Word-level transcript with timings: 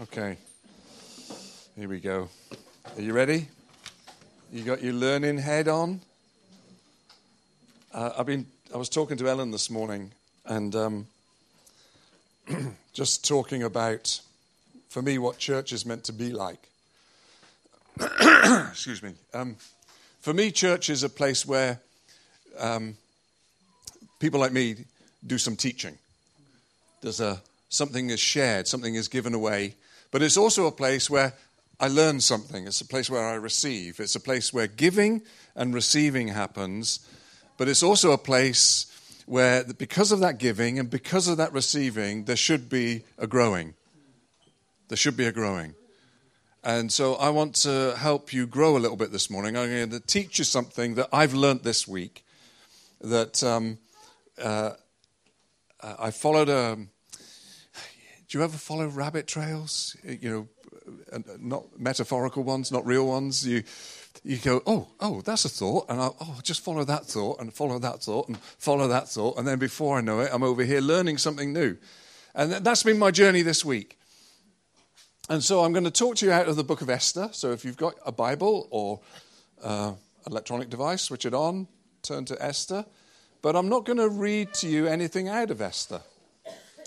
Okay. 0.00 0.38
Here 1.76 1.88
we 1.88 2.00
go. 2.00 2.30
Are 2.96 3.02
you 3.02 3.12
ready? 3.12 3.46
You 4.50 4.64
got 4.64 4.82
your 4.82 4.94
learning 4.94 5.36
head 5.36 5.68
on? 5.68 6.00
Uh, 7.92 8.10
I've 8.16 8.24
been. 8.24 8.46
I 8.74 8.78
was 8.78 8.88
talking 8.88 9.18
to 9.18 9.28
Ellen 9.28 9.50
this 9.50 9.68
morning, 9.68 10.10
and 10.46 10.74
um, 10.74 11.06
just 12.94 13.28
talking 13.28 13.62
about, 13.62 14.18
for 14.88 15.02
me, 15.02 15.18
what 15.18 15.36
church 15.36 15.74
is 15.74 15.84
meant 15.84 16.04
to 16.04 16.12
be 16.14 16.32
like. 16.32 16.68
Excuse 18.00 19.02
me. 19.02 19.12
Um, 19.34 19.56
for 20.20 20.32
me, 20.32 20.50
church 20.50 20.88
is 20.88 21.02
a 21.02 21.10
place 21.10 21.44
where 21.46 21.80
um, 22.58 22.96
people 24.18 24.40
like 24.40 24.52
me 24.52 24.76
do 25.26 25.36
some 25.36 25.54
teaching. 25.54 25.98
There's 27.02 27.20
a 27.20 27.42
something 27.72 28.10
is 28.10 28.20
shared, 28.20 28.68
something 28.68 28.94
is 28.94 29.08
given 29.08 29.32
away, 29.32 29.74
but 30.10 30.22
it's 30.22 30.36
also 30.36 30.66
a 30.66 30.72
place 30.72 31.08
where 31.08 31.32
I 31.80 31.88
learn 31.88 32.20
something. 32.20 32.66
It's 32.66 32.82
a 32.82 32.86
place 32.86 33.08
where 33.08 33.26
I 33.26 33.34
receive. 33.34 33.98
It's 33.98 34.14
a 34.14 34.20
place 34.20 34.52
where 34.52 34.66
giving 34.66 35.22
and 35.56 35.72
receiving 35.72 36.28
happens, 36.28 37.00
but 37.56 37.68
it's 37.68 37.82
also 37.82 38.12
a 38.12 38.18
place 38.18 38.86
where, 39.24 39.64
because 39.64 40.12
of 40.12 40.20
that 40.20 40.38
giving 40.38 40.78
and 40.78 40.90
because 40.90 41.28
of 41.28 41.38
that 41.38 41.54
receiving, 41.54 42.26
there 42.26 42.36
should 42.36 42.68
be 42.68 43.04
a 43.16 43.26
growing. 43.26 43.72
There 44.88 44.98
should 44.98 45.16
be 45.16 45.24
a 45.24 45.32
growing. 45.32 45.74
And 46.62 46.92
so 46.92 47.14
I 47.14 47.30
want 47.30 47.54
to 47.62 47.94
help 47.96 48.34
you 48.34 48.46
grow 48.46 48.76
a 48.76 48.80
little 48.80 48.98
bit 48.98 49.12
this 49.12 49.30
morning. 49.30 49.56
I'm 49.56 49.70
going 49.70 49.90
to 49.90 50.00
teach 50.00 50.38
you 50.38 50.44
something 50.44 50.94
that 50.96 51.08
I've 51.10 51.32
learned 51.32 51.62
this 51.62 51.88
week. 51.88 52.22
That 53.00 53.42
um, 53.42 53.78
uh, 54.40 54.72
I 55.80 56.10
followed 56.10 56.50
a. 56.50 56.76
Do 58.32 58.38
you 58.38 58.44
ever 58.44 58.56
follow 58.56 58.86
rabbit 58.86 59.26
trails? 59.26 59.94
You 60.04 60.30
know, 60.30 60.48
uh, 61.12 61.18
not 61.38 61.78
metaphorical 61.78 62.42
ones, 62.42 62.72
not 62.72 62.86
real 62.86 63.06
ones. 63.06 63.46
You 63.46 63.62
you 64.24 64.38
go, 64.38 64.62
oh, 64.66 64.88
oh, 65.00 65.20
that's 65.20 65.44
a 65.44 65.50
thought, 65.50 65.84
and 65.90 66.00
I'll 66.00 66.16
oh, 66.18 66.38
just 66.42 66.64
follow 66.64 66.82
that 66.82 67.04
thought, 67.04 67.40
and 67.40 67.52
follow 67.52 67.78
that 67.80 68.02
thought, 68.02 68.28
and 68.28 68.38
follow 68.38 68.88
that 68.88 69.10
thought, 69.10 69.36
and 69.36 69.46
then 69.46 69.58
before 69.58 69.98
I 69.98 70.00
know 70.00 70.20
it, 70.20 70.30
I'm 70.32 70.42
over 70.42 70.64
here 70.64 70.80
learning 70.80 71.18
something 71.18 71.52
new. 71.52 71.76
And 72.34 72.52
that's 72.52 72.82
been 72.82 72.98
my 72.98 73.10
journey 73.10 73.42
this 73.42 73.66
week. 73.66 73.98
And 75.28 75.44
so 75.44 75.62
I'm 75.62 75.74
going 75.74 75.84
to 75.84 75.90
talk 75.90 76.16
to 76.16 76.24
you 76.24 76.32
out 76.32 76.48
of 76.48 76.56
the 76.56 76.64
book 76.64 76.80
of 76.80 76.88
Esther. 76.88 77.28
So 77.32 77.52
if 77.52 77.66
you've 77.66 77.76
got 77.76 77.96
a 78.06 78.12
Bible 78.12 78.66
or 78.70 79.00
uh, 79.62 79.92
electronic 80.26 80.70
device, 80.70 81.02
switch 81.02 81.26
it 81.26 81.34
on, 81.34 81.68
turn 82.00 82.24
to 82.24 82.42
Esther. 82.42 82.86
But 83.42 83.56
I'm 83.56 83.68
not 83.68 83.84
going 83.84 83.98
to 83.98 84.08
read 84.08 84.54
to 84.54 84.68
you 84.68 84.86
anything 84.86 85.28
out 85.28 85.50
of 85.50 85.60
Esther. 85.60 86.00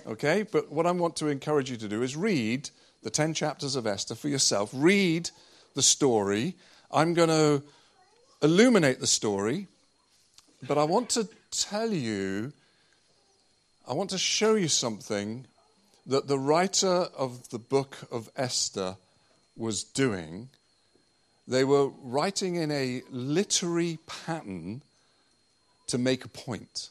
Okay? 0.06 0.44
But 0.44 0.72
what 0.72 0.86
I 0.86 0.92
want 0.92 1.16
to 1.18 1.28
encourage 1.28 1.70
you 1.72 1.78
to 1.78 1.88
do 1.88 2.02
is 2.02 2.16
read 2.16 2.70
the 3.04 3.10
10 3.10 3.34
chapters 3.34 3.76
of 3.76 3.86
Esther 3.88 4.16
for 4.16 4.30
yourself. 4.30 4.70
Read 4.74 5.30
the 5.76 5.82
story. 5.82 6.56
I'm 6.92 7.14
going 7.14 7.30
to 7.30 7.64
illuminate 8.42 9.00
the 9.00 9.08
story, 9.08 9.68
but 10.68 10.78
I 10.78 10.84
want 10.84 11.10
to 11.12 11.28
tell 11.52 11.92
you, 11.92 12.54
I 13.88 13.94
want 13.94 14.10
to 14.12 14.18
show 14.18 14.56
you 14.56 14.68
something 14.68 15.46
that 16.06 16.28
the 16.28 16.40
writer 16.40 17.08
of 17.18 17.50
the 17.50 17.60
book 17.60 17.98
of 18.12 18.30
Esther 18.36 18.98
was 19.56 19.84
doing. 19.84 20.50
They 21.48 21.64
were 21.64 21.90
writing 22.02 22.56
in 22.56 22.72
a 22.72 23.02
literary 23.10 24.00
pattern 24.06 24.82
to 25.88 25.98
make 25.98 26.26
a 26.26 26.30
point. 26.30 26.90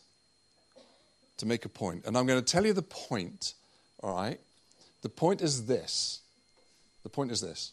To 1.39 1.47
make 1.47 1.65
a 1.65 1.69
point. 1.69 2.05
And 2.07 2.17
I'm 2.17 2.27
going 2.27 2.43
to 2.43 2.53
tell 2.53 2.65
you 2.65 2.73
the 2.73 2.83
point, 2.83 3.55
all 4.03 4.15
right? 4.15 4.39
The 5.03 5.09
point 5.09 5.43
is 5.43 5.67
this. 5.67 6.21
The 7.03 7.11
point 7.11 7.31
is 7.31 7.41
this 7.41 7.73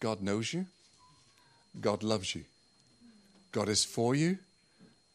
God 0.00 0.22
knows 0.22 0.52
you, 0.52 0.66
God 1.80 2.02
loves 2.02 2.34
you, 2.34 2.44
God 3.52 3.68
is 3.68 3.84
for 3.84 4.14
you, 4.14 4.38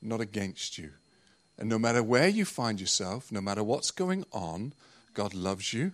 not 0.01 0.21
against 0.21 0.77
you. 0.77 0.91
And 1.57 1.69
no 1.69 1.77
matter 1.77 2.01
where 2.01 2.27
you 2.27 2.45
find 2.45 2.79
yourself, 2.79 3.31
no 3.31 3.41
matter 3.41 3.63
what's 3.63 3.91
going 3.91 4.25
on, 4.31 4.73
God 5.13 5.33
loves 5.33 5.73
you, 5.73 5.91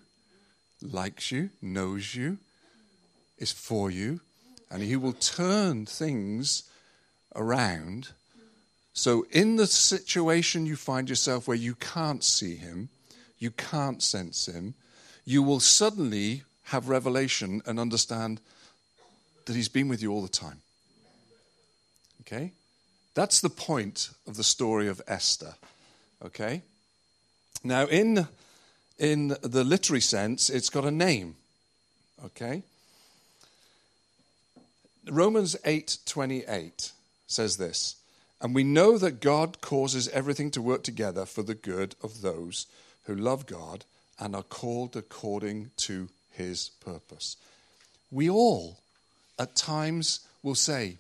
likes 0.81 1.31
you, 1.31 1.50
knows 1.62 2.14
you, 2.14 2.38
is 3.38 3.52
for 3.52 3.90
you, 3.90 4.22
and 4.69 4.84
He 4.84 4.96
will 4.96 5.14
turn 5.14 5.85
things 5.85 6.64
around. 7.35 8.09
So, 8.97 9.28
in 9.29 9.57
the 9.57 9.67
situation 9.67 10.66
you 10.66 10.78
find 10.78 11.09
yourself 11.09 11.50
where 11.50 11.57
you 11.57 11.75
can't 11.75 12.23
see 12.23 12.56
Him, 12.56 12.88
you 13.38 13.51
can't 13.51 14.01
sense 14.01 14.45
Him, 14.45 14.73
you 15.25 15.44
will 15.44 15.59
suddenly 15.59 16.44
have 16.63 16.88
revelation 16.88 17.61
and 17.66 17.78
understand 17.78 18.39
that 19.45 19.53
He's 19.53 19.67
been 19.67 19.89
with 19.89 20.01
you 20.01 20.13
all 20.13 20.22
the 20.22 20.29
time. 20.29 20.61
Okay? 22.22 22.53
That's 23.16 23.41
the 23.41 23.50
point 23.50 24.11
of 24.28 24.38
the 24.38 24.45
story 24.45 24.88
of 24.88 25.01
Esther. 25.09 25.55
Okay? 26.23 26.61
Now, 27.66 27.88
in, 27.88 28.29
in 28.97 29.35
the 29.41 29.66
literary 29.66 30.01
sense, 30.01 30.50
it's 30.50 30.69
got 30.69 30.85
a 30.85 30.91
name. 30.91 31.35
Okay? 32.23 32.63
Romans 35.11 35.57
8:28 35.66 36.94
says 37.28 37.57
this, 37.57 37.97
and 38.41 38.53
we 38.53 38.63
know 38.63 38.97
that 38.97 39.22
God 39.22 39.62
causes 39.62 40.07
everything 40.09 40.51
to 40.51 40.62
work 40.62 40.84
together 40.84 41.25
for 41.25 41.44
the 41.44 41.56
good 41.56 41.96
of 42.03 42.22
those 42.22 42.68
who 43.03 43.16
love 43.16 43.46
God 43.46 43.85
and 44.19 44.35
are 44.35 44.44
called 44.44 44.96
according 44.96 45.72
to 45.78 46.09
his 46.31 46.69
purpose. 46.84 47.38
We 48.12 48.29
all 48.29 48.79
at 49.40 49.56
times 49.56 50.28
will 50.44 50.56
say, 50.56 50.97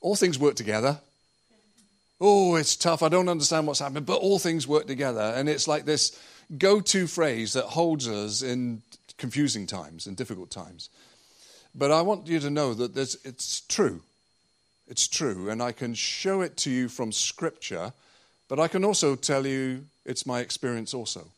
all 0.00 0.16
things 0.16 0.38
work 0.38 0.54
together 0.54 1.00
Oh, 2.20 2.56
it's 2.56 2.76
tough. 2.76 3.02
I 3.02 3.08
don't 3.08 3.28
understand 3.28 3.66
what's 3.66 3.78
happening, 3.78 4.04
but 4.04 4.16
all 4.16 4.38
things 4.38 4.66
work 4.66 4.86
together. 4.86 5.32
And 5.36 5.48
it's 5.48 5.68
like 5.68 5.84
this 5.84 6.20
go 6.56 6.80
to 6.80 7.06
phrase 7.06 7.52
that 7.52 7.64
holds 7.64 8.08
us 8.08 8.42
in 8.42 8.82
confusing 9.18 9.66
times 9.66 10.06
and 10.06 10.16
difficult 10.16 10.50
times. 10.50 10.88
But 11.74 11.92
I 11.92 12.02
want 12.02 12.26
you 12.26 12.40
to 12.40 12.50
know 12.50 12.74
that 12.74 12.96
it's 12.96 13.60
true. 13.62 14.02
It's 14.88 15.06
true. 15.06 15.50
And 15.50 15.62
I 15.62 15.72
can 15.72 15.94
show 15.94 16.40
it 16.40 16.56
to 16.58 16.70
you 16.70 16.88
from 16.88 17.12
Scripture, 17.12 17.92
but 18.48 18.58
I 18.58 18.68
can 18.68 18.84
also 18.84 19.14
tell 19.14 19.46
you 19.46 19.84
it's 20.04 20.26
my 20.26 20.40
experience 20.40 20.94
also. 20.94 21.28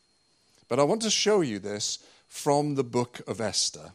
But 0.69 0.79
I 0.79 0.85
want 0.85 1.03
to 1.03 1.11
show 1.11 1.41
you 1.41 1.59
this 1.59 1.99
from 2.29 2.77
the 2.77 2.85
book 2.85 3.21
of 3.27 3.41
Esther. 3.41 3.93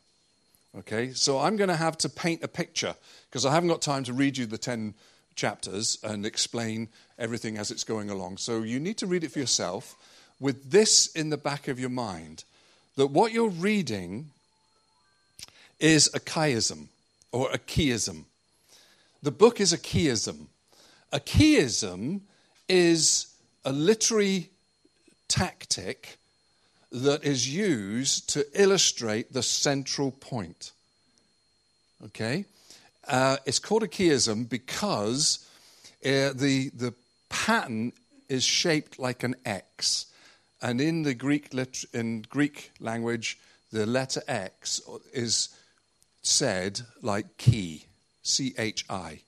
Okay, 0.77 1.13
so 1.13 1.39
I'm 1.39 1.55
going 1.55 1.69
to 1.69 1.77
have 1.77 1.97
to 1.99 2.09
paint 2.09 2.43
a 2.43 2.49
picture 2.49 2.95
because 3.29 3.45
I 3.45 3.53
haven't 3.53 3.69
got 3.69 3.81
time 3.81 4.03
to 4.03 4.13
read 4.13 4.37
you 4.37 4.45
the 4.45 4.57
10 4.57 4.93
chapters 5.35 5.97
and 6.03 6.25
explain 6.25 6.89
everything 7.17 7.57
as 7.57 7.71
it's 7.71 7.85
going 7.85 8.09
along. 8.09 8.37
So 8.37 8.61
you 8.61 8.79
need 8.79 8.97
to 8.97 9.07
read 9.07 9.23
it 9.23 9.31
for 9.31 9.39
yourself 9.39 9.95
with 10.39 10.71
this 10.71 11.07
in 11.07 11.29
the 11.29 11.37
back 11.37 11.69
of 11.69 11.79
your 11.79 11.89
mind 11.89 12.43
that 12.97 13.07
what 13.07 13.31
you're 13.31 13.49
reading 13.49 14.31
is 15.79 16.09
a 16.13 16.19
chiasm 16.19 16.87
or 17.31 17.49
a 17.51 17.57
chiasm. 17.57 18.25
The 19.25 19.31
book 19.31 19.59
is 19.59 19.73
a 19.73 19.79
chiasm. 19.79 20.49
A 21.11 21.19
chiasm 21.19 22.21
is 22.69 23.25
a 23.63 23.71
literary 23.71 24.51
tactic 25.27 26.19
that 26.91 27.23
is 27.23 27.51
used 27.51 28.29
to 28.33 28.45
illustrate 28.53 29.33
the 29.33 29.41
central 29.41 30.11
point. 30.11 30.73
Okay? 32.05 32.45
Uh, 33.07 33.37
it's 33.47 33.57
called 33.57 33.81
a 33.81 33.87
chiasm 33.87 34.47
because 34.47 35.43
uh, 36.05 36.29
the, 36.35 36.69
the 36.75 36.93
pattern 37.27 37.93
is 38.29 38.43
shaped 38.43 38.99
like 38.99 39.23
an 39.23 39.33
X. 39.43 40.05
And 40.61 40.79
in 40.79 41.01
the 41.01 41.15
Greek, 41.15 41.51
lit- 41.51 41.85
in 41.95 42.21
Greek 42.29 42.73
language, 42.79 43.39
the 43.71 43.87
letter 43.87 44.21
X 44.27 44.81
is 45.13 45.49
said 46.21 46.81
like 47.01 47.39
chi, 47.39 47.85
C 48.25 48.53
H 48.57 48.85
I. 48.89 49.21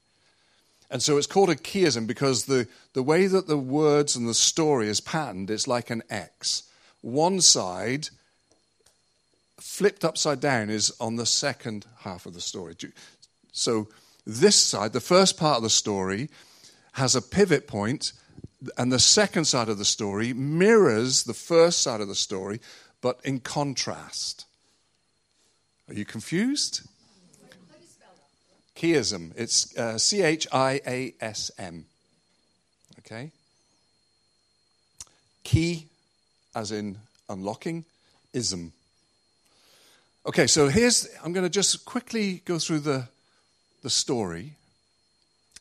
And 0.89 1.03
so 1.03 1.17
it's 1.17 1.27
called 1.27 1.49
a 1.49 1.55
chiasm 1.55 2.07
because 2.07 2.45
the, 2.45 2.67
the 2.94 3.03
way 3.03 3.27
that 3.27 3.47
the 3.47 3.57
words 3.57 4.15
and 4.15 4.27
the 4.27 4.33
story 4.33 4.88
is 4.88 5.01
patterned, 5.01 5.49
it's 5.49 5.67
like 5.67 5.89
an 5.89 6.01
X. 6.09 6.63
One 7.01 7.41
side, 7.41 8.09
flipped 9.59 10.05
upside 10.05 10.39
down, 10.39 10.69
is 10.69 10.94
on 10.99 11.17
the 11.17 11.25
second 11.25 11.85
half 11.99 12.25
of 12.25 12.33
the 12.33 12.41
story. 12.41 12.75
So, 13.51 13.89
this 14.25 14.55
side, 14.55 14.94
the 14.94 15.00
first 15.00 15.38
part 15.38 15.57
of 15.57 15.63
the 15.63 15.69
story, 15.69 16.29
has 16.93 17.15
a 17.15 17.21
pivot 17.21 17.67
point, 17.67 18.13
and 18.77 18.91
the 18.91 19.00
second 19.00 19.45
side 19.45 19.69
of 19.69 19.77
the 19.77 19.85
story 19.85 20.33
mirrors 20.33 21.23
the 21.23 21.33
first 21.33 21.81
side 21.81 22.01
of 22.01 22.07
the 22.07 22.15
story, 22.15 22.59
but 23.01 23.19
in 23.23 23.39
contrast. 23.39 24.45
Are 25.88 25.93
you 25.93 26.05
confused? 26.05 26.81
Chiasm. 28.77 29.33
It's 29.35 29.75
uh, 29.77 29.97
C 29.97 30.21
H 30.21 30.47
I 30.51 30.79
A 30.85 31.13
S 31.19 31.51
M. 31.57 31.85
Okay? 33.00 33.31
Key, 35.44 35.88
as 36.56 36.71
in 36.71 36.97
unlocking, 37.27 37.85
ism. 38.33 38.71
Okay, 40.25 40.45
so 40.45 40.68
here's, 40.68 41.07
I'm 41.24 41.31
going 41.33 41.45
to 41.45 41.50
just 41.50 41.85
quickly 41.85 42.41
go 42.45 42.59
through 42.59 42.81
the, 42.81 43.07
the 43.81 43.89
story, 43.89 44.53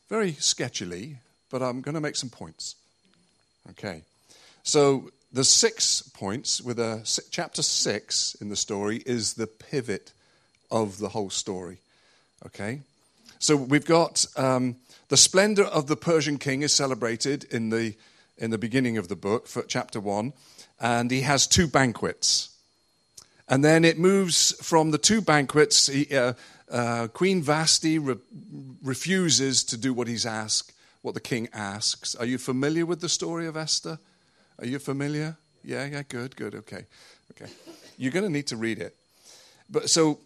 very 0.09 0.33
sketchily, 0.33 1.15
but 1.49 1.61
I'm 1.61 1.81
going 1.81 1.95
to 1.95 2.01
make 2.01 2.17
some 2.17 2.29
points. 2.29 2.75
Okay, 3.71 4.01
so 4.63 5.09
the 5.31 5.45
six 5.45 6.01
points 6.01 6.61
with 6.61 6.79
a 6.79 7.01
chapter 7.31 7.61
six 7.61 8.35
in 8.41 8.49
the 8.49 8.55
story 8.57 9.01
is 9.05 9.33
the 9.33 9.47
pivot 9.47 10.11
of 10.69 10.99
the 10.99 11.09
whole 11.09 11.29
story. 11.29 11.77
Okay, 12.45 12.81
so 13.39 13.55
we've 13.55 13.85
got 13.85 14.25
um, 14.35 14.77
the 15.09 15.17
splendor 15.17 15.65
of 15.65 15.87
the 15.87 15.95
Persian 15.95 16.37
king 16.37 16.61
is 16.61 16.73
celebrated 16.73 17.43
in 17.45 17.69
the 17.69 17.95
in 18.37 18.51
the 18.51 18.57
beginning 18.57 18.97
of 18.97 19.07
the 19.07 19.15
book, 19.15 19.47
for 19.47 19.63
chapter 19.63 19.99
one, 19.99 20.31
and 20.79 21.09
he 21.09 21.21
has 21.21 21.47
two 21.47 21.67
banquets, 21.67 22.49
and 23.47 23.63
then 23.63 23.83
it 23.83 23.97
moves 23.97 24.51
from 24.61 24.91
the 24.91 24.97
two 24.97 25.21
banquets. 25.21 25.87
He, 25.87 26.15
uh, 26.15 26.33
uh, 26.69 27.07
Queen 27.07 27.41
Vashti 27.41 27.97
re- 27.97 28.17
refuses 28.83 29.63
to 29.63 29.77
do 29.77 29.93
what 29.93 30.07
he's 30.07 30.25
asked, 30.25 30.73
what 31.01 31.13
the 31.13 31.21
king 31.21 31.47
asks. 31.53 32.13
Are 32.15 32.25
you 32.25 32.37
familiar 32.37 32.85
with 32.85 32.99
the 32.99 33.09
story 33.09 33.47
of 33.47 33.55
Esther? 33.55 33.99
Are 34.59 34.67
you 34.67 34.79
familiar? 34.79 35.37
Yeah, 35.63 35.85
yeah, 35.85 36.03
good, 36.07 36.35
good, 36.35 36.55
okay, 36.55 36.85
okay. 37.31 37.51
You're 37.97 38.11
going 38.11 38.25
to 38.25 38.31
need 38.31 38.47
to 38.47 38.57
read 38.57 38.79
it. 38.79 38.95
But 39.69 39.89
so 39.89 40.19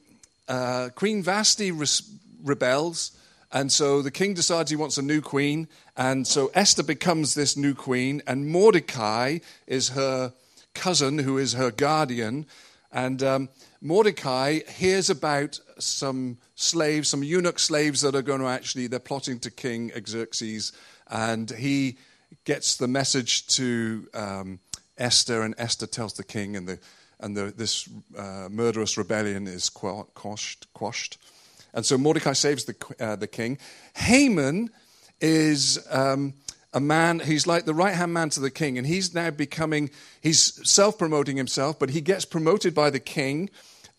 uh, 0.47 0.89
Queen 0.95 1.23
Vashti 1.23 1.71
res- 1.71 2.11
rebels, 2.43 3.11
and 3.51 3.71
so 3.71 4.01
the 4.01 4.11
king 4.11 4.33
decides 4.33 4.71
he 4.71 4.77
wants 4.77 4.97
a 4.97 5.01
new 5.01 5.21
queen, 5.21 5.67
and 5.97 6.25
so 6.25 6.51
Esther 6.53 6.83
becomes 6.83 7.33
this 7.33 7.57
new 7.57 7.73
queen, 7.73 8.21
and 8.25 8.47
Mordecai 8.47 9.39
is 9.67 9.89
her 9.89 10.33
cousin, 10.73 11.19
who 11.19 11.37
is 11.37 11.53
her 11.53 11.71
guardian, 11.71 12.45
and 12.91 13.21
um, 13.23 13.49
Mordecai 13.81 14.59
hears 14.67 15.09
about 15.09 15.59
some 15.79 16.37
slaves, 16.55 17.09
some 17.09 17.23
eunuch 17.23 17.59
slaves 17.59 18.01
that 18.01 18.15
are 18.15 18.21
going 18.21 18.41
to 18.41 18.47
actually 18.47 18.87
they're 18.87 18.99
plotting 18.99 19.39
to 19.39 19.51
King 19.51 19.91
Xerxes, 20.07 20.71
and 21.09 21.49
he 21.51 21.97
gets 22.45 22.77
the 22.77 22.87
message 22.87 23.47
to 23.47 24.07
um, 24.13 24.59
Esther, 24.97 25.41
and 25.41 25.55
Esther 25.57 25.87
tells 25.87 26.13
the 26.13 26.23
king, 26.23 26.55
and 26.55 26.67
the 26.67 26.79
and 27.21 27.37
the, 27.37 27.53
this 27.55 27.87
uh, 28.17 28.47
murderous 28.49 28.97
rebellion 28.97 29.47
is 29.47 29.69
quashed, 29.69 30.67
quashed. 30.73 31.17
And 31.73 31.85
so 31.85 31.97
Mordecai 31.97 32.33
saves 32.33 32.65
the, 32.65 32.75
uh, 32.99 33.15
the 33.15 33.27
king. 33.27 33.57
Haman 33.95 34.69
is 35.19 35.85
um, 35.89 36.33
a 36.73 36.79
man, 36.79 37.19
he's 37.19 37.47
like 37.47 37.65
the 37.65 37.73
right 37.73 37.93
hand 37.93 38.13
man 38.13 38.29
to 38.31 38.39
the 38.39 38.51
king, 38.51 38.77
and 38.77 38.87
he's 38.87 39.13
now 39.13 39.29
becoming, 39.29 39.89
he's 40.21 40.67
self 40.69 40.97
promoting 40.97 41.37
himself, 41.37 41.79
but 41.79 41.91
he 41.91 42.01
gets 42.01 42.25
promoted 42.25 42.73
by 42.73 42.89
the 42.89 42.99
king, 42.99 43.49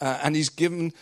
uh, 0.00 0.18
and 0.22 0.36
he's 0.36 0.48
given 0.48 0.92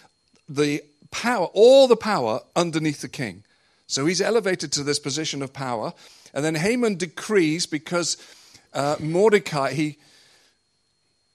the 0.48 0.82
power, 1.10 1.46
all 1.52 1.88
the 1.88 1.96
power 1.96 2.40
underneath 2.54 3.00
the 3.00 3.08
king. 3.08 3.44
So 3.86 4.06
he's 4.06 4.20
elevated 4.20 4.70
to 4.72 4.84
this 4.84 5.00
position 5.00 5.42
of 5.42 5.52
power. 5.52 5.92
And 6.32 6.44
then 6.44 6.54
Haman 6.54 6.96
decrees 6.96 7.66
because 7.66 8.16
uh, 8.72 8.96
Mordecai, 9.00 9.72
he, 9.72 9.98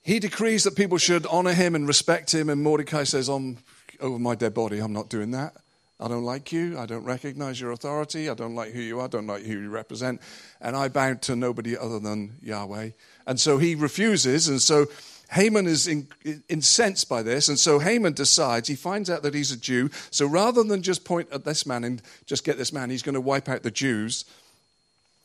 he 0.02 0.18
decrees 0.18 0.64
that 0.64 0.74
people 0.74 0.96
should 0.96 1.26
honor 1.26 1.52
him 1.52 1.74
and 1.74 1.86
respect 1.86 2.32
him. 2.32 2.48
And 2.48 2.62
Mordecai 2.62 3.04
says, 3.04 3.28
On 3.28 3.58
over 4.00 4.18
my 4.18 4.34
dead 4.34 4.54
body, 4.54 4.78
I'm 4.78 4.92
not 4.92 5.08
doing 5.08 5.30
that. 5.32 5.54
I 5.98 6.08
don't 6.08 6.24
like 6.24 6.52
you. 6.52 6.78
I 6.78 6.84
don't 6.84 7.04
recognize 7.04 7.58
your 7.60 7.72
authority. 7.72 8.28
I 8.28 8.34
don't 8.34 8.54
like 8.54 8.72
who 8.72 8.80
you 8.80 9.00
are. 9.00 9.04
I 9.04 9.08
don't 9.08 9.26
like 9.26 9.44
who 9.44 9.58
you 9.58 9.70
represent. 9.70 10.20
And 10.60 10.76
I 10.76 10.88
bow 10.88 11.14
to 11.14 11.36
nobody 11.36 11.76
other 11.76 11.98
than 11.98 12.32
Yahweh. 12.42 12.90
And 13.26 13.40
so 13.40 13.56
he 13.56 13.74
refuses. 13.74 14.48
And 14.48 14.60
so 14.60 14.86
Haman 15.32 15.66
is 15.66 15.88
in, 15.88 16.06
incensed 16.50 17.08
by 17.08 17.22
this. 17.22 17.48
And 17.48 17.58
so 17.58 17.78
Haman 17.78 18.12
decides, 18.12 18.68
he 18.68 18.74
finds 18.74 19.08
out 19.08 19.22
that 19.22 19.32
he's 19.32 19.52
a 19.52 19.56
Jew. 19.56 19.90
So 20.10 20.26
rather 20.26 20.62
than 20.62 20.82
just 20.82 21.04
point 21.04 21.28
at 21.32 21.46
this 21.46 21.64
man 21.64 21.82
and 21.82 22.02
just 22.26 22.44
get 22.44 22.58
this 22.58 22.74
man, 22.74 22.90
he's 22.90 23.02
going 23.02 23.14
to 23.14 23.20
wipe 23.20 23.48
out 23.48 23.62
the 23.62 23.70
Jews. 23.70 24.26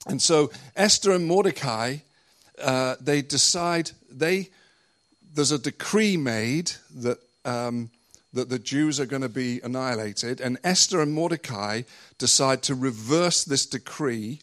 And 0.08 0.22
so 0.22 0.52
Esther 0.78 1.12
and 1.12 1.26
Mordecai, 1.26 1.98
uh, 2.62 2.96
they 3.02 3.22
decide, 3.22 3.92
they, 4.10 4.50
there's 5.34 5.52
a 5.52 5.60
decree 5.60 6.16
made 6.16 6.72
that, 6.96 7.20
um, 7.44 7.90
that 8.34 8.50
the 8.50 8.60
Jews 8.60 9.00
are 9.00 9.06
going 9.06 9.22
to 9.22 9.30
be 9.30 9.60
annihilated. 9.64 10.40
And 10.40 10.58
Esther 10.64 11.02
and 11.02 11.14
Mordecai 11.14 11.82
decide 12.18 12.64
to 12.64 12.76
reverse 12.76 13.44
this 13.44 13.66
decree. 13.66 14.40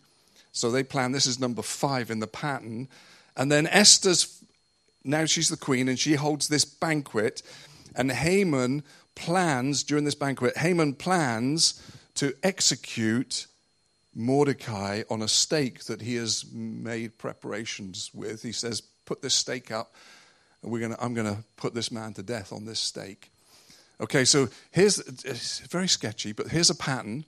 So 0.52 0.70
they 0.70 0.82
plan, 0.82 1.12
this 1.12 1.26
is 1.26 1.40
number 1.40 1.62
five 1.62 2.10
in 2.10 2.20
the 2.20 2.26
pattern. 2.26 2.88
And 3.36 3.50
then 3.50 3.66
Esther's, 3.66 4.42
now 5.04 5.24
she's 5.24 5.48
the 5.48 5.56
queen, 5.56 5.88
and 5.88 5.98
she 5.98 6.14
holds 6.14 6.48
this 6.48 6.64
banquet. 6.64 7.42
And 7.94 8.12
Haman 8.12 8.82
plans, 9.14 9.82
during 9.82 10.04
this 10.04 10.14
banquet, 10.14 10.56
Haman 10.58 10.94
plans 10.94 11.82
to 12.16 12.34
execute 12.42 13.46
Mordecai 14.14 15.02
on 15.08 15.22
a 15.22 15.28
stake 15.28 15.84
that 15.84 16.02
he 16.02 16.16
has 16.16 16.44
made 16.52 17.16
preparations 17.18 18.10
with. 18.12 18.42
He 18.42 18.52
says, 18.52 18.82
Put 19.04 19.22
this 19.22 19.32
stake 19.32 19.70
up, 19.70 19.94
and 20.62 20.70
we're 20.70 20.80
gonna, 20.80 20.98
I'm 21.00 21.14
going 21.14 21.34
to 21.34 21.42
put 21.56 21.72
this 21.72 21.90
man 21.90 22.12
to 22.14 22.22
death 22.22 22.52
on 22.52 22.66
this 22.66 22.78
stake. 22.78 23.30
Okay, 24.00 24.24
so 24.24 24.48
here's 24.70 24.98
it's 24.98 25.60
very 25.60 25.88
sketchy, 25.88 26.32
but 26.32 26.48
here's 26.48 26.70
a 26.70 26.74
pattern. 26.74 27.24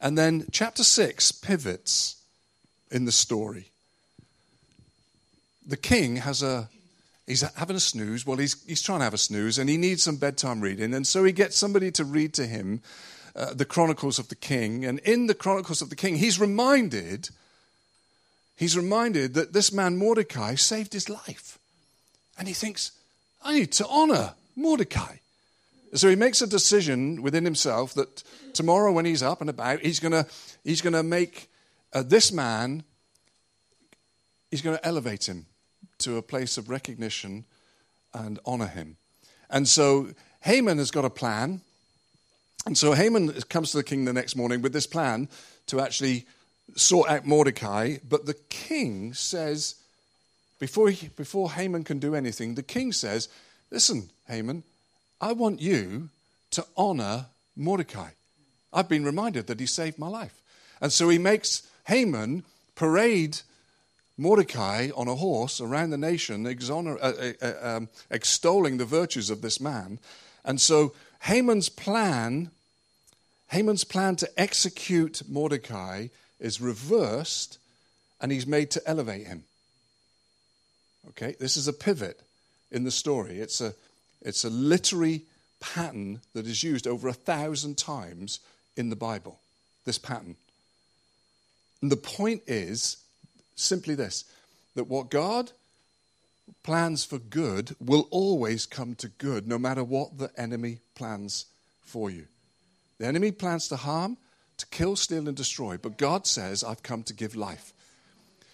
And 0.00 0.16
then 0.16 0.46
chapter 0.50 0.84
6 0.84 1.32
pivots 1.32 2.16
in 2.90 3.04
the 3.04 3.12
story. 3.12 3.70
The 5.66 5.76
king 5.76 6.16
has 6.16 6.42
a 6.42 6.68
he's 7.26 7.42
having 7.56 7.76
a 7.76 7.80
snooze. 7.80 8.26
Well, 8.26 8.38
he's, 8.38 8.64
he's 8.64 8.82
trying 8.82 9.00
to 9.00 9.04
have 9.04 9.14
a 9.14 9.18
snooze 9.18 9.58
and 9.58 9.68
he 9.68 9.76
needs 9.76 10.02
some 10.02 10.16
bedtime 10.16 10.60
reading. 10.60 10.94
And 10.94 11.06
so 11.06 11.24
he 11.24 11.32
gets 11.32 11.56
somebody 11.56 11.90
to 11.92 12.04
read 12.04 12.32
to 12.34 12.46
him 12.46 12.80
uh, 13.36 13.52
the 13.54 13.66
Chronicles 13.66 14.18
of 14.18 14.28
the 14.28 14.34
King. 14.34 14.84
And 14.84 14.98
in 15.00 15.26
the 15.26 15.34
Chronicles 15.34 15.82
of 15.82 15.90
the 15.90 15.96
King, 15.96 16.16
he's 16.16 16.40
reminded, 16.40 17.28
he's 18.56 18.76
reminded 18.76 19.34
that 19.34 19.52
this 19.52 19.72
man 19.72 19.98
Mordecai 19.98 20.54
saved 20.54 20.94
his 20.94 21.08
life. 21.08 21.58
And 22.38 22.48
he 22.48 22.54
thinks, 22.54 22.92
I 23.44 23.54
need 23.54 23.72
to 23.72 23.86
honor 23.86 24.34
Mordecai. 24.56 25.16
So 25.94 26.08
he 26.08 26.16
makes 26.16 26.42
a 26.42 26.46
decision 26.46 27.22
within 27.22 27.44
himself 27.44 27.94
that 27.94 28.22
tomorrow, 28.52 28.92
when 28.92 29.04
he's 29.04 29.22
up 29.22 29.40
and 29.40 29.48
about, 29.48 29.80
he's 29.80 30.00
going 30.00 30.12
to 30.12 30.26
he's 30.64 30.82
to 30.82 31.02
make 31.02 31.50
uh, 31.92 32.02
this 32.02 32.32
man, 32.32 32.84
he's 34.50 34.62
going 34.62 34.76
to 34.76 34.86
elevate 34.86 35.28
him 35.28 35.46
to 35.98 36.16
a 36.16 36.22
place 36.22 36.58
of 36.58 36.68
recognition 36.68 37.44
and 38.14 38.38
honor 38.44 38.66
him. 38.66 38.96
And 39.50 39.66
so 39.66 40.08
Haman 40.40 40.78
has 40.78 40.90
got 40.90 41.04
a 41.04 41.10
plan 41.10 41.62
and 42.68 42.76
so 42.76 42.92
Haman 42.92 43.32
comes 43.48 43.70
to 43.70 43.78
the 43.78 43.82
king 43.82 44.04
the 44.04 44.12
next 44.12 44.36
morning 44.36 44.60
with 44.60 44.74
this 44.74 44.86
plan 44.86 45.30
to 45.68 45.80
actually 45.80 46.26
sort 46.76 47.08
out 47.08 47.24
Mordecai. 47.24 47.96
But 48.06 48.26
the 48.26 48.34
king 48.50 49.14
says, 49.14 49.76
before, 50.58 50.90
he, 50.90 51.08
before 51.08 51.52
Haman 51.52 51.84
can 51.84 51.98
do 51.98 52.14
anything, 52.14 52.56
the 52.56 52.62
king 52.62 52.92
says, 52.92 53.30
Listen, 53.70 54.10
Haman, 54.26 54.64
I 55.20 55.32
want 55.32 55.60
you 55.60 56.10
to 56.52 56.64
honor 56.76 57.26
Mordecai. 57.56 58.10
I've 58.72 58.88
been 58.88 59.04
reminded 59.04 59.46
that 59.46 59.60
he 59.60 59.66
saved 59.66 59.98
my 59.98 60.08
life. 60.08 60.40
And 60.80 60.92
so 60.92 61.08
he 61.08 61.18
makes 61.18 61.68
Haman 61.86 62.44
parade 62.74 63.40
Mordecai 64.16 64.90
on 64.96 65.08
a 65.08 65.14
horse 65.14 65.60
around 65.60 65.90
the 65.90 65.98
nation, 65.98 66.44
exoner, 66.44 66.98
uh, 67.00 67.12
uh, 67.42 67.46
uh, 67.46 67.76
um, 67.76 67.88
extolling 68.10 68.76
the 68.76 68.84
virtues 68.84 69.30
of 69.30 69.42
this 69.42 69.60
man. 69.60 69.98
And 70.44 70.60
so 70.60 70.94
Haman's 71.22 71.68
plan 71.68 72.50
Haman's 73.48 73.84
plan 73.84 74.16
to 74.16 74.30
execute 74.40 75.22
Mordecai 75.28 76.08
is 76.38 76.60
reversed 76.60 77.58
and 78.20 78.30
he's 78.30 78.46
made 78.46 78.70
to 78.72 78.82
elevate 78.86 79.26
him. 79.26 79.44
Okay, 81.10 81.34
this 81.40 81.56
is 81.56 81.66
a 81.66 81.72
pivot 81.72 82.20
in 82.70 82.84
the 82.84 82.90
story. 82.90 83.40
It's 83.40 83.60
a, 83.60 83.72
it's 84.22 84.44
a 84.44 84.50
literary 84.50 85.22
pattern 85.60 86.20
that 86.34 86.46
is 86.46 86.62
used 86.62 86.86
over 86.86 87.08
a 87.08 87.12
thousand 87.12 87.78
times 87.78 88.40
in 88.76 88.90
the 88.90 88.96
Bible. 88.96 89.38
This 89.84 89.98
pattern. 89.98 90.36
And 91.80 91.90
the 91.90 91.96
point 91.96 92.42
is 92.46 92.98
simply 93.56 93.94
this 93.94 94.24
that 94.74 94.84
what 94.84 95.10
God 95.10 95.50
plans 96.62 97.04
for 97.04 97.18
good 97.18 97.74
will 97.80 98.06
always 98.10 98.66
come 98.66 98.94
to 98.96 99.08
good, 99.08 99.46
no 99.46 99.58
matter 99.58 99.82
what 99.82 100.18
the 100.18 100.30
enemy 100.36 100.78
plans 100.94 101.46
for 101.82 102.10
you. 102.10 102.26
The 102.98 103.06
enemy 103.06 103.32
plans 103.32 103.68
to 103.68 103.76
harm, 103.76 104.16
to 104.58 104.66
kill, 104.66 104.96
steal, 104.96 105.28
and 105.28 105.36
destroy, 105.36 105.78
but 105.78 105.98
God 105.98 106.26
says, 106.26 106.62
I've 106.62 106.82
come 106.82 107.02
to 107.04 107.14
give 107.14 107.36
life. 107.36 107.72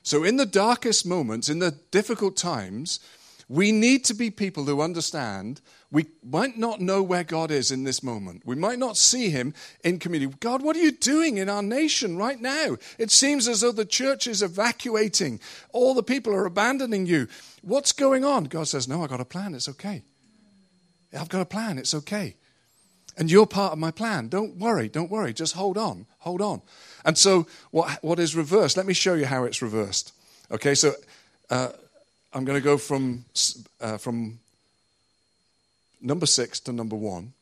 So, 0.02 0.23
in 0.23 0.37
the 0.37 0.47
darkest 0.47 1.06
moments, 1.06 1.49
in 1.49 1.61
the 1.61 1.75
difficult 1.90 2.37
times, 2.37 3.00
We 3.48 3.72
need 3.72 4.04
to 4.06 4.14
be 4.14 4.30
people 4.30 4.64
who 4.64 4.80
understand 4.80 5.60
we 5.90 6.06
might 6.24 6.58
not 6.58 6.80
know 6.80 7.02
where 7.02 7.22
God 7.22 7.52
is 7.52 7.70
in 7.70 7.84
this 7.84 8.02
moment. 8.02 8.42
We 8.44 8.56
might 8.56 8.80
not 8.80 8.96
see 8.96 9.30
him 9.30 9.54
in 9.84 10.00
community. 10.00 10.34
God, 10.40 10.60
what 10.60 10.76
are 10.76 10.80
you 10.80 10.90
doing 10.90 11.36
in 11.36 11.48
our 11.48 11.62
nation 11.62 12.16
right 12.16 12.40
now? 12.40 12.78
It 12.98 13.12
seems 13.12 13.46
as 13.46 13.60
though 13.60 13.70
the 13.70 13.84
church 13.84 14.26
is 14.26 14.42
evacuating. 14.42 15.38
All 15.72 15.94
the 15.94 16.02
people 16.02 16.34
are 16.34 16.46
abandoning 16.46 17.06
you. 17.06 17.28
What's 17.62 17.92
going 17.92 18.24
on? 18.24 18.44
God 18.44 18.66
says, 18.66 18.88
No, 18.88 19.04
I've 19.04 19.10
got 19.10 19.20
a 19.20 19.24
plan. 19.24 19.54
It's 19.54 19.68
okay. 19.68 20.02
I've 21.16 21.28
got 21.28 21.42
a 21.42 21.46
plan. 21.46 21.78
It's 21.78 21.94
okay. 21.94 22.34
And 23.16 23.30
you're 23.30 23.46
part 23.46 23.72
of 23.72 23.78
my 23.78 23.92
plan. 23.92 24.28
Don't 24.28 24.56
worry. 24.56 24.88
Don't 24.88 25.10
worry. 25.10 25.32
Just 25.32 25.54
hold 25.54 25.78
on. 25.78 26.06
Hold 26.18 26.40
on. 26.42 26.62
And 27.04 27.16
so, 27.16 27.46
what, 27.70 28.02
what 28.02 28.18
is 28.18 28.34
reversed? 28.34 28.76
Let 28.76 28.86
me 28.86 28.94
show 28.94 29.14
you 29.14 29.26
how 29.26 29.44
it's 29.44 29.62
reversed. 29.62 30.12
Okay, 30.50 30.74
so 30.74 30.94
uh, 31.50 31.68
I'm 32.34 32.44
going 32.44 32.58
to 32.58 32.64
go 32.64 32.76
from, 32.76 33.24
uh, 33.80 33.96
from 33.96 34.40
number 36.00 36.26
six 36.26 36.58
to 36.60 36.72
number 36.72 36.96
one, 36.96 37.32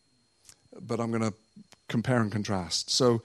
but 0.80 1.00
I'm 1.00 1.10
going 1.10 1.22
to 1.22 1.32
compare 1.88 2.20
and 2.20 2.30
contrast. 2.30 2.90
So, 2.90 3.22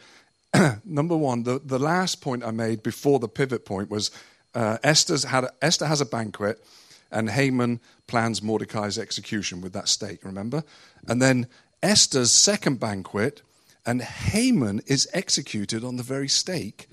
number 0.85 1.17
one, 1.17 1.43
the, 1.43 1.59
the 1.59 1.77
last 1.77 2.21
point 2.21 2.45
I 2.45 2.51
made 2.51 2.83
before 2.83 3.19
the 3.19 3.27
pivot 3.27 3.65
point 3.65 3.89
was 3.89 4.11
uh, 4.55 4.77
Esther's 4.81 5.25
had 5.25 5.43
a, 5.43 5.51
Esther 5.61 5.85
has 5.85 5.99
a 5.99 6.05
banquet, 6.05 6.63
and 7.11 7.29
Haman 7.29 7.81
plans 8.07 8.41
Mordecai's 8.41 8.97
execution 8.97 9.59
with 9.59 9.73
that 9.73 9.89
stake, 9.89 10.23
remember? 10.23 10.63
And 11.05 11.21
then 11.21 11.47
Esther's 11.83 12.31
second 12.31 12.79
banquet, 12.79 13.41
and 13.85 14.01
Haman 14.01 14.81
is 14.87 15.07
executed 15.13 15.83
on 15.83 15.97
the 15.97 16.03
very 16.03 16.29
stake 16.29 16.87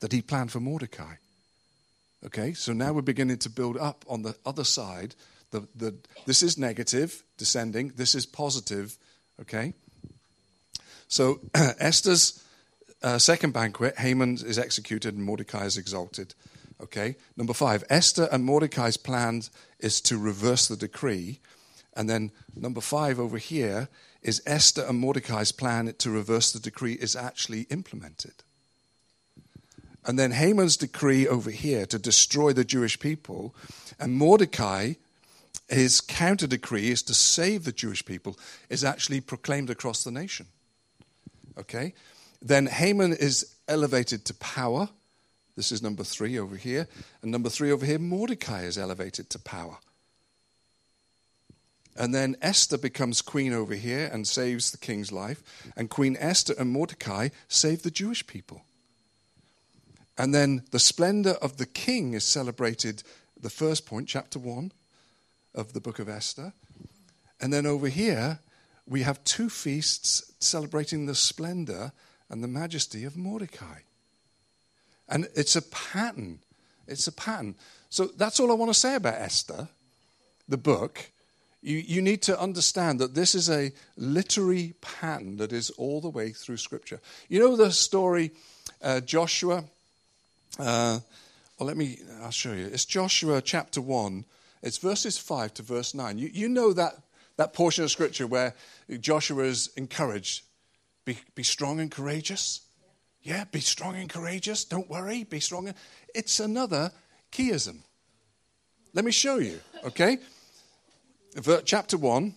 that 0.00 0.12
he 0.12 0.20
planned 0.20 0.52
for 0.52 0.60
Mordecai. 0.60 1.14
Okay, 2.24 2.52
so 2.52 2.72
now 2.72 2.92
we're 2.92 3.02
beginning 3.02 3.38
to 3.38 3.50
build 3.50 3.76
up 3.76 4.04
on 4.08 4.22
the 4.22 4.36
other 4.46 4.64
side. 4.64 5.16
The, 5.50 5.66
the, 5.74 5.94
this 6.24 6.42
is 6.42 6.56
negative, 6.56 7.24
descending. 7.36 7.92
This 7.96 8.14
is 8.14 8.26
positive. 8.26 8.96
Okay? 9.40 9.74
So 11.08 11.40
Esther's 11.54 12.42
uh, 13.02 13.18
second 13.18 13.52
banquet, 13.52 13.98
Haman 13.98 14.34
is 14.34 14.58
executed 14.58 15.14
and 15.14 15.24
Mordecai 15.24 15.64
is 15.64 15.76
exalted. 15.76 16.34
Okay? 16.80 17.16
Number 17.36 17.52
five, 17.52 17.82
Esther 17.90 18.28
and 18.30 18.44
Mordecai's 18.44 18.96
plan 18.96 19.42
is 19.80 20.00
to 20.02 20.16
reverse 20.16 20.68
the 20.68 20.76
decree. 20.76 21.40
And 21.94 22.08
then 22.08 22.30
number 22.54 22.80
five 22.80 23.18
over 23.18 23.38
here 23.38 23.88
is 24.22 24.42
Esther 24.46 24.84
and 24.88 24.98
Mordecai's 24.98 25.52
plan 25.52 25.92
to 25.98 26.10
reverse 26.10 26.52
the 26.52 26.60
decree 26.60 26.94
is 26.94 27.16
actually 27.16 27.62
implemented. 27.62 28.44
And 30.04 30.18
then 30.18 30.32
Haman's 30.32 30.76
decree 30.76 31.28
over 31.28 31.50
here 31.50 31.86
to 31.86 31.98
destroy 31.98 32.52
the 32.52 32.64
Jewish 32.64 32.98
people, 32.98 33.54
and 34.00 34.14
Mordecai, 34.14 34.94
his 35.68 36.00
counter 36.00 36.46
decree 36.46 36.90
is 36.90 37.02
to 37.04 37.14
save 37.14 37.64
the 37.64 37.72
Jewish 37.72 38.04
people, 38.04 38.36
is 38.68 38.82
actually 38.82 39.20
proclaimed 39.20 39.70
across 39.70 40.02
the 40.02 40.10
nation. 40.10 40.46
Okay? 41.56 41.94
Then 42.40 42.66
Haman 42.66 43.12
is 43.12 43.54
elevated 43.68 44.24
to 44.24 44.34
power. 44.34 44.88
This 45.54 45.70
is 45.70 45.82
number 45.82 46.02
three 46.02 46.38
over 46.38 46.56
here. 46.56 46.88
And 47.22 47.30
number 47.30 47.48
three 47.48 47.70
over 47.70 47.86
here, 47.86 48.00
Mordecai 48.00 48.62
is 48.62 48.76
elevated 48.76 49.30
to 49.30 49.38
power. 49.38 49.78
And 51.96 52.14
then 52.14 52.36
Esther 52.42 52.78
becomes 52.78 53.20
queen 53.20 53.52
over 53.52 53.74
here 53.74 54.08
and 54.12 54.26
saves 54.26 54.70
the 54.70 54.78
king's 54.78 55.12
life. 55.12 55.42
And 55.76 55.90
Queen 55.90 56.16
Esther 56.18 56.54
and 56.58 56.70
Mordecai 56.70 57.28
save 57.48 57.82
the 57.82 57.90
Jewish 57.90 58.26
people. 58.26 58.62
And 60.18 60.34
then 60.34 60.64
the 60.70 60.78
splendor 60.78 61.36
of 61.42 61.56
the 61.56 61.66
king 61.66 62.14
is 62.14 62.24
celebrated, 62.24 63.02
the 63.40 63.50
first 63.50 63.86
point, 63.86 64.08
chapter 64.08 64.38
1 64.38 64.72
of 65.54 65.72
the 65.72 65.80
book 65.80 65.98
of 65.98 66.08
Esther. 66.08 66.52
And 67.40 67.52
then 67.52 67.66
over 67.66 67.88
here, 67.88 68.40
we 68.86 69.02
have 69.02 69.24
two 69.24 69.48
feasts 69.48 70.32
celebrating 70.38 71.06
the 71.06 71.14
splendor 71.14 71.92
and 72.28 72.42
the 72.42 72.48
majesty 72.48 73.04
of 73.04 73.16
Mordecai. 73.16 73.80
And 75.08 75.28
it's 75.34 75.56
a 75.56 75.62
pattern. 75.62 76.40
It's 76.86 77.06
a 77.06 77.12
pattern. 77.12 77.54
So 77.90 78.06
that's 78.06 78.40
all 78.40 78.50
I 78.50 78.54
want 78.54 78.72
to 78.72 78.78
say 78.78 78.94
about 78.94 79.14
Esther, 79.14 79.68
the 80.48 80.56
book. 80.56 81.10
You, 81.62 81.78
you 81.78 82.02
need 82.02 82.22
to 82.22 82.40
understand 82.40 82.98
that 83.00 83.14
this 83.14 83.34
is 83.34 83.48
a 83.48 83.72
literary 83.96 84.74
pattern 84.80 85.36
that 85.36 85.52
is 85.52 85.70
all 85.70 86.00
the 86.00 86.08
way 86.08 86.30
through 86.30 86.56
Scripture. 86.56 87.00
You 87.28 87.40
know 87.40 87.56
the 87.56 87.70
story, 87.70 88.32
uh, 88.82 89.00
Joshua 89.00 89.64
uh, 90.58 91.00
well, 91.58 91.66
let 91.66 91.76
me, 91.76 91.98
I'll 92.22 92.30
show 92.30 92.52
you. 92.52 92.66
It's 92.66 92.84
Joshua 92.84 93.40
chapter 93.40 93.80
1. 93.80 94.24
It's 94.62 94.78
verses 94.78 95.18
5 95.18 95.54
to 95.54 95.62
verse 95.62 95.94
9. 95.94 96.18
You, 96.18 96.30
you 96.32 96.48
know 96.48 96.72
that, 96.72 96.94
that 97.36 97.52
portion 97.52 97.84
of 97.84 97.90
scripture 97.90 98.26
where 98.26 98.54
Joshua 99.00 99.44
is 99.44 99.70
encouraged 99.76 100.44
be, 101.04 101.18
be 101.34 101.42
strong 101.42 101.80
and 101.80 101.90
courageous. 101.90 102.60
Yeah, 103.22 103.44
be 103.50 103.60
strong 103.60 103.96
and 103.96 104.08
courageous. 104.08 104.64
Don't 104.64 104.88
worry, 104.88 105.24
be 105.24 105.40
strong. 105.40 105.72
It's 106.14 106.40
another 106.40 106.92
chiasm. 107.32 107.78
Let 108.94 109.04
me 109.04 109.12
show 109.12 109.38
you, 109.38 109.60
okay? 109.84 110.18
Chapter 111.64 111.96
1. 111.96 112.34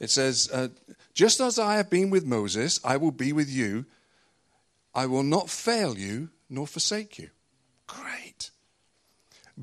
It 0.00 0.10
says, 0.10 0.48
uh, 0.52 0.68
Just 1.12 1.40
as 1.40 1.58
I 1.58 1.76
have 1.76 1.90
been 1.90 2.10
with 2.10 2.24
Moses, 2.24 2.80
I 2.84 2.96
will 2.96 3.10
be 3.10 3.32
with 3.32 3.48
you 3.48 3.86
I 4.94 5.06
will 5.06 5.22
not 5.22 5.50
fail 5.50 5.98
you 5.98 6.30
nor 6.48 6.66
forsake 6.66 7.18
you. 7.18 7.30
Great. 7.86 8.50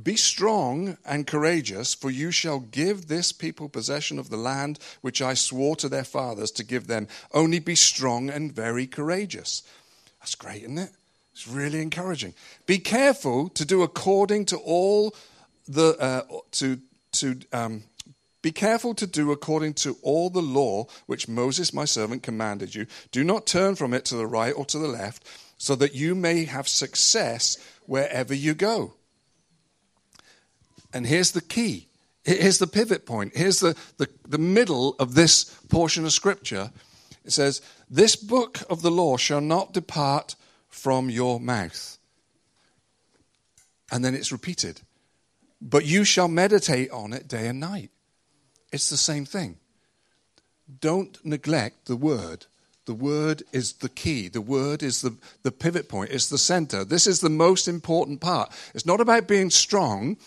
Be 0.04 0.16
strong 0.16 0.98
and 1.06 1.28
courageous, 1.28 1.94
for 1.94 2.10
you 2.10 2.32
shall 2.32 2.60
give 2.60 3.08
this 3.08 3.32
people 3.34 3.68
possession 3.68 4.20
of 4.20 4.30
the 4.30 4.38
land 4.38 4.80
which 5.02 5.22
I 5.22 5.34
swore 5.34 5.76
to 5.78 5.90
their 5.90 6.06
fathers 6.06 6.52
to 6.52 6.64
give 6.64 6.88
them. 6.88 7.08
Only 7.34 7.60
be 7.60 7.76
strong 7.76 8.30
and 8.30 8.54
very 8.54 8.88
courageous. 8.88 9.64
That's 10.20 10.36
great, 10.36 10.64
isn't 10.64 10.78
it? 10.78 10.92
It's 11.34 11.48
really 11.48 11.82
encouraging. 11.82 12.34
Be 12.66 12.78
careful 12.80 13.50
to 13.50 13.66
do 13.66 13.84
according 13.84 14.46
to 14.46 14.58
all 14.58 15.14
the 15.68 15.98
uh, 16.00 16.24
to 16.52 16.80
to 17.14 17.40
um, 17.52 17.84
be 18.42 18.52
careful 18.52 18.96
to 18.96 19.06
do 19.06 19.32
according 19.32 19.76
to 19.76 19.98
all 20.02 20.30
the 20.30 20.42
law 20.42 20.88
which 21.06 21.28
Moses 21.28 21.74
my 21.74 21.86
servant 21.86 22.24
commanded 22.24 22.74
you. 22.74 22.88
Do 23.12 23.24
not 23.24 23.46
turn 23.46 23.76
from 23.76 23.94
it 23.94 24.06
to 24.06 24.16
the 24.16 24.26
right 24.26 24.54
or 24.56 24.66
to 24.66 24.80
the 24.80 24.88
left, 24.88 25.28
so 25.58 25.76
that 25.76 25.94
you 25.94 26.16
may 26.16 26.46
have 26.46 26.68
success 26.68 27.58
wherever 27.86 28.34
you 28.34 28.56
go. 28.56 28.94
And 30.92 31.06
here's 31.06 31.32
the 31.32 31.42
key. 31.42 31.88
Here's 32.24 32.58
the 32.58 32.68
pivot 32.68 33.06
point. 33.06 33.36
Here's 33.36 33.60
the, 33.60 33.76
the, 33.98 34.10
the 34.28 34.38
middle 34.38 34.96
of 35.00 35.14
this 35.14 35.44
portion 35.70 36.04
of 36.06 36.12
Scripture. 36.12 36.72
It 37.24 37.32
says, 37.32 37.62
This 37.90 38.16
book 38.16 38.60
of 38.70 38.82
the 38.82 38.92
law 38.92 39.18
shall 39.18 39.42
not 39.42 39.74
depart 39.74 40.36
from 40.68 41.10
your 41.10 41.40
mouth. 41.40 41.98
And 43.92 44.04
then 44.04 44.16
it's 44.16 44.32
repeated. 44.32 44.82
But 45.62 45.86
you 45.86 46.04
shall 46.04 46.28
meditate 46.28 46.90
on 46.90 47.14
it 47.14 47.28
day 47.28 47.48
and 47.48 47.60
night 47.60 47.92
it's 48.72 48.90
the 48.90 48.98
same 48.98 49.26
thing. 49.26 49.58
Don't 50.80 51.24
neglect 51.26 51.86
the 51.86 51.96
word. 51.96 52.46
The 52.86 52.94
word 52.94 53.44
is 53.52 53.74
the 53.74 53.90
key. 53.90 54.28
The 54.28 54.42
word 54.42 54.82
is 54.82 55.02
the, 55.02 55.16
the 55.44 55.52
pivot 55.52 55.88
point. 55.88 56.12
It's 56.12 56.30
the 56.30 56.38
center. 56.38 56.84
This 56.84 57.06
is 57.06 57.20
the 57.20 57.30
most 57.30 57.68
important 57.68 58.22
part. 58.22 58.52
It's 58.74 58.86
not 58.86 59.02
about 59.02 59.28
being 59.28 59.50
strong. 59.50 60.18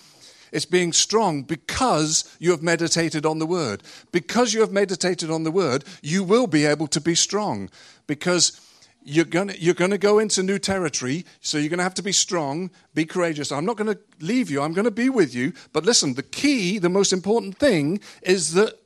It's 0.53 0.65
being 0.65 0.93
strong 0.93 1.43
because 1.43 2.37
you 2.39 2.53
have 2.53 2.63
meditated 2.63 3.27
on 3.27 3.41
the 3.41 3.47
word. 3.47 3.83
Because 4.13 4.55
you 4.55 4.61
have 4.61 4.71
meditated 4.71 5.31
on 5.31 5.43
the 5.43 5.51
word, 5.51 5.85
you 6.01 6.23
will 6.23 6.47
be 6.47 6.65
able 6.65 6.87
to 6.89 7.01
be 7.01 7.17
strong. 7.17 7.71
Because 8.07 8.61
you're 9.05 9.27
going 9.27 9.53
you're 9.59 9.75
to 9.75 9.99
go 9.99 10.19
into 10.19 10.43
new 10.43 10.59
territory, 10.59 11.27
so 11.41 11.59
you're 11.59 11.69
going 11.69 11.79
to 11.79 11.85
have 11.85 11.95
to 11.95 12.03
be 12.03 12.13
strong, 12.13 12.71
be 12.95 13.05
courageous. 13.05 13.53
I'm 13.53 13.67
not 13.67 13.77
going 13.77 13.95
to 13.95 14.01
leave 14.21 14.51
you, 14.51 14.63
I'm 14.63 14.73
going 14.73 14.87
to 14.87 14.91
be 14.91 15.11
with 15.11 15.35
you. 15.35 15.53
But 15.73 15.85
listen, 15.85 16.15
the 16.15 16.23
key, 16.23 16.79
the 16.79 16.89
most 16.89 17.13
important 17.13 17.59
thing 17.59 18.01
is 18.23 18.55
that 18.55 18.79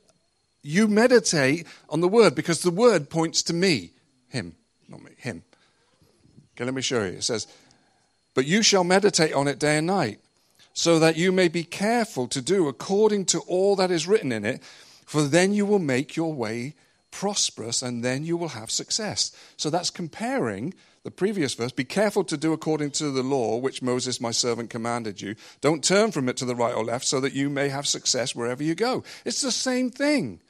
you 0.61 0.87
meditate 0.87 1.65
on 1.89 2.01
the 2.01 2.07
word 2.07 2.35
because 2.35 2.61
the 2.61 2.71
word 2.71 3.09
points 3.09 3.41
to 3.43 3.53
me, 3.53 3.93
him, 4.27 4.55
not 4.89 5.01
me, 5.01 5.11
him. 5.17 5.43
Okay, 6.55 6.65
let 6.65 6.73
me 6.73 6.81
show 6.81 7.03
you. 7.03 7.13
It 7.13 7.23
says, 7.23 7.47
But 8.33 8.45
you 8.45 8.61
shall 8.61 8.83
meditate 8.83 9.33
on 9.33 9.47
it 9.47 9.57
day 9.57 9.77
and 9.77 9.87
night, 9.87 10.19
so 10.73 10.99
that 10.99 11.15
you 11.15 11.31
may 11.31 11.47
be 11.47 11.63
careful 11.63 12.27
to 12.27 12.41
do 12.41 12.67
according 12.67 13.25
to 13.25 13.39
all 13.41 13.77
that 13.77 13.89
is 13.89 14.07
written 14.07 14.33
in 14.33 14.43
it, 14.43 14.61
for 15.05 15.23
then 15.23 15.53
you 15.53 15.65
will 15.65 15.79
make 15.79 16.17
your 16.17 16.33
way 16.33 16.75
prosperous, 17.11 17.81
and 17.81 18.03
then 18.03 18.23
you 18.23 18.37
will 18.37 18.49
have 18.49 18.71
success. 18.71 19.31
So 19.57 19.69
that's 19.69 19.89
comparing 19.89 20.73
the 21.03 21.11
previous 21.11 21.53
verse 21.53 21.71
Be 21.71 21.85
careful 21.85 22.23
to 22.25 22.37
do 22.37 22.53
according 22.53 22.91
to 22.91 23.11
the 23.11 23.23
law 23.23 23.57
which 23.57 23.81
Moses, 23.81 24.19
my 24.19 24.31
servant, 24.31 24.69
commanded 24.69 25.21
you. 25.21 25.35
Don't 25.61 25.83
turn 25.83 26.11
from 26.11 26.27
it 26.29 26.37
to 26.37 26.45
the 26.45 26.55
right 26.55 26.75
or 26.75 26.83
left, 26.83 27.05
so 27.05 27.19
that 27.19 27.33
you 27.33 27.49
may 27.49 27.69
have 27.69 27.87
success 27.87 28.35
wherever 28.35 28.63
you 28.63 28.75
go. 28.75 29.03
It's 29.25 29.41
the 29.41 29.51
same 29.51 29.89
thing. 29.89 30.41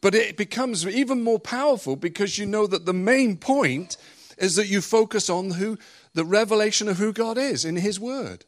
But 0.00 0.14
it 0.14 0.36
becomes 0.36 0.86
even 0.86 1.22
more 1.22 1.38
powerful 1.38 1.96
because 1.96 2.38
you 2.38 2.46
know 2.46 2.66
that 2.66 2.86
the 2.86 2.92
main 2.92 3.36
point 3.36 3.96
is 4.38 4.56
that 4.56 4.68
you 4.68 4.80
focus 4.80 5.30
on 5.30 5.52
who 5.52 5.78
the 6.14 6.24
revelation 6.24 6.88
of 6.88 6.98
who 6.98 7.12
God 7.12 7.38
is 7.38 7.64
in 7.64 7.76
His 7.76 8.00
Word. 8.00 8.44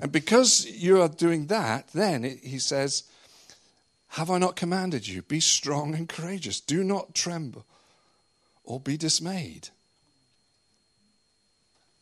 And 0.00 0.10
because 0.10 0.66
you 0.66 1.00
are 1.00 1.08
doing 1.08 1.46
that, 1.46 1.88
then 1.94 2.24
it, 2.24 2.40
he 2.42 2.58
says, 2.58 3.04
Have 4.12 4.30
I 4.30 4.36
not 4.36 4.56
commanded 4.56 5.08
you? 5.08 5.22
Be 5.22 5.40
strong 5.40 5.94
and 5.94 6.06
courageous. 6.06 6.60
Do 6.60 6.84
not 6.84 7.14
tremble 7.14 7.64
or 8.62 8.78
be 8.78 8.98
dismayed. 8.98 9.70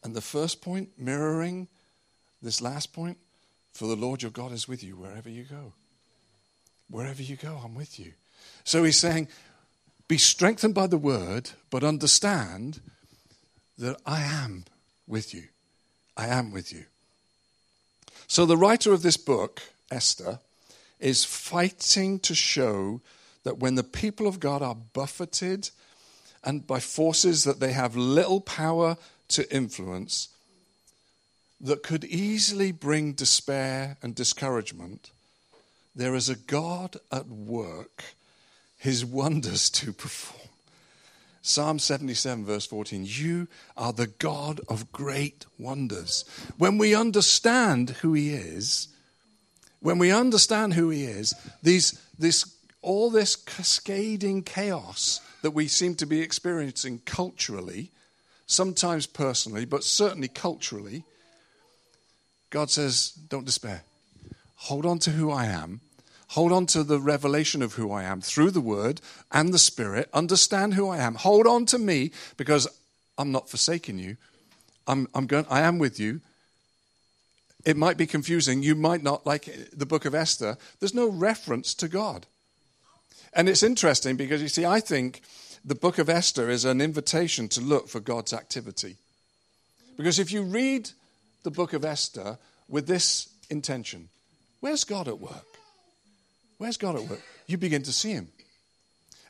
And 0.02 0.14
the 0.16 0.20
first 0.20 0.60
point, 0.60 0.90
mirroring 0.98 1.68
this 2.42 2.60
last 2.60 2.92
point, 2.92 3.18
for 3.72 3.86
the 3.86 3.94
Lord 3.94 4.22
your 4.22 4.32
God 4.32 4.50
is 4.50 4.66
with 4.66 4.82
you 4.82 4.96
wherever 4.96 5.30
you 5.30 5.44
go. 5.44 5.72
Wherever 6.88 7.22
you 7.22 7.36
go, 7.36 7.60
I'm 7.64 7.76
with 7.76 8.00
you. 8.00 8.14
So 8.64 8.82
he's 8.82 8.98
saying, 8.98 9.28
be 10.08 10.18
strengthened 10.18 10.74
by 10.74 10.88
the 10.88 10.98
word, 10.98 11.50
but 11.70 11.84
understand 11.84 12.80
that 13.78 14.00
I 14.04 14.22
am 14.22 14.64
with 15.06 15.32
you. 15.32 15.44
I 16.16 16.26
am 16.26 16.50
with 16.50 16.72
you. 16.72 16.86
So 18.26 18.46
the 18.46 18.56
writer 18.56 18.92
of 18.92 19.02
this 19.02 19.16
book, 19.16 19.62
Esther, 19.92 20.40
is 21.00 21.24
fighting 21.24 22.18
to 22.20 22.34
show 22.34 23.00
that 23.44 23.58
when 23.58 23.74
the 23.74 23.82
people 23.82 24.26
of 24.26 24.40
God 24.40 24.62
are 24.62 24.74
buffeted 24.74 25.70
and 26.44 26.66
by 26.66 26.80
forces 26.80 27.44
that 27.44 27.60
they 27.60 27.72
have 27.72 27.96
little 27.96 28.40
power 28.40 28.96
to 29.28 29.54
influence, 29.54 30.28
that 31.60 31.82
could 31.82 32.04
easily 32.04 32.72
bring 32.72 33.12
despair 33.12 33.96
and 34.02 34.14
discouragement, 34.14 35.10
there 35.94 36.14
is 36.14 36.28
a 36.28 36.36
God 36.36 36.96
at 37.12 37.28
work, 37.28 38.04
his 38.78 39.04
wonders 39.04 39.68
to 39.70 39.92
perform. 39.92 40.40
Psalm 41.42 41.78
77, 41.78 42.44
verse 42.44 42.66
14 42.66 43.04
You 43.06 43.48
are 43.76 43.92
the 43.92 44.06
God 44.06 44.60
of 44.68 44.92
great 44.92 45.46
wonders. 45.58 46.24
When 46.58 46.78
we 46.78 46.94
understand 46.94 47.90
who 47.90 48.12
he 48.12 48.34
is, 48.34 48.88
when 49.80 49.98
we 49.98 50.12
understand 50.12 50.74
who 50.74 50.90
he 50.90 51.04
is, 51.04 51.34
these, 51.62 52.00
this, 52.18 52.56
all 52.82 53.10
this 53.10 53.36
cascading 53.36 54.42
chaos 54.42 55.20
that 55.42 55.52
we 55.52 55.68
seem 55.68 55.94
to 55.96 56.06
be 56.06 56.20
experiencing 56.20 57.00
culturally, 57.06 57.90
sometimes 58.46 59.06
personally, 59.06 59.64
but 59.64 59.84
certainly 59.84 60.28
culturally, 60.28 61.04
God 62.50 62.70
says, 62.70 63.10
Don't 63.28 63.46
despair. 63.46 63.82
Hold 64.56 64.84
on 64.84 64.98
to 65.00 65.10
who 65.10 65.30
I 65.30 65.46
am. 65.46 65.80
Hold 66.28 66.52
on 66.52 66.66
to 66.66 66.84
the 66.84 67.00
revelation 67.00 67.62
of 67.62 67.74
who 67.74 67.90
I 67.90 68.04
am 68.04 68.20
through 68.20 68.50
the 68.50 68.60
word 68.60 69.00
and 69.32 69.52
the 69.52 69.58
spirit. 69.58 70.08
Understand 70.12 70.74
who 70.74 70.88
I 70.88 70.98
am. 70.98 71.14
Hold 71.14 71.46
on 71.46 71.66
to 71.66 71.78
me 71.78 72.12
because 72.36 72.68
I'm 73.18 73.32
not 73.32 73.48
forsaking 73.48 73.98
you. 73.98 74.16
I'm, 74.86 75.08
I'm 75.14 75.26
going, 75.26 75.46
I 75.50 75.62
am 75.62 75.78
with 75.78 75.98
you. 75.98 76.20
It 77.64 77.76
might 77.76 77.96
be 77.96 78.06
confusing. 78.06 78.62
You 78.62 78.74
might 78.74 79.02
not 79.02 79.26
like 79.26 79.70
the 79.72 79.86
book 79.86 80.04
of 80.04 80.14
Esther. 80.14 80.56
There's 80.78 80.94
no 80.94 81.08
reference 81.08 81.74
to 81.74 81.88
God. 81.88 82.26
And 83.32 83.48
it's 83.48 83.62
interesting 83.62 84.16
because 84.16 84.42
you 84.42 84.48
see, 84.48 84.64
I 84.64 84.80
think 84.80 85.22
the 85.64 85.74
book 85.74 85.98
of 85.98 86.08
Esther 86.08 86.48
is 86.48 86.64
an 86.64 86.80
invitation 86.80 87.48
to 87.48 87.60
look 87.60 87.88
for 87.88 88.00
God's 88.00 88.32
activity. 88.32 88.96
Because 89.96 90.18
if 90.18 90.32
you 90.32 90.42
read 90.42 90.90
the 91.42 91.50
book 91.50 91.72
of 91.72 91.84
Esther 91.84 92.38
with 92.68 92.86
this 92.86 93.28
intention 93.50 94.08
where's 94.60 94.84
God 94.84 95.08
at 95.08 95.18
work? 95.18 95.46
Where's 96.58 96.76
God 96.76 96.96
at 96.96 97.08
work? 97.08 97.22
You 97.46 97.56
begin 97.56 97.82
to 97.84 97.92
see 97.92 98.12
him. 98.12 98.28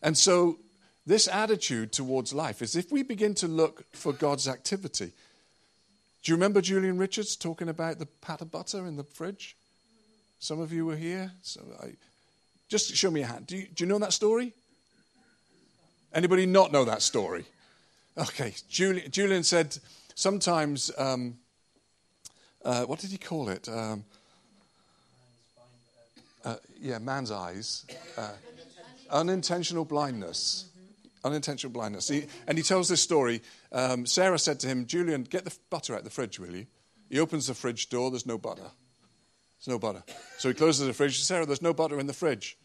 And 0.03 0.17
so, 0.17 0.59
this 1.07 1.29
attitude 1.29 1.93
towards 1.93 2.33
life 2.33 2.63
is 2.63 2.77
if 2.77 2.93
we 2.93 3.03
begin 3.03 3.35
to 3.37 3.49
look 3.49 3.85
for 3.93 4.13
God's 4.13 4.49
activity. 4.49 5.13
Do 6.23 6.33
you 6.33 6.37
remember 6.37 6.61
Julian 6.61 6.99
Richards 6.99 7.37
talking 7.37 7.69
about 7.69 7.99
the 7.99 8.07
pat 8.07 8.41
of 8.41 8.51
butter 8.51 8.87
in 8.87 8.97
the 8.97 9.05
fridge? 9.05 9.57
Some 10.39 10.61
of 10.61 10.73
you 10.73 10.87
were 10.87 10.97
here. 10.97 11.33
So 11.43 11.61
I, 11.83 11.93
just 12.69 12.95
show 12.95 13.11
me 13.11 13.23
a 13.23 13.27
hand. 13.27 13.47
Do 13.47 13.57
you, 13.57 13.67
do 13.75 13.85
you 13.85 13.89
know 13.89 13.99
that 13.99 14.13
story? 14.13 14.53
Anybody 16.15 16.47
not 16.47 16.73
know 16.73 16.85
that 16.85 17.03
story? 17.03 17.45
Okay, 18.19 18.55
Julian, 18.69 19.11
Julian 19.11 19.43
said 19.43 19.79
sometimes 20.15 20.91
um, 20.99 21.39
uh, 22.65 22.85
what 22.85 22.99
did 22.99 23.11
he 23.11 23.19
call 23.19 23.49
it? 23.49 23.69
Um, 23.69 24.05
uh, 26.45 26.57
yeah, 26.81 26.99
man's 26.99 27.31
eyes. 27.31 27.87
Uh, 28.17 28.31
unintentional 29.11 29.85
blindness. 29.85 30.67
Unintentional 31.25 31.73
blindness. 31.73 32.09
He, 32.09 32.27
and 32.47 32.59
he 32.59 32.65
tells 32.65 32.89
this 32.89 33.01
story. 33.01 33.43
Um, 33.73 34.07
Sarah 34.07 34.39
said 34.39 34.61
to 34.61 34.67
him, 34.67 34.87
Julian, 34.87 35.25
get 35.25 35.45
the 35.45 35.57
butter 35.71 35.95
out 35.95 36.05
the 36.05 36.11
fridge, 36.11 36.39
will 36.39 36.55
you? 36.55 36.67
He 37.09 37.19
opens 37.19 37.47
the 37.47 37.55
fridge 37.55 37.89
door, 37.89 38.11
there's 38.11 38.27
no 38.27 38.39
butter. 38.39 38.71
There's 39.59 39.69
no 39.69 39.79
butter. 39.79 40.03
So 40.39 40.49
he 40.49 40.55
closes 40.55 40.87
the 40.87 40.95
fridge. 40.95 41.23
Sarah, 41.23 41.45
there's 41.45 41.61
no 41.61 41.75
butter 41.75 42.01
in 42.01 42.07
the 42.07 42.15
fridge. 42.15 42.57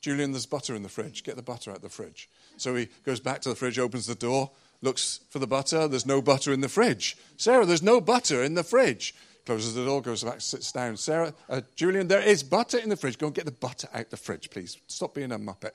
Julian, 0.00 0.32
there's 0.32 0.46
butter 0.46 0.74
in 0.74 0.82
the 0.82 0.88
fridge. 0.88 1.22
Get 1.22 1.36
the 1.36 1.42
butter 1.42 1.70
out 1.70 1.82
the 1.82 1.90
fridge. 1.90 2.30
So 2.56 2.74
he 2.74 2.88
goes 3.04 3.20
back 3.20 3.42
to 3.42 3.50
the 3.50 3.54
fridge, 3.54 3.78
opens 3.78 4.06
the 4.06 4.14
door, 4.14 4.50
looks 4.80 5.20
for 5.28 5.38
the 5.38 5.46
butter. 5.46 5.86
There's 5.86 6.06
no 6.06 6.22
butter 6.22 6.52
in 6.52 6.62
the 6.62 6.68
fridge. 6.68 7.18
Sarah, 7.36 7.66
there's 7.66 7.82
no 7.82 8.00
butter 8.00 8.42
in 8.42 8.54
the 8.54 8.64
fridge. 8.64 9.14
Closes 9.44 9.74
the 9.74 9.84
door, 9.84 10.00
goes 10.00 10.24
back, 10.24 10.40
sits 10.40 10.72
down. 10.72 10.96
Sarah, 10.96 11.34
uh, 11.48 11.60
Julian, 11.76 12.08
there 12.08 12.22
is 12.22 12.42
butter 12.42 12.78
in 12.78 12.88
the 12.88 12.96
fridge. 12.96 13.18
Go 13.18 13.26
and 13.26 13.34
get 13.34 13.44
the 13.44 13.52
butter 13.52 13.88
out 13.92 14.08
the 14.08 14.16
fridge, 14.16 14.48
please. 14.50 14.78
Stop 14.86 15.14
being 15.14 15.32
a 15.32 15.38
muppet, 15.38 15.72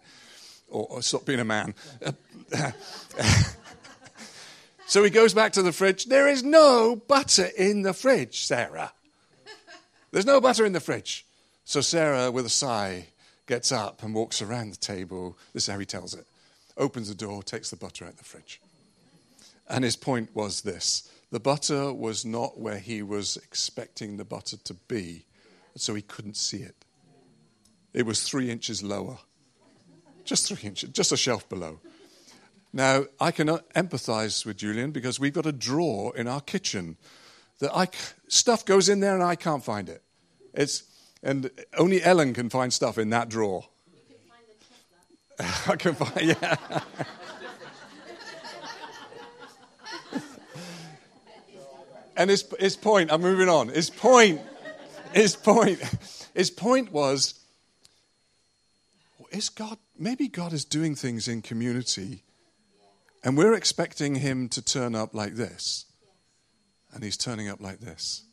or, 0.70 0.88
or 0.90 1.02
stop 1.02 1.26
being 1.26 1.40
a 1.40 1.46
man. 1.46 1.76
so 4.88 5.04
he 5.04 5.10
goes 5.10 5.34
back 5.34 5.54
to 5.54 5.62
the 5.62 5.72
fridge. 5.72 6.06
There 6.06 6.28
is 6.28 6.44
no 6.44 6.96
butter 6.96 7.50
in 7.58 7.82
the 7.82 7.94
fridge, 7.94 8.46
Sarah. 8.46 8.92
There's 10.12 10.26
no 10.26 10.40
butter 10.40 10.66
in 10.66 10.74
the 10.74 10.80
fridge. 10.80 11.26
So 11.66 11.82
Sarah, 11.82 12.32
with 12.32 12.46
a 12.46 12.50
sigh, 12.50 13.08
gets 13.48 13.72
up 13.72 14.04
and 14.04 14.14
walks 14.14 14.42
around 14.42 14.72
the 14.72 14.78
table. 14.78 15.38
This 15.54 15.64
is 15.68 15.74
how 15.74 15.80
he 15.80 15.86
tells 15.86 16.14
it. 16.14 16.26
Opens 16.78 17.10
the 17.10 17.16
door, 17.16 17.44
takes 17.44 17.70
the 17.70 17.76
butter 17.76 18.06
out 18.06 18.12
of 18.12 18.18
the 18.18 18.24
fridge. 18.24 18.62
And 19.68 19.84
his 19.84 19.96
point 19.96 20.30
was 20.36 20.62
this 20.62 21.10
the 21.32 21.40
butter 21.40 21.92
was 21.92 22.24
not 22.24 22.60
where 22.60 22.80
he 22.80 23.02
was 23.02 23.38
expecting 23.38 24.18
the 24.18 24.24
butter 24.24 24.58
to 24.58 24.74
be, 24.74 25.26
so 25.76 25.96
he 25.96 26.02
couldn't 26.02 26.38
see 26.38 26.60
it. 26.60 26.86
It 27.94 28.06
was 28.06 28.24
three 28.24 28.52
inches 28.52 28.84
lower. 28.84 29.18
Just 30.24 30.48
three 30.48 30.68
inches, 30.68 30.90
just 30.92 31.12
a 31.12 31.18
shelf 31.18 31.48
below. 31.50 31.80
Now, 32.76 33.06
I 33.22 33.32
can 33.32 33.48
empathize 33.48 34.46
with 34.46 34.58
Julian 34.58 34.92
because 34.92 35.18
we've 35.18 35.32
got 35.32 35.46
a 35.46 35.54
drawer 35.54 36.14
in 36.14 36.28
our 36.28 36.42
kitchen 36.42 36.98
that 37.60 37.74
I, 37.74 37.88
stuff 38.28 38.66
goes 38.66 38.90
in 38.90 39.00
there 39.00 39.14
and 39.14 39.24
I 39.24 39.36
can't 39.36 39.64
find 39.64 39.88
it. 39.88 40.04
It's, 40.54 40.84
and 41.24 41.50
only 41.78 42.04
Ellen 42.04 42.34
can 42.34 42.50
find 42.50 42.74
stuff 42.74 42.98
in 42.98 43.12
that 43.12 43.30
drawer. 43.30 43.64
I 45.40 45.78
can 45.78 45.96
find, 45.96 46.28
yeah. 46.28 46.56
And 52.18 52.30
his, 52.30 52.46
his 52.60 52.78
point, 52.78 53.12
I'm 53.12 53.22
moving 53.22 53.50
on. 53.50 53.68
His 53.68 53.90
point, 53.90 54.40
his 55.14 55.36
point, 55.36 55.82
his 56.34 56.50
point 56.50 56.92
was, 56.92 57.40
is 59.32 59.50
God, 59.50 59.78
maybe 59.98 60.30
God 60.30 60.54
is 60.54 60.64
doing 60.64 60.96
things 60.96 61.28
in 61.28 61.42
community 61.42 62.25
and 63.26 63.36
we're 63.36 63.56
expecting 63.56 64.16
him 64.16 64.48
to 64.50 64.62
turn 64.62 64.94
up 64.94 65.16
like 65.16 65.34
this. 65.34 65.86
And 66.94 67.04
he's 67.04 67.18
turning 67.18 67.50
up 67.50 67.60
like 67.60 67.80
this. 67.80 68.24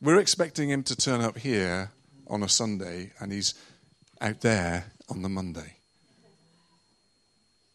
We're 0.00 0.20
expecting 0.20 0.68
him 0.68 0.82
to 0.84 0.94
turn 0.94 1.22
up 1.22 1.38
here 1.38 1.90
on 2.28 2.42
a 2.42 2.48
Sunday 2.48 3.10
and 3.18 3.32
he's 3.32 3.54
out 4.20 4.42
there 4.42 4.84
on 5.08 5.22
the 5.22 5.28
Monday. 5.28 5.76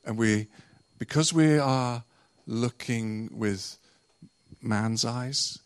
And 0.06 0.18
we, 0.18 0.48
because 1.00 1.34
we 1.34 1.58
are 1.58 2.04
looking 2.48 3.32
with 3.34 3.78
man's 4.62 5.06
eyes. 5.06 5.60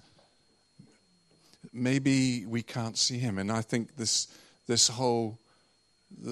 Maybe 1.73 2.45
we 2.45 2.61
can't 2.61 2.97
see 2.97 3.17
him. 3.17 3.37
And 3.37 3.51
I 3.51 3.61
think 3.61 3.97
this, 3.97 4.27
this 4.67 4.87
whole 4.87 5.37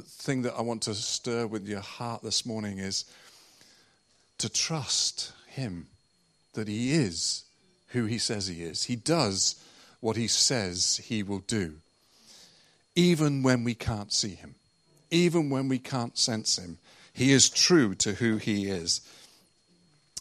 thing 0.06 0.44
that 0.44 0.54
I 0.58 0.62
want 0.62 0.84
to 0.84 0.96
stir 0.96 1.46
with 1.48 1.68
your 1.68 1.82
heart 1.82 2.24
this 2.24 2.46
morning 2.46 2.80
is 2.80 3.06
to 4.38 4.50
trust 4.50 5.32
him 5.48 5.88
that 6.54 6.68
he 6.68 6.92
is 6.94 7.44
who 7.90 8.06
he 8.06 8.18
says 8.18 8.48
he 8.48 8.64
is. 8.64 8.86
He 8.86 8.96
does 8.96 9.56
what 10.00 10.16
he 10.16 10.28
says 10.28 11.02
he 11.06 11.24
will 11.24 11.40
do, 11.40 11.76
even 12.96 13.44
when 13.44 13.64
we 13.64 13.74
can't 13.74 14.14
see 14.14 14.36
him, 14.36 14.56
even 15.10 15.50
when 15.50 15.68
we 15.68 15.80
can't 15.80 16.18
sense 16.18 16.58
him. 16.58 16.78
He 17.14 17.32
is 17.32 17.50
true 17.50 17.96
to 17.96 18.14
who 18.14 18.38
he 18.38 18.70
is. 18.70 19.02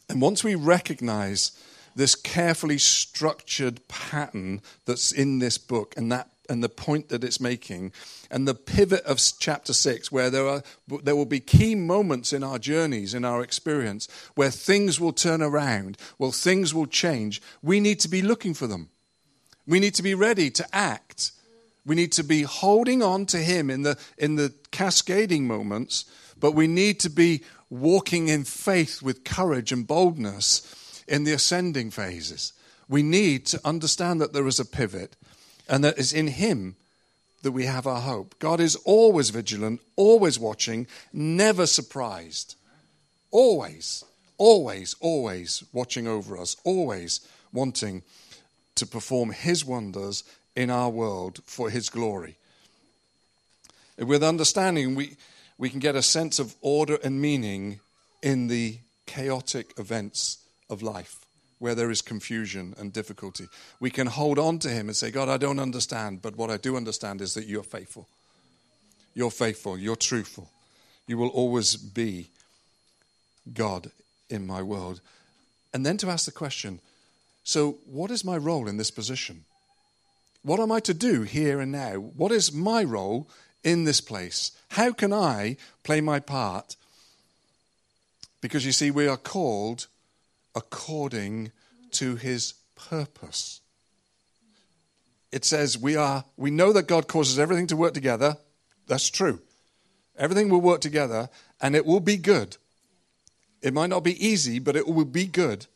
And 0.09 0.21
once 0.21 0.43
we 0.43 0.55
recognize 0.55 1.53
this 1.95 2.15
carefully 2.15 2.79
structured 2.79 3.87
pattern 3.89 4.61
that's 4.85 5.13
in 5.13 5.39
this 5.39 5.59
book 5.59 5.95
and 5.97 6.13
that 6.13 6.29
and 6.49 6.63
the 6.63 6.69
point 6.69 7.09
that 7.09 7.25
it's 7.25 7.41
making 7.41 7.93
and 8.31 8.47
the 8.47 8.55
pivot 8.55 9.05
of 9.05 9.21
chapter 9.39 9.73
6 9.73 10.13
where 10.13 10.31
there 10.31 10.47
are 10.47 10.63
there 11.03 11.17
will 11.17 11.27
be 11.27 11.41
key 11.41 11.75
moments 11.75 12.33
in 12.33 12.43
our 12.43 12.59
journeys 12.59 13.15
in 13.15 13.25
our 13.25 13.43
experience 13.43 14.09
where 14.35 14.51
things 14.51 15.01
will 15.01 15.13
turn 15.13 15.43
around 15.43 15.97
well 16.19 16.33
things 16.33 16.75
will 16.75 16.87
change 16.87 17.43
we 17.63 17.81
need 17.81 18.01
to 18.01 18.09
be 18.09 18.23
looking 18.23 18.55
for 18.55 18.67
them 18.67 18.91
We 19.67 19.81
need 19.81 19.95
to 19.95 20.03
be 20.03 20.15
ready 20.15 20.51
to 20.51 20.67
act. 20.75 21.33
We 21.85 21.95
need 21.95 22.13
to 22.13 22.23
be 22.23 22.43
holding 22.43 23.03
on 23.03 23.27
to 23.27 23.39
Him 23.39 23.71
in 23.71 23.83
the, 23.83 23.99
in 24.17 24.37
the 24.37 24.53
cascading 24.71 25.47
moments, 25.47 26.05
but 26.39 26.53
we 26.53 26.67
need 26.67 27.01
to 27.01 27.11
be 27.11 27.43
walking 27.69 28.29
in 28.29 28.45
faith 28.45 29.03
with 29.03 29.25
courage 29.25 29.73
and 29.73 29.87
boldness 29.87 31.03
in 31.09 31.25
the 31.25 31.33
ascending 31.33 31.91
phases. 31.91 32.53
We 32.89 33.03
need 33.03 33.47
to 33.47 33.61
understand 33.65 34.21
that 34.21 34.33
there 34.33 34.47
is 34.47 34.61
a 34.61 34.65
pivot 34.65 35.17
and 35.69 35.85
that 35.85 35.99
it's 35.99 36.13
in 36.13 36.29
Him 36.29 36.77
that 37.43 37.53
we 37.53 37.67
have 37.67 37.87
our 37.87 38.01
hope. 38.01 38.39
God 38.39 38.61
is 38.61 38.77
always 38.77 39.31
vigilant, 39.31 39.81
always 39.95 40.39
watching, 40.39 40.87
never 41.13 41.67
surprised. 41.67 42.57
Always, 43.31 44.05
always, 44.39 44.97
always 45.01 45.63
watching 45.73 46.07
over 46.07 46.37
us, 46.39 46.57
always 46.65 47.21
wanting 47.53 48.03
to 48.77 48.87
perform 48.87 49.31
His 49.31 49.65
wonders 49.65 50.25
in 50.55 50.71
our 50.71 50.91
world 50.91 51.41
for 51.45 51.71
His 51.71 51.89
glory. 51.89 52.37
With 53.99 54.23
understanding, 54.23 54.95
we, 54.95 55.17
we 55.59 55.71
can 55.71 55.81
get 55.81 55.97
a 55.97 56.03
sense 56.03 56.39
of 56.39 56.55
order 56.61 56.99
and 57.03 57.21
meaning 57.21 57.81
in 58.23 58.49
the 58.49 58.79
chaotic 59.07 59.73
events 59.79 60.39
of 60.69 60.83
life 60.83 61.26
where 61.59 61.75
there 61.75 61.91
is 61.91 62.03
confusion 62.03 62.75
and 62.79 62.93
difficulty. 62.93 63.49
We 63.81 63.91
can 63.91 64.07
hold 64.07 64.39
on 64.39 64.59
to 64.61 64.69
Him 64.69 64.89
and 64.89 64.97
say, 64.97 65.11
God, 65.11 65.29
I 65.29 65.37
don't 65.37 65.59
understand, 65.59 66.23
but 66.23 66.37
what 66.37 66.51
I 66.51 66.57
do 66.57 66.77
understand 66.77 67.21
is 67.21 67.35
that 67.35 67.47
you're 67.47 67.63
faithful. 67.63 68.09
You're 69.15 69.31
faithful. 69.31 69.79
You're 69.79 69.97
truthful. 69.97 70.51
You 71.07 71.17
will 71.17 71.29
always 71.29 71.77
be 71.77 72.29
God 73.53 73.91
in 74.29 74.47
my 74.47 74.63
world. 74.63 75.01
And 75.73 75.87
then 75.87 75.97
to 75.99 76.11
ask 76.11 76.27
the 76.27 76.33
question 76.33 76.81
so, 77.45 77.79
what 77.87 78.11
is 78.11 78.25
my 78.25 78.37
role 78.37 78.67
in 78.67 78.77
this 78.77 78.91
position? 78.91 79.45
What 80.43 80.59
am 80.59 80.73
I 80.73 80.81
to 80.81 80.93
do 80.93 81.23
here 81.23 81.61
and 81.61 81.71
now? 81.71 81.95
What 81.95 82.33
is 82.33 82.53
my 82.53 82.83
role 82.83 83.29
in 83.63 83.85
this 83.85 84.01
place? 84.01 84.51
How 84.71 84.93
can 84.93 85.13
I 85.13 85.57
play 85.85 86.01
my 86.01 86.19
part? 86.19 86.75
Because 88.41 88.67
you 88.67 88.73
see, 88.73 88.91
we 88.91 89.07
are 89.07 89.17
called 89.17 89.87
according 90.57 91.53
to 91.93 92.17
his 92.17 92.55
purpose. 92.75 93.61
It 95.31 95.45
says 95.45 95.79
we 95.79 95.95
are 95.95 96.25
we 96.37 96.51
know 96.51 96.73
that 96.73 96.89
God 96.89 97.07
causes 97.07 97.39
everything 97.39 97.67
to 97.69 97.77
work 97.77 97.95
together. 97.95 98.39
That's 98.87 99.11
true. 99.11 99.41
Everything 100.19 100.49
will 100.49 100.61
work 100.61 100.81
together 100.81 101.29
and 101.61 101.77
it 101.77 101.85
will 101.85 102.01
be 102.01 102.17
good. 102.17 102.57
It 103.63 103.75
might 103.75 103.91
not 103.91 104.05
be 104.05 104.25
easy, 104.25 104.59
but 104.59 104.77
it 104.77 104.87
will 104.87 105.05
be 105.05 105.27
good 105.27 105.67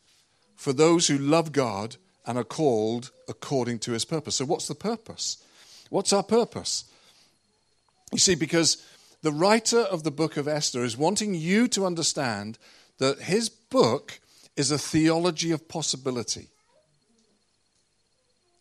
for 0.55 0.73
those 0.73 1.07
who 1.07 1.17
love 1.17 1.51
God 1.51 1.97
and 2.25 2.37
are 2.37 2.43
called 2.43 3.11
according 3.27 3.79
to 3.79 3.91
his 3.91 4.05
purpose. 4.05 4.35
So, 4.35 4.45
what's 4.45 4.67
the 4.67 4.75
purpose? 4.75 5.43
What's 5.89 6.13
our 6.13 6.23
purpose? 6.23 6.85
You 8.11 8.19
see, 8.19 8.35
because 8.35 8.83
the 9.21 9.31
writer 9.31 9.79
of 9.79 10.03
the 10.03 10.11
book 10.11 10.37
of 10.37 10.47
Esther 10.47 10.83
is 10.83 10.97
wanting 10.97 11.33
you 11.33 11.67
to 11.69 11.85
understand 11.85 12.57
that 12.97 13.19
his 13.19 13.49
book 13.49 14.20
is 14.55 14.71
a 14.71 14.77
theology 14.77 15.51
of 15.51 15.67
possibility. 15.67 16.49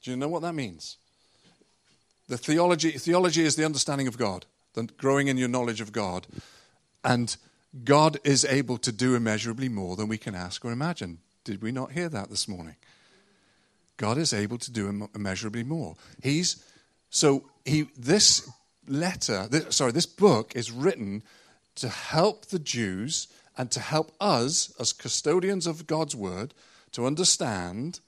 Do 0.02 0.10
you 0.10 0.16
know 0.16 0.28
what 0.28 0.42
that 0.42 0.54
means? 0.54 0.96
The 2.28 2.38
theology, 2.38 2.92
theology 2.92 3.44
is 3.44 3.56
the 3.56 3.64
understanding 3.64 4.06
of 4.06 4.16
God, 4.16 4.46
the 4.74 4.84
growing 4.84 5.28
in 5.28 5.36
your 5.36 5.48
knowledge 5.48 5.80
of 5.80 5.92
God. 5.92 6.26
And 7.04 7.36
God 7.84 8.18
is 8.24 8.44
able 8.44 8.78
to 8.78 8.92
do 8.92 9.14
immeasurably 9.14 9.68
more 9.68 9.96
than 9.96 10.08
we 10.08 10.18
can 10.18 10.34
ask 10.34 10.64
or 10.64 10.72
imagine. 10.72 11.18
Did 11.44 11.62
we 11.62 11.72
not 11.72 11.92
hear 11.92 12.08
that 12.08 12.30
this 12.30 12.48
morning? 12.48 12.76
God 13.96 14.16
is 14.16 14.32
able 14.32 14.58
to 14.58 14.70
do 14.70 15.08
immeasurably 15.14 15.62
more. 15.62 15.96
He's 16.22 16.64
so 17.10 17.50
he 17.64 17.88
this 17.98 18.48
letter, 18.88 19.46
this, 19.48 19.76
sorry, 19.76 19.92
this 19.92 20.06
book 20.06 20.52
is 20.54 20.70
written 20.70 21.22
to 21.76 21.88
help 21.88 22.46
the 22.46 22.58
Jews 22.58 23.28
and 23.56 23.70
to 23.70 23.80
help 23.80 24.12
us 24.20 24.72
as 24.78 24.92
custodians 24.92 25.66
of 25.66 25.86
God's 25.86 26.16
word 26.16 26.54
to 26.92 27.06
understand 27.06 28.00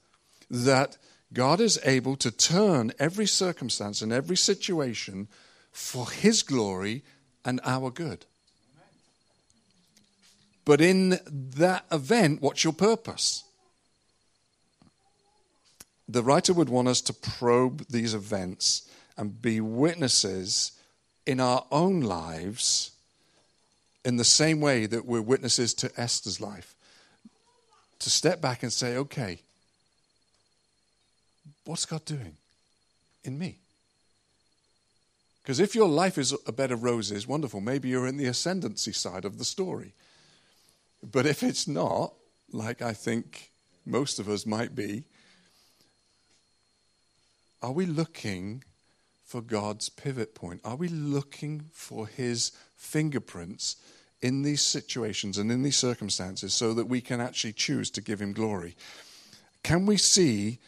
that 0.49 0.97
God 1.33 1.59
is 1.59 1.79
able 1.83 2.15
to 2.17 2.31
turn 2.31 2.91
every 2.99 3.25
circumstance 3.25 4.01
and 4.01 4.13
every 4.13 4.37
situation 4.37 5.27
for 5.71 6.09
his 6.09 6.43
glory 6.43 7.03
and 7.43 7.59
our 7.63 7.89
good. 7.89 8.25
But 10.65 10.79
in 10.79 11.19
that 11.27 11.85
event, 11.91 12.41
what's 12.41 12.63
your 12.63 12.73
purpose? 12.73 13.43
The 16.07 16.23
writer 16.23 16.53
would 16.53 16.69
want 16.69 16.87
us 16.87 17.01
to 17.01 17.13
probe 17.13 17.85
these 17.89 18.13
events 18.13 18.87
and 19.17 19.41
be 19.41 19.59
witnesses 19.59 20.73
in 21.25 21.39
our 21.39 21.65
own 21.71 22.01
lives 22.01 22.91
in 24.05 24.17
the 24.17 24.23
same 24.23 24.59
way 24.59 24.85
that 24.85 25.05
we're 25.05 25.21
witnesses 25.21 25.73
to 25.75 25.91
Esther's 25.97 26.41
life. 26.41 26.75
To 27.99 28.09
step 28.09 28.41
back 28.41 28.63
and 28.63 28.73
say, 28.73 28.97
okay, 28.97 29.39
what's 31.65 31.85
God 31.85 32.03
doing 32.05 32.35
in 33.23 33.37
me? 33.37 33.59
Because 35.41 35.59
if 35.59 35.75
your 35.75 35.89
life 35.89 36.17
is 36.17 36.35
a 36.47 36.51
bed 36.51 36.71
of 36.71 36.83
roses, 36.83 37.27
wonderful. 37.27 37.59
Maybe 37.59 37.89
you're 37.89 38.07
in 38.07 38.17
the 38.17 38.27
ascendancy 38.27 38.93
side 38.93 39.25
of 39.25 39.37
the 39.37 39.45
story. 39.45 39.93
But 41.01 41.25
if 41.25 41.43
it's 41.43 41.67
not, 41.67 42.13
like 42.51 42.81
I 42.81 42.93
think 42.93 43.51
most 43.85 44.19
of 44.19 44.29
us 44.29 44.45
might 44.45 44.73
be, 44.73 45.03
are 47.61 47.73
we 47.73 47.85
looking 47.85 48.63
for 49.23 49.41
God's 49.41 49.89
pivot 49.89 50.35
point? 50.35 50.61
Are 50.63 50.75
we 50.75 50.87
looking 50.87 51.65
for 51.71 52.07
His 52.07 52.51
fingerprints 52.83 53.77
in 54.21 54.41
these 54.41 54.61
situations 54.61 55.37
and 55.37 55.51
in 55.51 55.63
these 55.63 55.75
circumstances 55.75 56.53
so 56.53 56.73
that 56.73 56.87
we 56.87 57.01
can 57.01 57.19
actually 57.19 57.53
choose 57.53 57.89
to 57.91 58.01
give 58.01 58.21
Him 58.21 58.33
glory? 58.33 58.75
Can 59.63 59.85
we 59.85 59.97
see 59.97 60.59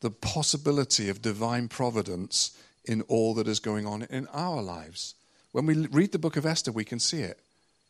the 0.00 0.10
possibility 0.10 1.08
of 1.08 1.22
divine 1.22 1.68
providence 1.68 2.56
in 2.84 3.02
all 3.02 3.34
that 3.34 3.48
is 3.48 3.60
going 3.60 3.86
on 3.86 4.02
in 4.02 4.26
our 4.28 4.62
lives? 4.62 5.14
When 5.52 5.66
we 5.66 5.86
read 5.86 6.12
the 6.12 6.18
book 6.18 6.36
of 6.36 6.46
Esther, 6.46 6.72
we 6.72 6.84
can 6.84 6.98
see 6.98 7.20
it 7.20 7.38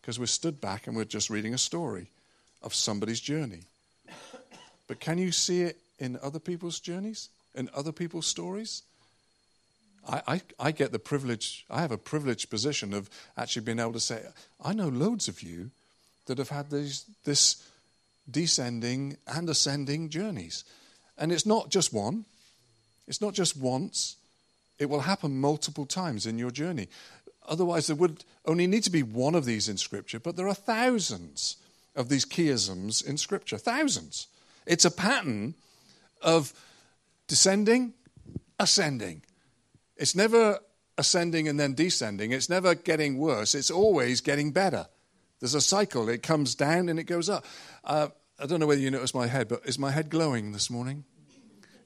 because 0.00 0.18
we're 0.18 0.26
stood 0.26 0.60
back 0.60 0.86
and 0.86 0.96
we're 0.96 1.04
just 1.04 1.30
reading 1.30 1.54
a 1.54 1.58
story 1.58 2.10
of 2.60 2.74
somebody's 2.74 3.20
journey. 3.20 3.62
But 4.88 5.00
can 5.00 5.16
you 5.18 5.32
see 5.32 5.62
it 5.62 5.78
in 5.98 6.18
other 6.22 6.40
people's 6.40 6.80
journeys, 6.80 7.28
in 7.54 7.70
other 7.74 7.92
people's 7.92 8.26
stories? 8.26 8.82
I, 10.08 10.22
I, 10.26 10.40
I, 10.58 10.72
get 10.72 10.92
the 10.92 10.98
privilege, 10.98 11.64
I 11.70 11.80
have 11.80 11.92
a 11.92 11.98
privileged 11.98 12.50
position 12.50 12.92
of 12.92 13.08
actually 13.36 13.62
being 13.62 13.78
able 13.78 13.92
to 13.92 14.00
say, 14.00 14.22
I 14.62 14.72
know 14.72 14.88
loads 14.88 15.28
of 15.28 15.42
you 15.42 15.70
that 16.26 16.38
have 16.38 16.48
had 16.48 16.70
these, 16.70 17.04
this 17.24 17.62
descending 18.30 19.16
and 19.26 19.48
ascending 19.48 20.08
journeys. 20.08 20.64
And 21.18 21.32
it's 21.32 21.46
not 21.46 21.70
just 21.70 21.92
one, 21.92 22.24
it's 23.06 23.20
not 23.20 23.34
just 23.34 23.56
once, 23.56 24.16
it 24.78 24.88
will 24.88 25.00
happen 25.00 25.40
multiple 25.40 25.86
times 25.86 26.26
in 26.26 26.38
your 26.38 26.50
journey. 26.50 26.88
Otherwise, 27.48 27.86
there 27.86 27.96
would 27.96 28.24
only 28.46 28.66
need 28.66 28.84
to 28.84 28.90
be 28.90 29.02
one 29.02 29.34
of 29.34 29.44
these 29.44 29.68
in 29.68 29.76
Scripture, 29.76 30.20
but 30.20 30.36
there 30.36 30.48
are 30.48 30.54
thousands 30.54 31.56
of 31.94 32.08
these 32.08 32.24
chiasms 32.24 33.04
in 33.06 33.16
Scripture. 33.16 33.58
Thousands. 33.58 34.28
It's 34.66 34.84
a 34.84 34.90
pattern 34.90 35.54
of 36.20 36.52
descending, 37.26 37.94
ascending. 38.58 39.22
It's 39.96 40.14
never 40.14 40.58
ascending 40.98 41.48
and 41.48 41.58
then 41.58 41.74
descending. 41.74 42.32
It's 42.32 42.48
never 42.48 42.74
getting 42.74 43.18
worse. 43.18 43.54
It's 43.54 43.70
always 43.70 44.20
getting 44.20 44.52
better. 44.52 44.86
There's 45.40 45.54
a 45.54 45.60
cycle. 45.60 46.08
It 46.08 46.22
comes 46.22 46.54
down 46.54 46.88
and 46.88 46.98
it 46.98 47.04
goes 47.04 47.28
up. 47.28 47.44
Uh, 47.84 48.08
I 48.38 48.46
don't 48.46 48.60
know 48.60 48.66
whether 48.66 48.80
you 48.80 48.90
noticed 48.90 49.14
my 49.14 49.26
head, 49.26 49.48
but 49.48 49.60
is 49.64 49.78
my 49.78 49.90
head 49.90 50.10
glowing 50.10 50.52
this 50.52 50.70
morning? 50.70 51.04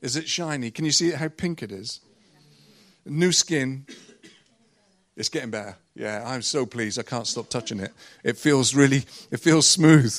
Is 0.03 0.17
it 0.17 0.29
shiny? 0.29 0.71
Can 0.71 0.85
you 0.85 0.93
see 0.93 1.11
how 1.11 1.29
pink 1.29 1.63
it 1.63 1.73
is? 1.73 2.01
New 3.05 3.33
skin, 3.33 3.87
it's 5.17 5.29
getting 5.29 5.51
better. 5.51 5.77
Yeah, 5.95 6.23
I'm 6.27 6.43
so 6.43 6.67
pleased. 6.67 6.99
I 6.99 7.03
can't 7.03 7.27
stop 7.27 7.49
touching 7.49 7.81
it. 7.81 7.93
It 8.23 8.37
feels 8.37 8.75
really, 8.75 9.05
it 9.31 9.41
feels 9.41 9.67
smooth. 9.67 10.15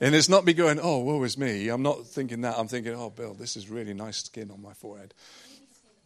And 0.00 0.14
it's 0.16 0.28
not 0.28 0.44
me 0.44 0.52
going, 0.52 0.80
oh, 0.82 0.98
woe 0.98 1.22
is 1.22 1.38
me. 1.38 1.68
I'm 1.68 1.82
not 1.82 2.06
thinking 2.06 2.40
that. 2.40 2.58
I'm 2.58 2.66
thinking, 2.66 2.94
oh, 2.94 3.10
Bill, 3.10 3.34
this 3.34 3.56
is 3.56 3.70
really 3.70 3.94
nice 3.94 4.16
skin 4.16 4.50
on 4.50 4.60
my 4.60 4.72
forehead. 4.72 5.14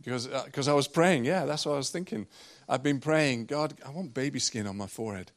Because 0.06 0.28
because 0.28 0.68
uh, 0.68 0.72
I 0.72 0.74
was 0.74 0.86
praying. 0.86 1.24
Yeah, 1.24 1.46
that's 1.46 1.66
what 1.66 1.72
I 1.72 1.78
was 1.78 1.90
thinking. 1.90 2.28
I've 2.68 2.84
been 2.84 3.00
praying, 3.00 3.46
God, 3.46 3.74
I 3.84 3.90
want 3.90 4.14
baby 4.14 4.38
skin 4.38 4.68
on 4.68 4.76
my 4.76 4.86
forehead. 4.86 5.32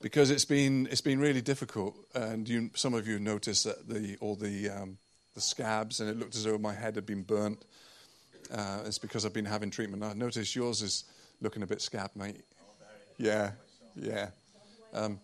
Because 0.00 0.30
it's 0.30 0.46
been, 0.46 0.88
it's 0.90 1.02
been 1.02 1.18
really 1.18 1.42
difficult. 1.42 1.96
And 2.14 2.48
you, 2.48 2.70
some 2.74 2.94
of 2.94 3.06
you 3.06 3.18
noticed 3.18 3.64
that 3.64 3.90
the, 3.90 4.16
all 4.22 4.36
the, 4.36 4.70
um, 4.70 4.96
the 5.34 5.42
scabs, 5.42 6.00
and 6.00 6.08
it 6.08 6.18
looked 6.18 6.34
as 6.34 6.44
though 6.44 6.56
my 6.56 6.72
head 6.72 6.94
had 6.94 7.04
been 7.04 7.22
burnt. 7.22 7.62
Uh, 8.50 8.80
it's 8.86 8.98
because 8.98 9.26
I've 9.26 9.34
been 9.34 9.44
having 9.44 9.70
treatment. 9.70 10.02
I 10.02 10.14
noticed 10.14 10.56
yours 10.56 10.80
is 10.80 11.04
looking 11.42 11.62
a 11.62 11.66
bit 11.66 11.82
scabbed, 11.82 12.16
mate. 12.16 12.42
Yeah, 13.18 13.50
yeah. 13.96 14.30
Um, 14.94 15.20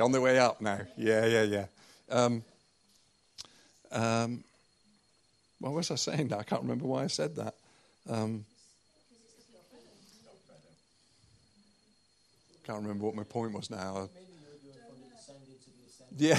on 0.00 0.10
the 0.10 0.22
way 0.22 0.38
up 0.38 0.62
now. 0.62 0.80
Yeah, 0.96 1.26
yeah, 1.26 1.42
yeah. 1.42 1.66
Um, 2.08 2.44
um, 3.92 4.44
Why 5.64 5.70
was 5.70 5.90
I 5.90 5.94
saying 5.94 6.28
that? 6.28 6.38
I 6.38 6.42
can't 6.42 6.60
remember 6.60 6.84
why 6.84 7.04
I 7.04 7.06
said 7.06 7.36
that. 7.36 7.54
Um, 8.06 8.44
can't 12.66 12.82
remember 12.82 13.06
what 13.06 13.14
my 13.14 13.22
point 13.22 13.54
was 13.54 13.70
now. 13.70 14.10
Yeah. 16.18 16.38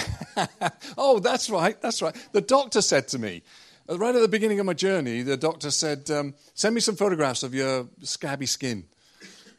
oh, 0.96 1.18
that's 1.18 1.50
right. 1.50 1.82
That's 1.82 2.04
right. 2.04 2.16
The 2.34 2.42
doctor 2.42 2.84
said 2.84 3.08
to 3.08 3.18
me, 3.18 3.42
uh, 3.90 3.98
right 3.98 4.14
at 4.14 4.22
the 4.22 4.28
beginning 4.28 4.60
of 4.60 4.68
my 4.68 4.76
journey, 4.76 5.24
the 5.24 5.38
doctor 5.38 5.72
said, 5.72 6.12
um, 6.12 6.36
Send 6.54 6.76
me 6.76 6.82
some 6.82 6.96
photographs 6.96 7.42
of 7.42 7.56
your 7.56 7.88
scabby 8.04 8.46
skin. 8.46 8.84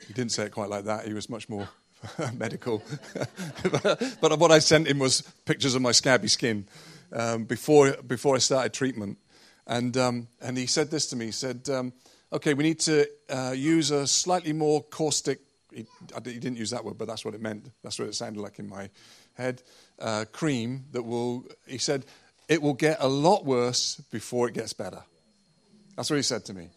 He 0.06 0.12
didn't 0.12 0.30
say 0.30 0.44
it 0.44 0.52
quite 0.52 0.70
like 0.70 0.84
that. 0.84 1.08
He 1.08 1.12
was 1.12 1.28
much 1.28 1.48
more 1.48 1.68
medical. 2.34 2.84
but 4.20 4.38
what 4.38 4.52
I 4.52 4.60
sent 4.60 4.86
him 4.86 5.00
was 5.00 5.22
pictures 5.44 5.74
of 5.74 5.82
my 5.82 5.90
scabby 5.90 6.28
skin 6.28 6.68
um, 7.12 7.42
before, 7.46 7.96
before 8.06 8.36
I 8.36 8.38
started 8.38 8.72
treatment. 8.72 9.18
And, 9.66 9.96
um, 9.96 10.28
and 10.40 10.56
he 10.56 10.66
said 10.66 10.90
this 10.90 11.06
to 11.08 11.16
me. 11.16 11.26
He 11.26 11.32
said, 11.32 11.68
um, 11.68 11.92
okay, 12.32 12.54
we 12.54 12.64
need 12.64 12.80
to 12.80 13.08
uh, 13.28 13.54
use 13.56 13.90
a 13.90 14.06
slightly 14.06 14.52
more 14.52 14.82
caustic, 14.82 15.40
he, 15.72 15.86
he, 16.24 16.38
didn't 16.38 16.56
use 16.56 16.70
that 16.70 16.84
word, 16.84 16.98
but 16.98 17.08
that's 17.08 17.24
what 17.24 17.34
it 17.34 17.40
meant. 17.40 17.70
That's 17.82 17.98
what 17.98 18.08
it 18.08 18.14
sounded 18.14 18.40
like 18.40 18.58
in 18.58 18.68
my 18.68 18.90
head. 19.34 19.62
Uh, 19.98 20.24
cream 20.32 20.84
that 20.92 21.02
will, 21.02 21.46
he 21.66 21.78
said, 21.78 22.04
it 22.48 22.62
will 22.62 22.74
get 22.74 22.98
a 23.00 23.08
lot 23.08 23.44
worse 23.44 23.96
before 24.10 24.48
it 24.48 24.54
gets 24.54 24.72
better. 24.72 25.02
That's 25.96 26.10
what 26.10 26.16
he 26.16 26.22
said 26.22 26.44
to 26.46 26.54
me. 26.54 26.68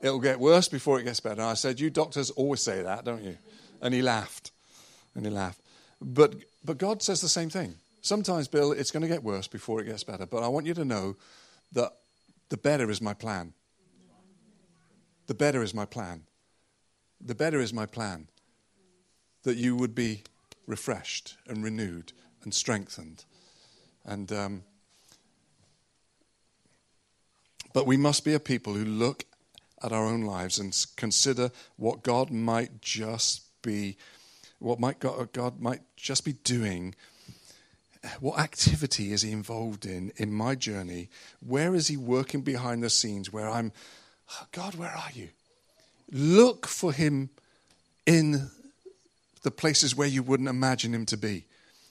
It'll 0.00 0.20
get 0.20 0.38
worse 0.38 0.68
before 0.68 1.00
it 1.00 1.04
gets 1.04 1.20
better. 1.20 1.40
And 1.40 1.50
I 1.50 1.54
said, 1.54 1.80
You 1.80 1.90
doctors 1.90 2.30
always 2.30 2.62
say 2.62 2.82
that, 2.82 3.04
don't 3.04 3.22
you? 3.22 3.36
And 3.82 3.92
he 3.92 4.02
laughed. 4.02 4.52
And 5.14 5.26
he 5.26 5.30
laughed. 5.30 5.60
But, 6.00 6.36
but 6.64 6.78
God 6.78 7.02
says 7.02 7.20
the 7.20 7.28
same 7.28 7.50
thing. 7.50 7.74
Sometimes, 8.00 8.48
Bill, 8.48 8.72
it's 8.72 8.90
going 8.90 9.02
to 9.02 9.08
get 9.08 9.22
worse 9.22 9.46
before 9.46 9.80
it 9.80 9.84
gets 9.84 10.04
better. 10.04 10.24
But 10.24 10.42
I 10.42 10.48
want 10.48 10.66
you 10.66 10.74
to 10.74 10.84
know 10.84 11.16
that 11.72 11.92
the 12.50 12.56
better 12.56 12.90
is 12.90 13.00
my 13.00 13.14
plan. 13.14 13.54
The 15.26 15.34
better 15.34 15.62
is 15.62 15.72
my 15.72 15.86
plan. 15.86 16.24
The 17.20 17.34
better 17.34 17.60
is 17.60 17.72
my 17.72 17.86
plan. 17.86 18.28
That 19.44 19.56
you 19.56 19.74
would 19.76 19.94
be 19.94 20.24
refreshed 20.66 21.36
and 21.46 21.64
renewed 21.64 22.12
and 22.42 22.52
strengthened. 22.52 23.24
And 24.04 24.30
um, 24.32 24.62
but 27.72 27.86
we 27.86 27.96
must 27.96 28.24
be 28.24 28.34
a 28.34 28.40
people 28.40 28.74
who 28.74 28.84
look 28.84 29.24
at 29.82 29.92
our 29.92 30.04
own 30.04 30.22
lives 30.22 30.58
and 30.58 30.76
consider 30.96 31.50
what 31.76 32.02
God 32.02 32.30
might 32.30 32.82
just 32.82 33.42
be, 33.62 33.96
what 34.58 34.80
might 34.80 34.98
God, 34.98 35.32
God 35.32 35.60
might 35.60 35.82
just 35.96 36.24
be 36.24 36.32
doing 36.32 36.94
what 38.20 38.38
activity 38.38 39.12
is 39.12 39.22
he 39.22 39.30
involved 39.30 39.84
in 39.84 40.12
in 40.16 40.32
my 40.32 40.54
journey? 40.54 41.08
Where 41.40 41.74
is 41.74 41.88
he 41.88 41.96
working 41.96 42.40
behind 42.40 42.82
the 42.82 42.90
scenes 42.90 43.32
where 43.32 43.48
I'm, 43.48 43.72
oh 44.32 44.46
God, 44.52 44.74
where 44.74 44.90
are 44.90 45.10
you? 45.12 45.28
Look 46.10 46.66
for 46.66 46.92
him 46.92 47.30
in 48.06 48.50
the 49.42 49.50
places 49.50 49.94
where 49.94 50.08
you 50.08 50.22
wouldn't 50.22 50.48
imagine 50.48 50.94
him 50.94 51.06
to 51.06 51.16
be. 51.16 51.44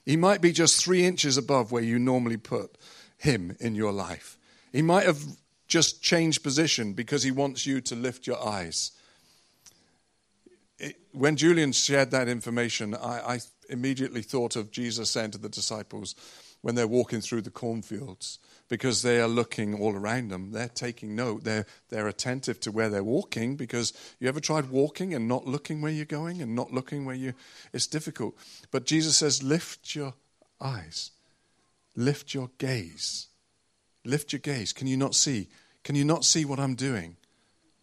He 0.06 0.18
might 0.18 0.42
be 0.42 0.52
just 0.52 0.84
three 0.84 1.06
inches 1.06 1.38
above 1.38 1.72
where 1.72 1.84
you 1.84 2.00
normally 2.00 2.38
put 2.38 2.76
him 3.18 3.56
in 3.60 3.76
your 3.76 3.92
life. 3.92 4.38
He 4.72 4.82
might 4.82 5.06
have 5.06 5.22
just 5.68 6.02
changed 6.02 6.44
position 6.44 6.94
because 6.94 7.22
he 7.22 7.32
wants 7.32 7.66
you 7.66 7.82
to 7.82 7.96
lift 7.96 8.26
your 8.26 8.44
eyes. 8.44 8.92
It, 10.80 10.96
when 11.12 11.36
Julian 11.36 11.72
shared 11.72 12.12
that 12.12 12.28
information, 12.28 12.96
I, 12.96 13.36
I 13.36 13.40
immediately 13.70 14.22
thought 14.22 14.56
of 14.56 14.72
Jesus 14.72 15.10
saying 15.10 15.32
to 15.32 15.38
the 15.38 15.50
disciples 15.50 16.16
when 16.62 16.76
they're 16.76 16.88
walking 16.88 17.22
through 17.22 17.42
the 17.42 17.50
cornfields, 17.50 18.38
because 18.68 19.02
they 19.02 19.20
are 19.22 19.28
looking 19.28 19.80
all 19.80 19.96
around 19.96 20.28
them. 20.28 20.52
They're 20.52 20.68
taking 20.68 21.16
note. 21.16 21.44
They're, 21.44 21.66
they're 21.90 22.08
attentive 22.08 22.60
to 22.62 22.72
where 22.72 22.90
they're 22.90 23.04
walking 23.04 23.56
because 23.56 23.94
you 24.20 24.28
ever 24.28 24.42
tried 24.42 24.70
walking 24.70 25.14
and 25.14 25.28
not 25.28 25.48
looking 25.48 25.82
where 25.82 25.92
you're 25.92 26.06
going 26.06 26.42
and 26.42 26.56
not 26.56 26.74
looking 26.74 27.06
where 27.06 27.16
you. 27.16 27.34
It's 27.72 27.88
difficult. 27.88 28.36
But 28.72 28.86
Jesus 28.86 29.16
says, 29.16 29.42
lift 29.42 29.96
your 29.96 30.14
eyes, 30.60 31.12
lift 31.96 32.34
your 32.34 32.50
gaze. 32.58 33.28
Lift 34.06 34.32
your 34.32 34.40
gaze. 34.40 34.72
Can 34.72 34.88
you 34.88 34.96
not 34.96 35.14
see? 35.14 35.50
Can 35.84 35.96
you 35.96 36.06
not 36.06 36.24
see 36.24 36.46
what 36.46 36.60
I'm 36.60 36.76
doing? 36.76 37.18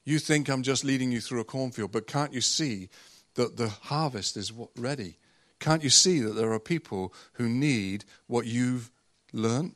You 0.05 0.19
think 0.19 0.49
I'm 0.49 0.63
just 0.63 0.83
leading 0.83 1.13
you 1.13 1.21
through 1.21 1.41
a 1.41 1.45
cornfield, 1.45 1.93
but 1.93 2.07
can't 2.07 2.33
you 2.33 2.41
see 2.41 2.89
that 3.35 3.57
the 3.57 3.69
harvest 3.69 4.37
is 4.37 4.53
ready? 4.77 5.19
Can't 5.59 5.83
you 5.83 5.91
see 5.91 6.21
that 6.21 6.35
there 6.35 6.53
are 6.53 6.61
people 6.61 7.13
who 7.35 7.49
need 7.49 8.05
what 8.27 8.47
you've 8.47 8.91
learned, 9.33 9.75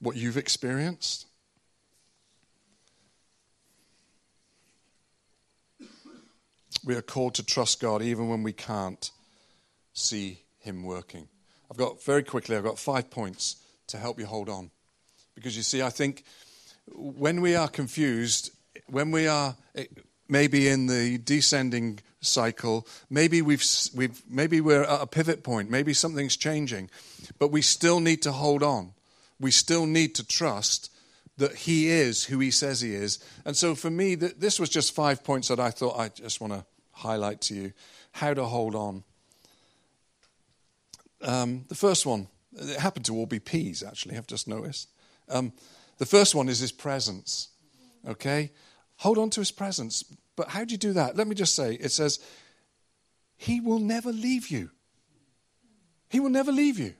what 0.00 0.16
you've 0.16 0.36
experienced? 0.36 1.26
We 6.84 6.94
are 6.94 7.02
called 7.02 7.34
to 7.34 7.44
trust 7.44 7.80
God 7.80 8.00
even 8.00 8.28
when 8.28 8.42
we 8.42 8.52
can't 8.52 9.10
see 9.92 10.42
Him 10.60 10.84
working. 10.84 11.28
I've 11.70 11.76
got, 11.76 12.02
very 12.02 12.22
quickly, 12.22 12.56
I've 12.56 12.64
got 12.64 12.78
five 12.78 13.10
points 13.10 13.56
to 13.88 13.98
help 13.98 14.20
you 14.20 14.26
hold 14.26 14.48
on. 14.48 14.70
Because 15.34 15.56
you 15.56 15.62
see, 15.62 15.82
I 15.82 15.90
think 15.90 16.24
when 16.88 17.40
we 17.40 17.56
are 17.56 17.68
confused, 17.68 18.50
when 18.86 19.10
we 19.10 19.26
are 19.26 19.56
maybe 20.28 20.68
in 20.68 20.86
the 20.86 21.18
descending 21.18 22.00
cycle. 22.20 22.86
Maybe 23.10 23.42
we've, 23.42 23.64
we've 23.94 24.22
maybe 24.28 24.60
we're 24.60 24.82
at 24.82 25.00
a 25.02 25.06
pivot 25.06 25.42
point. 25.42 25.70
Maybe 25.70 25.94
something's 25.94 26.36
changing, 26.36 26.90
but 27.38 27.48
we 27.48 27.62
still 27.62 28.00
need 28.00 28.22
to 28.22 28.32
hold 28.32 28.62
on. 28.62 28.92
We 29.38 29.50
still 29.50 29.86
need 29.86 30.14
to 30.16 30.26
trust 30.26 30.90
that 31.38 31.54
He 31.54 31.88
is 31.88 32.24
who 32.24 32.38
He 32.38 32.50
says 32.50 32.80
He 32.80 32.94
is. 32.94 33.18
And 33.44 33.56
so 33.56 33.74
for 33.74 33.90
me, 33.90 34.16
th- 34.16 34.36
this 34.38 34.58
was 34.58 34.68
just 34.68 34.94
five 34.94 35.22
points 35.22 35.48
that 35.48 35.60
I 35.60 35.70
thought 35.70 35.98
I 35.98 36.08
just 36.08 36.40
want 36.40 36.52
to 36.52 36.64
highlight 36.92 37.40
to 37.42 37.54
you 37.54 37.72
how 38.12 38.32
to 38.32 38.44
hold 38.44 38.74
on. 38.74 39.04
Um, 41.22 41.64
the 41.68 41.74
first 41.74 42.06
one, 42.06 42.28
it 42.54 42.78
happened 42.78 43.04
to 43.06 43.14
all 43.14 43.26
be 43.26 43.38
P's 43.38 43.82
actually, 43.82 44.16
I've 44.16 44.26
just 44.26 44.48
noticed. 44.48 44.88
Um, 45.28 45.52
the 45.98 46.06
first 46.06 46.34
one 46.34 46.48
is 46.48 46.60
His 46.60 46.72
presence. 46.72 47.48
Okay? 48.06 48.52
Hold 48.98 49.18
on 49.18 49.30
to 49.30 49.40
His 49.40 49.50
presence. 49.50 50.04
But 50.36 50.48
how 50.48 50.64
do 50.64 50.72
you 50.72 50.78
do 50.78 50.92
that? 50.94 51.16
Let 51.16 51.26
me 51.26 51.34
just 51.34 51.54
say 51.54 51.74
it 51.74 51.92
says, 51.92 52.18
He 53.36 53.60
will 53.60 53.78
never 53.78 54.12
leave 54.12 54.48
you. 54.48 54.70
He 56.08 56.20
will 56.20 56.30
never 56.30 56.52
leave 56.52 56.78
you. 56.78 56.94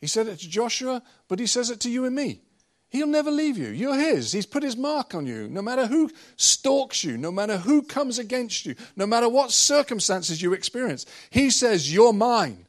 He 0.00 0.06
said 0.06 0.28
it 0.28 0.38
to 0.40 0.48
Joshua, 0.48 1.02
but 1.28 1.38
He 1.38 1.46
says 1.46 1.70
it 1.70 1.80
to 1.80 1.90
you 1.90 2.04
and 2.04 2.14
me. 2.14 2.42
He'll 2.90 3.06
never 3.06 3.30
leave 3.30 3.58
you. 3.58 3.68
You're 3.68 3.98
His. 3.98 4.32
He's 4.32 4.46
put 4.46 4.62
His 4.62 4.76
mark 4.76 5.14
on 5.14 5.26
you. 5.26 5.48
No 5.48 5.60
matter 5.60 5.86
who 5.86 6.10
stalks 6.36 7.04
you, 7.04 7.18
no 7.18 7.30
matter 7.30 7.58
who 7.58 7.82
comes 7.82 8.18
against 8.18 8.64
you, 8.64 8.74
no 8.96 9.06
matter 9.06 9.28
what 9.28 9.52
circumstances 9.52 10.40
you 10.40 10.52
experience, 10.52 11.04
He 11.30 11.50
says, 11.50 11.92
You're 11.92 12.12
mine. 12.12 12.66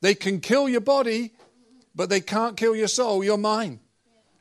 They 0.00 0.14
can 0.14 0.40
kill 0.40 0.68
your 0.68 0.80
body, 0.80 1.32
but 1.94 2.10
they 2.10 2.20
can't 2.20 2.56
kill 2.56 2.76
your 2.76 2.88
soul. 2.88 3.24
You're 3.24 3.38
mine. 3.38 3.80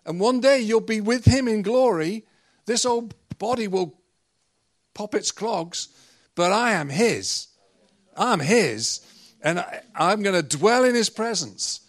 And 0.06 0.20
one 0.20 0.42
day 0.42 0.60
you'll 0.60 0.82
be 0.82 1.02
with 1.02 1.26
Him 1.26 1.48
in 1.48 1.62
glory. 1.62 2.26
This 2.66 2.86
old 2.86 3.14
body 3.38 3.68
will 3.68 4.00
pop 4.94 5.16
its 5.16 5.32
clogs, 5.32 5.90
but 6.36 6.52
I 6.52 6.74
am 6.74 6.90
His. 6.90 7.48
I'm 8.16 8.40
His, 8.40 9.02
and 9.42 9.60
I, 9.60 9.82
I'm 9.96 10.22
going 10.22 10.36
to 10.36 10.58
dwell 10.58 10.84
in 10.84 10.96
His 10.96 11.10
presence. 11.10 11.80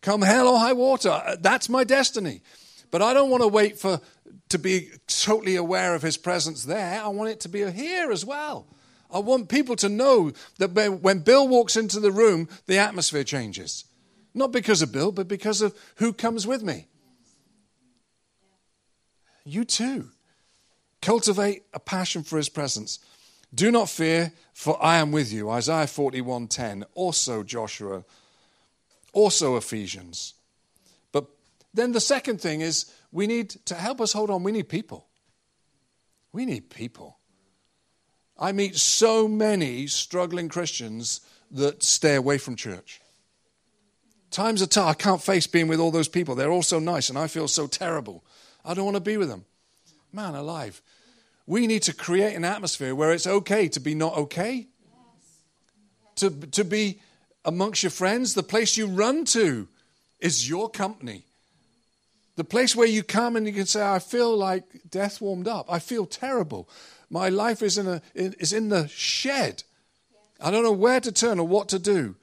Come 0.00 0.22
hell 0.22 0.48
or 0.48 0.58
high 0.58 0.72
water, 0.72 1.10
uh, 1.10 1.36
that's 1.40 1.68
my 1.68 1.84
destiny. 1.84 2.42
But 2.90 3.02
I 3.02 3.12
don't 3.12 3.30
want 3.30 3.42
to 3.42 3.48
wait 3.48 3.78
for 3.78 4.00
to 4.48 4.58
be 4.58 4.88
totally 5.06 5.56
aware 5.56 5.94
of 5.94 6.02
His 6.02 6.16
presence 6.16 6.64
there. 6.64 7.02
I 7.02 7.08
want 7.08 7.30
it 7.30 7.40
to 7.40 7.48
be 7.48 7.70
here 7.70 8.10
as 8.10 8.24
well. 8.24 8.66
I 9.12 9.18
want 9.18 9.48
people 9.48 9.76
to 9.76 9.88
know 9.88 10.32
that 10.58 11.00
when 11.02 11.20
Bill 11.20 11.46
walks 11.46 11.76
into 11.76 12.00
the 12.00 12.12
room, 12.12 12.48
the 12.66 12.78
atmosphere 12.78 13.24
changes. 13.24 13.84
Not 14.34 14.52
because 14.52 14.82
of 14.82 14.92
Bill, 14.92 15.10
but 15.10 15.28
because 15.28 15.62
of 15.62 15.76
who 15.96 16.12
comes 16.12 16.46
with 16.46 16.62
me. 16.62 16.86
You 19.50 19.64
too. 19.64 20.10
Cultivate 21.02 21.64
a 21.74 21.80
passion 21.80 22.22
for 22.22 22.36
his 22.36 22.48
presence. 22.48 23.00
Do 23.52 23.72
not 23.72 23.88
fear, 23.88 24.32
for 24.54 24.78
I 24.80 24.98
am 24.98 25.10
with 25.10 25.32
you. 25.32 25.50
Isaiah 25.50 25.86
41:10, 25.86 26.84
also 26.94 27.42
Joshua, 27.42 28.04
also 29.12 29.56
Ephesians. 29.56 30.34
But 31.10 31.26
then 31.74 31.90
the 31.90 32.00
second 32.00 32.40
thing 32.40 32.60
is 32.60 32.92
we 33.10 33.26
need 33.26 33.50
to 33.66 33.74
help 33.74 34.00
us 34.00 34.12
hold 34.12 34.30
on, 34.30 34.44
we 34.44 34.52
need 34.52 34.68
people. 34.68 35.08
We 36.32 36.46
need 36.46 36.70
people. 36.70 37.18
I 38.38 38.52
meet 38.52 38.76
so 38.76 39.26
many 39.26 39.88
struggling 39.88 40.48
Christians 40.48 41.22
that 41.50 41.82
stay 41.82 42.14
away 42.14 42.38
from 42.38 42.54
church. 42.54 43.00
Times 44.30 44.62
are 44.62 44.68
tough. 44.68 44.88
I 44.88 44.94
can't 44.94 45.20
face 45.20 45.48
being 45.48 45.66
with 45.66 45.80
all 45.80 45.90
those 45.90 46.08
people. 46.08 46.36
They're 46.36 46.52
all 46.52 46.62
so 46.62 46.78
nice, 46.78 47.08
and 47.08 47.18
I 47.18 47.26
feel 47.26 47.48
so 47.48 47.66
terrible. 47.66 48.22
I 48.64 48.74
don't 48.74 48.84
want 48.84 48.96
to 48.96 49.00
be 49.00 49.16
with 49.16 49.28
them. 49.28 49.44
Man 50.12 50.34
alive. 50.34 50.82
We 51.46 51.66
need 51.66 51.82
to 51.82 51.94
create 51.94 52.34
an 52.34 52.44
atmosphere 52.44 52.94
where 52.94 53.12
it's 53.12 53.26
okay 53.26 53.68
to 53.68 53.80
be 53.80 53.94
not 53.94 54.16
okay. 54.16 54.66
To, 56.16 56.30
to 56.30 56.64
be 56.64 57.00
amongst 57.44 57.82
your 57.82 57.90
friends. 57.90 58.34
The 58.34 58.42
place 58.42 58.76
you 58.76 58.86
run 58.86 59.24
to 59.26 59.68
is 60.20 60.48
your 60.48 60.68
company. 60.68 61.24
The 62.36 62.44
place 62.44 62.76
where 62.76 62.86
you 62.86 63.02
come 63.02 63.36
and 63.36 63.46
you 63.46 63.52
can 63.52 63.66
say, 63.66 63.82
I 63.82 63.98
feel 63.98 64.36
like 64.36 64.64
death 64.90 65.20
warmed 65.20 65.48
up. 65.48 65.66
I 65.68 65.78
feel 65.78 66.06
terrible. 66.06 66.68
My 67.10 67.28
life 67.28 67.62
is 67.62 67.76
in, 67.76 67.86
a, 67.86 68.02
is 68.14 68.52
in 68.52 68.68
the 68.68 68.88
shed. 68.88 69.64
I 70.40 70.50
don't 70.50 70.62
know 70.62 70.72
where 70.72 71.00
to 71.00 71.12
turn 71.12 71.38
or 71.38 71.46
what 71.46 71.68
to 71.70 71.78
do. 71.78 72.16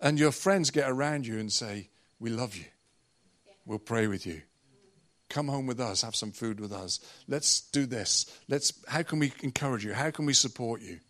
And 0.00 0.18
your 0.18 0.32
friends 0.32 0.70
get 0.70 0.88
around 0.88 1.26
you 1.26 1.38
and 1.38 1.52
say, 1.52 1.88
We 2.20 2.30
love 2.30 2.54
you. 2.56 2.66
We'll 3.66 3.78
pray 3.78 4.06
with 4.06 4.24
you. 4.24 4.42
Come 5.28 5.48
home 5.48 5.66
with 5.66 5.80
us, 5.80 6.02
have 6.02 6.16
some 6.16 6.32
food 6.32 6.58
with 6.58 6.72
us. 6.72 7.00
Let's 7.26 7.60
do 7.60 7.84
this. 7.84 8.26
Let's 8.48 8.72
how 8.88 9.02
can 9.02 9.18
we 9.18 9.32
encourage 9.42 9.84
you? 9.84 9.92
How 9.92 10.10
can 10.10 10.24
we 10.24 10.32
support 10.32 10.80
you? 10.80 11.00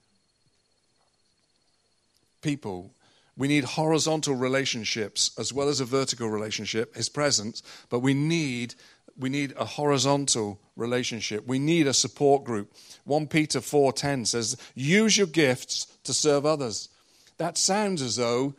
People, 2.43 2.93
we 3.37 3.47
need 3.47 3.65
horizontal 3.65 4.35
relationships 4.35 5.31
as 5.39 5.53
well 5.53 5.69
as 5.69 5.81
a 5.81 5.85
vertical 5.85 6.29
relationship, 6.29 6.97
his 6.97 7.09
presence, 7.09 7.63
but 7.89 8.01
we 8.01 8.13
need 8.13 8.75
we 9.17 9.29
need 9.29 9.53
a 9.57 9.65
horizontal 9.65 10.61
relationship. 10.77 11.47
We 11.47 11.59
need 11.59 11.87
a 11.87 11.95
support 11.95 12.45
group. 12.45 12.73
1 13.05 13.27
Peter 13.27 13.61
4:10 13.61 14.27
says, 14.27 14.57
"Use 14.75 15.17
your 15.17 15.27
gifts 15.27 15.87
to 16.05 16.15
serve 16.15 16.47
others." 16.47 16.89
That 17.37 17.59
sounds 17.59 18.03
as 18.03 18.17
though 18.17 18.55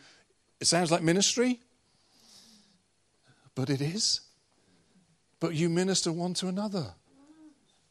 it 0.60 0.68
sounds 0.68 0.92
like 0.92 1.02
ministry, 1.02 1.62
but 3.56 3.70
it 3.70 3.82
is. 3.82 4.22
But 5.40 5.56
you 5.56 5.70
minister 5.70 6.12
one 6.12 6.34
to 6.36 6.48
another. 6.48 6.94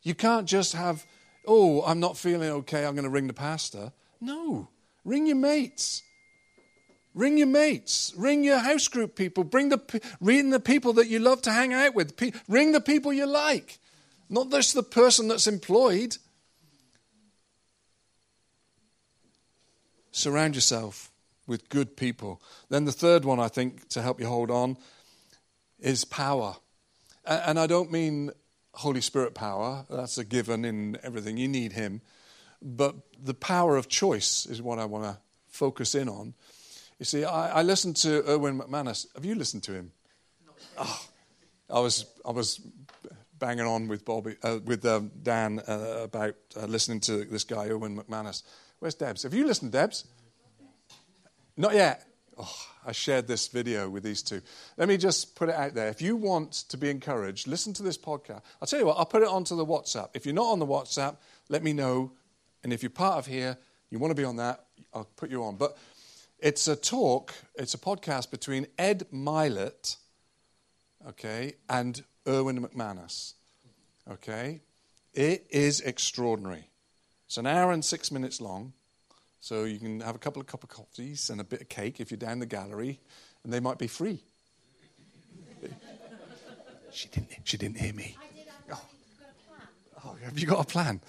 You 0.02 0.14
can't 0.14 0.46
just 0.46 0.74
have, 0.74 1.06
"Oh, 1.46 1.82
I'm 1.82 2.00
not 2.00 2.16
feeling 2.16 2.50
okay, 2.50 2.84
I'm 2.84 2.94
going 2.94 3.04
to 3.04 3.10
ring 3.10 3.26
the 3.26 3.32
pastor." 3.32 3.92
No. 4.20 4.68
Ring 5.04 5.26
your 5.26 5.36
mates. 5.36 6.02
Ring 7.14 7.38
your 7.38 7.46
mates. 7.46 8.12
Ring 8.16 8.44
your 8.44 8.58
house 8.58 8.88
group 8.88 9.16
people. 9.16 9.42
Bring 9.42 9.70
the, 9.70 10.00
ring 10.20 10.50
the 10.50 10.60
people 10.60 10.92
that 10.94 11.08
you 11.08 11.18
love 11.18 11.42
to 11.42 11.52
hang 11.52 11.72
out 11.72 11.94
with. 11.94 12.14
Ring 12.48 12.72
the 12.72 12.80
people 12.80 13.12
you 13.12 13.26
like, 13.26 13.78
not 14.28 14.50
just 14.50 14.74
the 14.74 14.82
person 14.82 15.28
that's 15.28 15.46
employed. 15.46 16.16
Surround 20.12 20.54
yourself 20.54 21.10
with 21.46 21.68
good 21.68 21.96
people. 21.96 22.40
Then 22.68 22.84
the 22.84 22.92
third 22.92 23.24
one, 23.24 23.40
I 23.40 23.48
think, 23.48 23.88
to 23.88 24.02
help 24.02 24.20
you 24.20 24.26
hold 24.26 24.50
on, 24.50 24.76
is 25.80 26.04
power. 26.04 26.56
And 27.28 27.58
I 27.58 27.66
don't 27.66 27.92
mean 27.92 28.30
Holy 28.74 29.00
Spirit 29.00 29.34
power, 29.34 29.84
that's 29.90 30.18
a 30.18 30.24
given 30.24 30.64
in 30.64 30.98
everything. 31.02 31.36
You 31.36 31.48
need 31.48 31.72
Him. 31.72 32.00
But 32.62 32.96
the 33.22 33.34
power 33.34 33.76
of 33.76 33.88
choice 33.88 34.46
is 34.46 34.62
what 34.62 34.78
I 34.78 34.84
want 34.84 35.04
to 35.04 35.18
focus 35.48 35.94
in 35.94 36.08
on. 36.08 36.34
You 36.98 37.04
see, 37.04 37.24
I, 37.24 37.60
I 37.60 37.62
listened 37.62 37.96
to 37.96 38.28
Erwin 38.28 38.58
McManus. 38.58 39.06
Have 39.14 39.24
you 39.24 39.34
listened 39.34 39.62
to 39.64 39.72
him? 39.72 39.92
Oh, 40.76 41.06
I 41.70 41.80
was 41.80 42.06
I 42.26 42.32
was 42.32 42.60
banging 43.38 43.66
on 43.66 43.86
with 43.86 44.04
Bobby 44.04 44.36
uh, 44.42 44.58
with 44.64 44.84
um, 44.84 45.12
Dan 45.22 45.60
uh, 45.60 46.00
about 46.02 46.34
uh, 46.56 46.66
listening 46.66 47.00
to 47.00 47.24
this 47.24 47.44
guy 47.44 47.68
Erwin 47.68 47.96
McManus. 47.96 48.42
Where's 48.80 48.94
Debs? 48.94 49.22
Have 49.22 49.34
you 49.34 49.46
listened, 49.46 49.72
Debs? 49.72 50.06
Not 51.56 51.74
yet. 51.74 52.04
Oh, 52.40 52.66
I 52.86 52.92
shared 52.92 53.26
this 53.26 53.48
video 53.48 53.88
with 53.88 54.04
these 54.04 54.22
two. 54.22 54.40
Let 54.76 54.88
me 54.88 54.96
just 54.96 55.34
put 55.34 55.48
it 55.48 55.56
out 55.56 55.74
there. 55.74 55.88
If 55.88 56.00
you 56.00 56.14
want 56.14 56.52
to 56.68 56.76
be 56.76 56.88
encouraged, 56.88 57.48
listen 57.48 57.72
to 57.74 57.82
this 57.82 57.98
podcast. 57.98 58.42
I'll 58.62 58.68
tell 58.68 58.78
you 58.78 58.86
what, 58.86 58.96
I'll 58.96 59.06
put 59.06 59.22
it 59.22 59.28
onto 59.28 59.56
the 59.56 59.66
WhatsApp. 59.66 60.10
If 60.14 60.24
you're 60.24 60.34
not 60.34 60.46
on 60.46 60.60
the 60.60 60.66
WhatsApp, 60.66 61.16
let 61.48 61.64
me 61.64 61.72
know. 61.72 62.12
And 62.62 62.72
if 62.72 62.82
you're 62.82 62.90
part 62.90 63.18
of 63.18 63.26
here, 63.26 63.58
you 63.90 63.98
want 63.98 64.12
to 64.12 64.14
be 64.14 64.24
on 64.24 64.36
that, 64.36 64.64
I'll 64.94 65.08
put 65.16 65.30
you 65.30 65.42
on. 65.42 65.56
But 65.56 65.76
it's 66.38 66.68
a 66.68 66.76
talk, 66.76 67.34
it's 67.56 67.74
a 67.74 67.78
podcast 67.78 68.30
between 68.30 68.68
Ed 68.78 69.06
Mylett, 69.12 69.96
okay, 71.08 71.54
and 71.68 72.04
Erwin 72.26 72.64
McManus. 72.64 73.32
Okay? 74.08 74.60
It 75.12 75.46
is 75.50 75.80
extraordinary. 75.80 76.68
It's 77.26 77.36
an 77.36 77.46
hour 77.46 77.72
and 77.72 77.84
six 77.84 78.12
minutes 78.12 78.40
long. 78.40 78.74
So 79.48 79.64
you 79.64 79.78
can 79.78 80.00
have 80.00 80.14
a 80.14 80.18
couple 80.18 80.42
of 80.42 80.46
cup 80.46 80.62
of 80.62 80.68
coffees 80.68 81.30
and 81.30 81.40
a 81.40 81.44
bit 81.44 81.62
of 81.62 81.70
cake 81.70 82.00
if 82.00 82.10
you're 82.10 82.18
down 82.18 82.38
the 82.38 82.44
gallery, 82.44 83.00
and 83.42 83.50
they 83.50 83.60
might 83.60 83.78
be 83.78 83.86
free. 83.86 84.20
she 86.92 87.08
didn't. 87.08 87.30
She 87.44 87.56
didn't 87.56 87.78
hear 87.78 87.94
me. 87.94 88.18
Oh. 88.70 88.82
oh, 90.04 90.16
have 90.22 90.38
you 90.38 90.46
got 90.46 90.60
a 90.60 90.66
plan? 90.66 91.00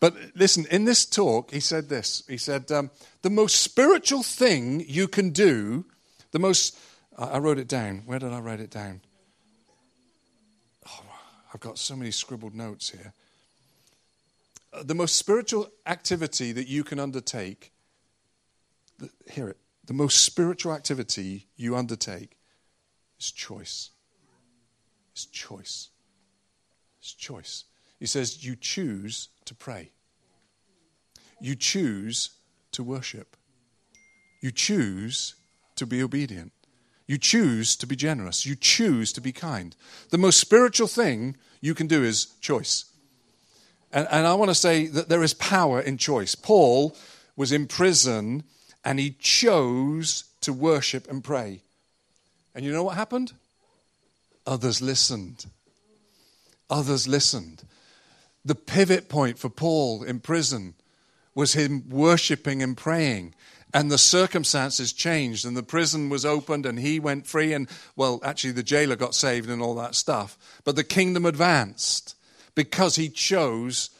But 0.00 0.16
listen, 0.34 0.64
in 0.70 0.86
this 0.86 1.04
talk, 1.04 1.50
he 1.50 1.60
said 1.60 1.90
this. 1.90 2.22
He 2.26 2.38
said, 2.38 2.72
um, 2.72 2.90
The 3.20 3.28
most 3.28 3.56
spiritual 3.56 4.22
thing 4.22 4.82
you 4.88 5.06
can 5.06 5.28
do, 5.28 5.84
the 6.30 6.38
most, 6.38 6.78
I 7.18 7.36
wrote 7.36 7.58
it 7.58 7.68
down. 7.68 8.04
Where 8.06 8.18
did 8.18 8.32
I 8.32 8.38
write 8.38 8.60
it 8.60 8.70
down? 8.70 9.02
Oh, 10.88 11.02
I've 11.52 11.60
got 11.60 11.76
so 11.76 11.96
many 11.96 12.12
scribbled 12.12 12.54
notes 12.54 12.88
here. 12.88 13.12
Uh, 14.72 14.84
the 14.84 14.94
most 14.94 15.16
spiritual 15.16 15.68
activity 15.84 16.50
that 16.52 16.66
you 16.66 16.82
can 16.82 16.98
undertake, 16.98 17.72
hear 19.30 19.48
it, 19.48 19.58
the 19.86 19.94
most 19.94 20.24
spiritual 20.24 20.72
activity 20.72 21.48
you 21.56 21.76
undertake 21.76 22.38
is 23.18 23.30
choice. 23.30 23.90
It's 25.12 25.26
choice. 25.26 25.90
It's 27.00 27.12
choice. 27.12 27.64
He 28.00 28.06
says, 28.06 28.44
You 28.44 28.56
choose 28.56 29.28
to 29.44 29.54
pray. 29.54 29.92
You 31.40 31.54
choose 31.54 32.30
to 32.72 32.82
worship. 32.82 33.36
You 34.40 34.50
choose 34.50 35.34
to 35.76 35.86
be 35.86 36.02
obedient. 36.02 36.52
You 37.06 37.18
choose 37.18 37.76
to 37.76 37.86
be 37.86 37.96
generous. 37.96 38.46
You 38.46 38.56
choose 38.56 39.12
to 39.12 39.20
be 39.20 39.32
kind. 39.32 39.76
The 40.10 40.18
most 40.18 40.40
spiritual 40.40 40.88
thing 40.88 41.36
you 41.60 41.74
can 41.74 41.86
do 41.86 42.02
is 42.02 42.26
choice. 42.40 42.86
And, 43.92 44.08
and 44.10 44.26
I 44.26 44.34
want 44.34 44.50
to 44.50 44.54
say 44.54 44.86
that 44.86 45.08
there 45.08 45.22
is 45.22 45.34
power 45.34 45.80
in 45.80 45.98
choice. 45.98 46.34
Paul 46.34 46.96
was 47.36 47.52
in 47.52 47.66
prison 47.66 48.44
and 48.84 48.98
he 48.98 49.16
chose 49.18 50.24
to 50.42 50.52
worship 50.52 51.08
and 51.10 51.24
pray. 51.24 51.62
And 52.54 52.64
you 52.64 52.72
know 52.72 52.82
what 52.82 52.96
happened? 52.96 53.32
Others 54.46 54.82
listened. 54.82 55.46
Others 56.70 57.08
listened 57.08 57.64
the 58.44 58.54
pivot 58.54 59.08
point 59.08 59.38
for 59.38 59.48
Paul 59.48 60.02
in 60.02 60.20
prison 60.20 60.74
was 61.34 61.54
him 61.54 61.88
worshiping 61.88 62.62
and 62.62 62.76
praying. 62.76 63.34
And 63.72 63.90
the 63.90 63.98
circumstances 63.98 64.92
changed, 64.92 65.44
and 65.44 65.56
the 65.56 65.62
prison 65.62 66.08
was 66.08 66.24
opened, 66.24 66.64
and 66.64 66.78
he 66.78 67.00
went 67.00 67.26
free. 67.26 67.52
And, 67.52 67.68
well, 67.96 68.20
actually, 68.22 68.52
the 68.52 68.62
jailer 68.62 68.94
got 68.94 69.16
saved 69.16 69.50
and 69.50 69.60
all 69.60 69.74
that 69.76 69.96
stuff. 69.96 70.38
But 70.62 70.76
the 70.76 70.84
kingdom 70.84 71.26
advanced 71.26 72.14
because 72.54 72.94
he 72.94 73.08
chose 73.08 73.90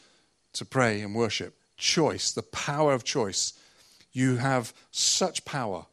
to 0.52 0.64
pray 0.64 1.00
and 1.00 1.12
worship. 1.12 1.56
Choice, 1.76 2.30
the 2.30 2.42
power 2.42 2.92
of 2.92 3.02
choice. 3.02 3.54
You 4.14 4.36
have 4.36 4.72
such 4.90 5.44
power, 5.44 5.84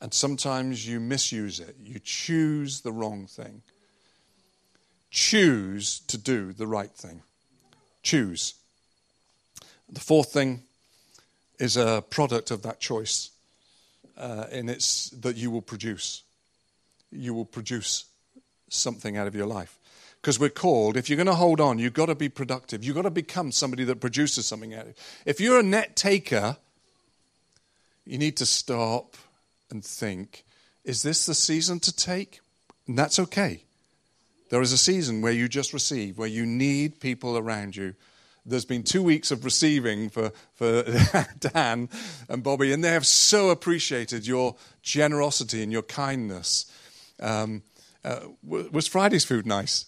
and 0.00 0.14
sometimes 0.14 0.88
you 0.88 1.00
misuse 1.00 1.60
it. 1.60 1.76
You 1.78 1.98
choose 1.98 2.80
the 2.80 2.92
wrong 2.92 3.26
thing. 3.26 3.60
Choose 5.10 6.00
to 6.08 6.16
do 6.16 6.54
the 6.54 6.66
right 6.66 6.90
thing 6.90 7.20
choose. 8.06 8.54
The 9.88 10.00
fourth 10.00 10.32
thing 10.32 10.62
is 11.58 11.76
a 11.76 12.02
product 12.08 12.50
of 12.50 12.62
that 12.62 12.80
choice, 12.80 13.30
uh, 14.16 14.46
and 14.50 14.70
it's 14.70 15.10
that 15.10 15.36
you 15.36 15.50
will 15.50 15.62
produce. 15.62 16.22
You 17.10 17.34
will 17.34 17.44
produce 17.44 18.04
something 18.68 19.16
out 19.16 19.26
of 19.26 19.34
your 19.34 19.46
life. 19.46 19.76
Because 20.20 20.40
we're 20.40 20.48
called, 20.48 20.96
if 20.96 21.08
you're 21.08 21.16
going 21.16 21.26
to 21.26 21.34
hold 21.34 21.60
on, 21.60 21.78
you've 21.78 21.92
got 21.92 22.06
to 22.06 22.14
be 22.14 22.28
productive. 22.28 22.82
You've 22.82 22.96
got 22.96 23.02
to 23.02 23.10
become 23.10 23.52
somebody 23.52 23.84
that 23.84 24.00
produces 24.00 24.46
something 24.46 24.74
out 24.74 24.82
of 24.82 24.88
it. 24.88 24.98
If 25.24 25.40
you're 25.40 25.60
a 25.60 25.62
net 25.62 25.94
taker, 25.94 26.56
you 28.06 28.18
need 28.18 28.36
to 28.38 28.46
stop 28.46 29.16
and 29.70 29.84
think 29.84 30.44
is 30.84 31.02
this 31.02 31.26
the 31.26 31.34
season 31.34 31.80
to 31.80 31.94
take? 31.94 32.40
And 32.86 32.96
that's 32.96 33.18
okay. 33.18 33.64
There 34.50 34.62
is 34.62 34.72
a 34.72 34.78
season 34.78 35.20
where 35.20 35.32
you 35.32 35.48
just 35.48 35.72
receive, 35.72 36.16
where 36.16 36.28
you 36.28 36.46
need 36.46 37.00
people 37.00 37.36
around 37.36 37.74
you. 37.74 37.94
There's 38.48 38.64
been 38.64 38.84
two 38.84 39.02
weeks 39.02 39.32
of 39.32 39.44
receiving 39.44 40.08
for, 40.08 40.30
for 40.54 40.84
Dan 41.40 41.88
and 42.28 42.42
Bobby, 42.44 42.72
and 42.72 42.84
they 42.84 42.90
have 42.92 43.04
so 43.04 43.50
appreciated 43.50 44.24
your 44.24 44.54
generosity 44.82 45.64
and 45.64 45.72
your 45.72 45.82
kindness. 45.82 46.70
Um, 47.18 47.62
uh, 48.04 48.20
was 48.44 48.86
Friday's 48.86 49.24
food 49.24 49.46
nice? 49.46 49.86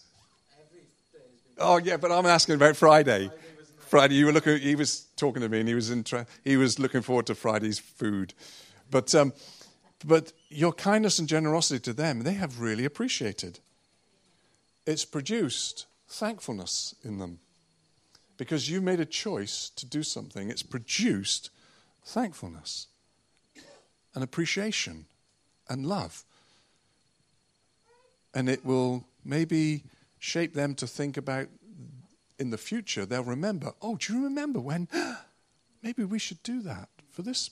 Oh 1.57 1.79
yeah, 1.79 1.97
but 1.97 2.11
I'm 2.11 2.27
asking 2.27 2.57
about 2.57 2.77
Friday. 2.77 3.29
Friday, 3.29 3.47
you 3.93 4.26
were 4.26 4.32
looking. 4.32 4.59
He 4.59 4.74
was 4.74 5.07
talking 5.16 5.43
to 5.43 5.49
me, 5.49 5.61
and 5.61 5.68
he 5.68 5.74
was 5.74 5.91
intra- 5.91 6.26
he 6.45 6.57
was 6.57 6.78
looking 6.78 7.03
forward 7.03 7.26
to 7.26 7.34
Friday's 7.34 7.78
food. 7.78 8.34
But 8.91 9.14
um, 9.14 9.32
but 10.05 10.32
your 10.49 10.72
kindness 10.72 11.18
and 11.18 11.28
generosity 11.28 11.80
to 11.80 11.93
them, 11.93 12.22
they 12.22 12.34
have 12.34 12.61
really 12.61 12.84
appreciated 12.84 13.61
it's 14.89 15.05
produced 15.05 15.84
thankfulness 16.09 16.95
in 17.05 17.18
them. 17.18 17.41
Because 18.39 18.70
you 18.70 18.80
made 18.80 19.01
a 19.01 19.05
choice 19.05 19.70
to 19.76 19.84
do 19.84 20.03
something, 20.03 20.49
it's 20.49 20.62
produced 20.62 21.51
thankfulness 22.07 22.86
and 24.14 24.24
appreciation 24.24 25.05
and 25.68 25.84
love. 25.84 26.24
And 28.32 28.49
it 28.49 28.64
will 28.64 29.05
maybe 29.24 29.84
shape 30.18 30.55
them 30.55 30.74
to 30.76 30.86
think 30.86 31.18
about 31.18 31.49
in 32.39 32.51
the 32.51 32.59
future, 32.59 33.05
they'll 33.05 33.24
remember, 33.24 33.72
oh, 33.82 33.97
do 33.97 34.14
you 34.14 34.24
remember 34.24 34.61
when 34.61 34.89
maybe 35.82 36.05
we 36.05 36.18
should 36.18 36.43
do 36.43 36.61
that 36.62 36.89
for 37.11 37.22
this 37.22 37.51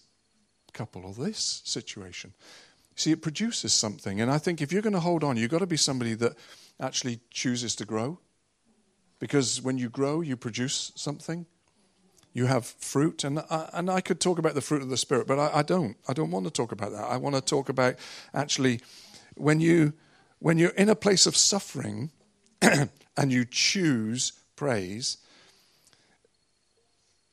couple 0.72 1.04
or 1.04 1.12
this 1.12 1.62
situation? 1.64 2.32
See, 2.94 3.12
it 3.12 3.20
produces 3.20 3.72
something. 3.72 4.20
And 4.20 4.30
I 4.30 4.38
think 4.38 4.62
if 4.62 4.72
you're 4.72 4.82
going 4.82 4.94
to 4.94 5.00
hold 5.00 5.22
on, 5.22 5.36
you've 5.36 5.50
got 5.50 5.58
to 5.58 5.66
be 5.66 5.76
somebody 5.76 6.14
that 6.14 6.34
actually 6.80 7.20
chooses 7.30 7.76
to 7.76 7.84
grow. 7.84 8.18
Because 9.18 9.60
when 9.60 9.76
you 9.76 9.88
grow, 9.88 10.22
you 10.22 10.36
produce 10.36 10.92
something. 10.94 11.46
You 12.32 12.46
have 12.46 12.66
fruit. 12.66 13.24
And 13.24 13.40
I, 13.50 13.68
and 13.74 13.90
I 13.90 14.00
could 14.00 14.20
talk 14.20 14.38
about 14.38 14.54
the 14.54 14.60
fruit 14.62 14.82
of 14.82 14.88
the 14.88 14.96
Spirit, 14.96 15.26
but 15.26 15.38
I, 15.38 15.58
I 15.58 15.62
don't. 15.62 15.96
I 16.08 16.14
don't 16.14 16.30
want 16.30 16.46
to 16.46 16.50
talk 16.50 16.72
about 16.72 16.92
that. 16.92 17.04
I 17.04 17.16
want 17.18 17.34
to 17.34 17.42
talk 17.42 17.68
about 17.68 17.96
actually 18.32 18.80
when, 19.36 19.60
you, 19.60 19.92
when 20.38 20.56
you're 20.56 20.70
in 20.70 20.88
a 20.88 20.94
place 20.94 21.26
of 21.26 21.36
suffering 21.36 22.10
and 22.62 23.32
you 23.32 23.44
choose 23.44 24.32
praise, 24.56 25.18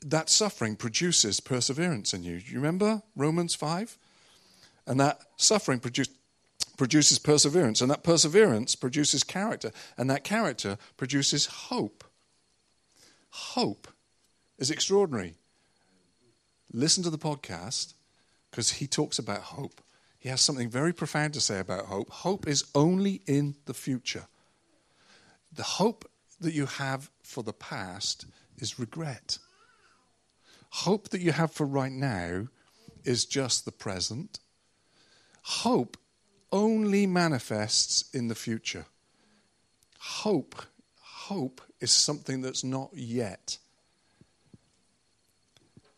that 0.05 0.29
suffering 0.29 0.75
produces 0.75 1.39
perseverance 1.39 2.13
in 2.13 2.23
you. 2.23 2.35
You 2.35 2.57
remember 2.57 3.01
Romans 3.15 3.55
5? 3.55 3.97
And 4.85 4.99
that 4.99 5.21
suffering 5.37 5.79
produce, 5.79 6.09
produces 6.77 7.19
perseverance, 7.19 7.81
and 7.81 7.89
that 7.89 8.03
perseverance 8.03 8.75
produces 8.75 9.23
character, 9.23 9.71
and 9.97 10.09
that 10.09 10.23
character 10.23 10.77
produces 10.97 11.45
hope. 11.45 12.03
Hope 13.29 13.87
is 14.57 14.69
extraordinary. 14.69 15.35
Listen 16.71 17.03
to 17.03 17.09
the 17.09 17.17
podcast 17.17 17.93
because 18.51 18.71
he 18.71 18.87
talks 18.87 19.19
about 19.19 19.41
hope. 19.41 19.81
He 20.19 20.29
has 20.29 20.41
something 20.41 20.69
very 20.69 20.93
profound 20.93 21.33
to 21.33 21.41
say 21.41 21.59
about 21.59 21.85
hope. 21.85 22.09
Hope 22.09 22.47
is 22.47 22.65
only 22.75 23.21
in 23.27 23.55
the 23.65 23.73
future. 23.73 24.27
The 25.51 25.63
hope 25.63 26.09
that 26.39 26.53
you 26.53 26.65
have 26.65 27.09
for 27.33 27.43
the 27.43 27.53
past 27.53 28.25
is 28.57 28.79
regret. 28.79 29.39
Hope 30.69 31.09
that 31.09 31.21
you 31.21 31.31
have 31.31 31.51
for 31.51 31.65
right 31.65 31.91
now 31.91 32.47
is 33.03 33.25
just 33.25 33.65
the 33.65 33.71
present. 33.71 34.39
Hope 35.43 35.97
only 36.51 37.05
manifests 37.05 38.09
in 38.13 38.27
the 38.27 38.35
future. 38.35 38.85
Hope, 39.99 40.55
hope 40.99 41.61
is 41.79 41.91
something 41.91 42.41
that's 42.41 42.63
not 42.63 42.89
yet. 42.93 43.57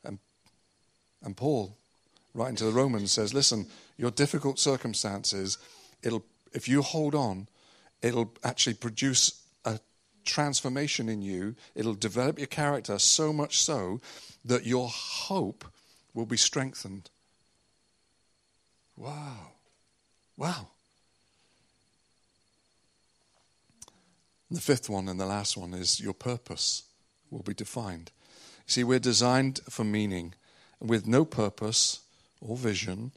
And, 0.03 0.19
and 1.23 1.37
Paul, 1.37 1.77
writing 2.33 2.55
to 2.57 2.65
the 2.65 2.71
Romans, 2.71 3.11
says, 3.11 3.33
listen, 3.33 3.67
your 3.97 4.11
difficult 4.11 4.59
circumstances, 4.59 5.57
it'll, 6.01 6.25
if 6.53 6.67
you 6.67 6.81
hold 6.81 7.15
on, 7.15 7.47
it'll 8.01 8.33
actually 8.43 8.75
produce 8.75 9.44
transformation 10.25 11.09
in 11.09 11.21
you. 11.21 11.55
It'll 11.75 11.93
develop 11.93 12.37
your 12.37 12.47
character 12.47 12.99
so 12.99 13.31
much 13.31 13.59
so 13.59 14.01
that 14.43 14.65
your 14.65 14.89
hope 14.89 15.65
will 16.13 16.25
be 16.25 16.37
strengthened. 16.37 17.09
Wow. 18.97 19.51
Wow. 20.37 20.67
the 24.55 24.61
fifth 24.61 24.89
one 24.89 25.09
and 25.09 25.19
the 25.19 25.25
last 25.25 25.57
one 25.57 25.73
is 25.73 25.99
your 25.99 26.13
purpose 26.13 26.83
will 27.29 27.41
be 27.41 27.53
defined. 27.53 28.11
See, 28.65 28.83
we're 28.83 28.99
designed 28.99 29.59
for 29.69 29.83
meaning. 29.83 30.33
With 30.79 31.07
no 31.07 31.25
purpose 31.25 32.01
or 32.41 32.55
vision, 32.55 33.11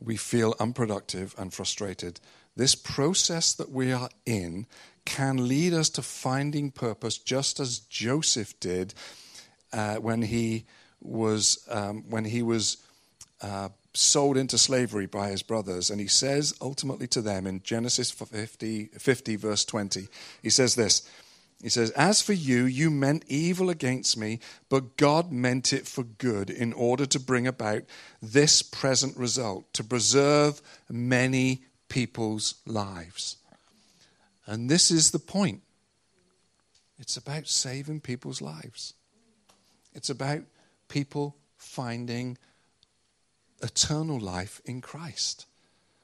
we 0.00 0.16
feel 0.16 0.54
unproductive 0.60 1.34
and 1.38 1.52
frustrated. 1.52 2.20
This 2.56 2.74
process 2.74 3.52
that 3.54 3.70
we 3.70 3.92
are 3.92 4.10
in 4.24 4.66
can 5.06 5.48
lead 5.48 5.72
us 5.72 5.88
to 5.90 6.02
finding 6.02 6.70
purpose, 6.70 7.16
just 7.16 7.58
as 7.58 7.78
Joseph 7.78 8.58
did 8.60 8.92
uh, 9.72 9.96
when 9.96 10.20
he 10.20 10.66
was 11.00 11.66
um, 11.70 12.04
when 12.10 12.24
he 12.24 12.42
was 12.42 12.76
uh, 13.40 13.70
sold 13.94 14.36
into 14.36 14.58
slavery 14.58 15.06
by 15.06 15.28
his 15.30 15.42
brothers. 15.42 15.90
And 15.90 16.00
he 16.00 16.06
says 16.06 16.54
ultimately 16.60 17.06
to 17.08 17.22
them 17.22 17.46
in 17.46 17.62
Genesis 17.62 18.10
50, 18.10 18.86
50 18.98 19.36
verse 19.36 19.64
20, 19.64 20.08
he 20.42 20.50
says 20.50 20.74
this. 20.74 21.08
He 21.62 21.70
says, 21.70 21.90
As 21.92 22.20
for 22.20 22.34
you, 22.34 22.64
you 22.64 22.90
meant 22.90 23.24
evil 23.28 23.70
against 23.70 24.18
me, 24.18 24.40
but 24.68 24.98
God 24.98 25.32
meant 25.32 25.72
it 25.72 25.86
for 25.86 26.02
good 26.02 26.50
in 26.50 26.74
order 26.74 27.06
to 27.06 27.18
bring 27.18 27.46
about 27.46 27.84
this 28.20 28.60
present 28.60 29.16
result, 29.16 29.72
to 29.72 29.82
preserve 29.82 30.60
many 30.90 31.62
people's 31.88 32.56
lives. 32.66 33.38
And 34.46 34.70
this 34.70 34.90
is 34.90 35.10
the 35.10 35.18
point 35.18 35.62
it's 36.98 37.16
about 37.16 37.46
saving 37.46 38.00
people's 38.00 38.40
lives, 38.40 38.94
it's 39.94 40.10
about 40.10 40.42
people 40.88 41.36
finding 41.56 42.38
eternal 43.62 44.18
life 44.18 44.60
in 44.64 44.80
Christ. 44.80 45.46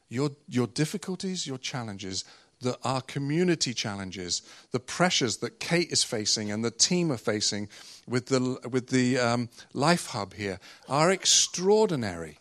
Your, 0.08 0.30
your 0.46 0.66
difficulties, 0.66 1.46
your 1.46 1.56
challenges, 1.56 2.24
the, 2.60 2.78
our 2.84 3.00
community 3.00 3.74
challenges, 3.74 4.42
the 4.70 4.80
pressures 4.80 5.38
that 5.38 5.58
Kate 5.60 5.90
is 5.90 6.04
facing 6.04 6.50
and 6.50 6.64
the 6.64 6.70
team 6.70 7.10
are 7.10 7.18
facing 7.18 7.68
with 8.06 8.26
the, 8.26 8.58
with 8.70 8.88
the 8.88 9.18
um, 9.18 9.48
Life 9.72 10.08
Hub 10.08 10.34
here 10.34 10.60
are 10.88 11.10
extraordinary. 11.10 12.38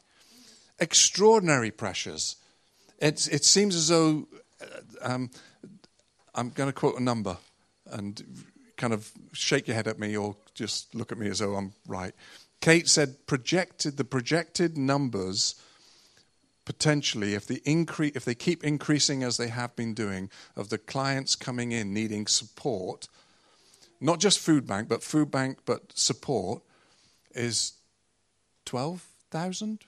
Extraordinary 0.80 1.72
pressures. 1.72 2.38
It, 3.00 3.28
it 3.32 3.44
seems 3.44 3.76
as 3.76 3.88
though, 3.88 4.28
uh, 4.62 5.14
um, 5.14 5.30
I'm 6.34 6.50
going 6.50 6.70
to 6.70 6.74
quote 6.74 7.00
a 7.00 7.04
number 7.04 7.38
and 7.86 8.24
kind 8.78 8.94
of 8.94 9.12
shake 9.34 9.68
your 9.68 9.76
head 9.76 9.88
at 9.88 10.00
me 10.00 10.16
or 10.16 10.36
just 10.54 10.94
look 10.96 11.12
at 11.12 11.18
me 11.18 11.30
as 11.30 11.40
though 11.40 11.56
I'm 11.56 11.74
right. 11.88 12.14
Kate 12.62 12.88
said 12.88 13.26
projected 13.28 13.98
the 13.98 14.04
projected 14.04 14.78
numbers 14.78 15.56
potentially 16.64 17.34
if 17.34 17.48
they 17.48 17.60
increase 17.66 18.16
if 18.16 18.24
they 18.24 18.36
keep 18.36 18.64
increasing 18.64 19.24
as 19.24 19.38
they 19.38 19.48
have 19.48 19.76
been 19.76 19.94
doing 19.94 20.30
of 20.56 20.70
the 20.70 20.78
clients 20.78 21.36
coming 21.36 21.72
in 21.72 21.92
needing 21.92 22.28
support 22.28 23.08
not 24.00 24.20
just 24.20 24.40
food 24.40 24.68
bank 24.68 24.88
but 24.88 25.02
food 25.02 25.32
bank 25.32 25.58
but 25.66 25.92
support 25.96 26.62
is 27.34 27.74
12,000 28.66 29.80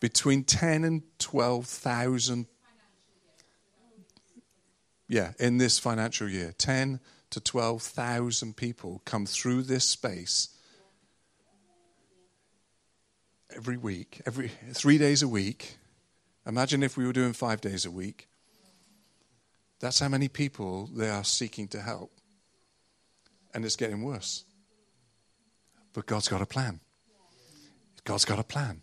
between 0.00 0.44
10 0.44 0.84
and 0.84 1.02
12,000 1.18 2.46
yeah 5.12 5.32
in 5.38 5.58
this 5.58 5.78
financial 5.78 6.28
year 6.28 6.52
10 6.56 6.98
to 7.30 7.40
12,000 7.40 8.56
people 8.56 9.00
come 9.04 9.26
through 9.26 9.62
this 9.62 9.84
space 9.84 10.48
every 13.56 13.76
week, 13.76 14.20
every 14.26 14.50
three 14.72 14.98
days 14.98 15.22
a 15.22 15.28
week. 15.28 15.76
Imagine 16.46 16.82
if 16.82 16.96
we 16.96 17.06
were 17.06 17.12
doing 17.12 17.32
five 17.32 17.60
days 17.60 17.84
a 17.84 17.90
week. 17.90 18.28
That's 19.80 19.98
how 19.98 20.08
many 20.08 20.28
people 20.28 20.88
they 20.94 21.08
are 21.08 21.24
seeking 21.24 21.68
to 21.68 21.80
help. 21.80 22.12
And 23.54 23.64
it's 23.64 23.76
getting 23.76 24.02
worse. 24.02 24.44
But 25.92 26.06
God's 26.06 26.28
got 26.28 26.40
a 26.40 26.46
plan. 26.46 26.80
God's 28.04 28.24
got 28.24 28.38
a 28.38 28.44
plan. 28.44 28.82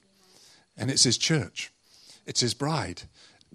And 0.77 0.91
it's 0.91 1.03
His 1.03 1.17
church, 1.17 1.71
it's 2.25 2.41
His 2.41 2.53
bride. 2.53 3.03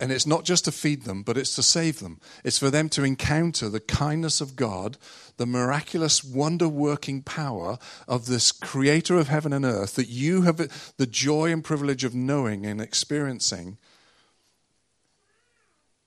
And 0.00 0.10
it's 0.10 0.26
not 0.26 0.44
just 0.44 0.64
to 0.64 0.72
feed 0.72 1.04
them, 1.04 1.22
but 1.22 1.38
it's 1.38 1.54
to 1.54 1.62
save 1.62 2.00
them. 2.00 2.20
It's 2.42 2.58
for 2.58 2.68
them 2.68 2.88
to 2.90 3.04
encounter 3.04 3.68
the 3.68 3.80
kindness 3.80 4.40
of 4.40 4.56
God, 4.56 4.98
the 5.36 5.46
miraculous, 5.46 6.24
wonder 6.24 6.68
working 6.68 7.22
power 7.22 7.78
of 8.08 8.26
this 8.26 8.50
creator 8.50 9.16
of 9.16 9.28
heaven 9.28 9.52
and 9.52 9.64
earth 9.64 9.94
that 9.94 10.08
you 10.08 10.42
have 10.42 10.56
the 10.96 11.06
joy 11.06 11.52
and 11.52 11.62
privilege 11.62 12.02
of 12.02 12.14
knowing 12.14 12.66
and 12.66 12.80
experiencing. 12.80 13.78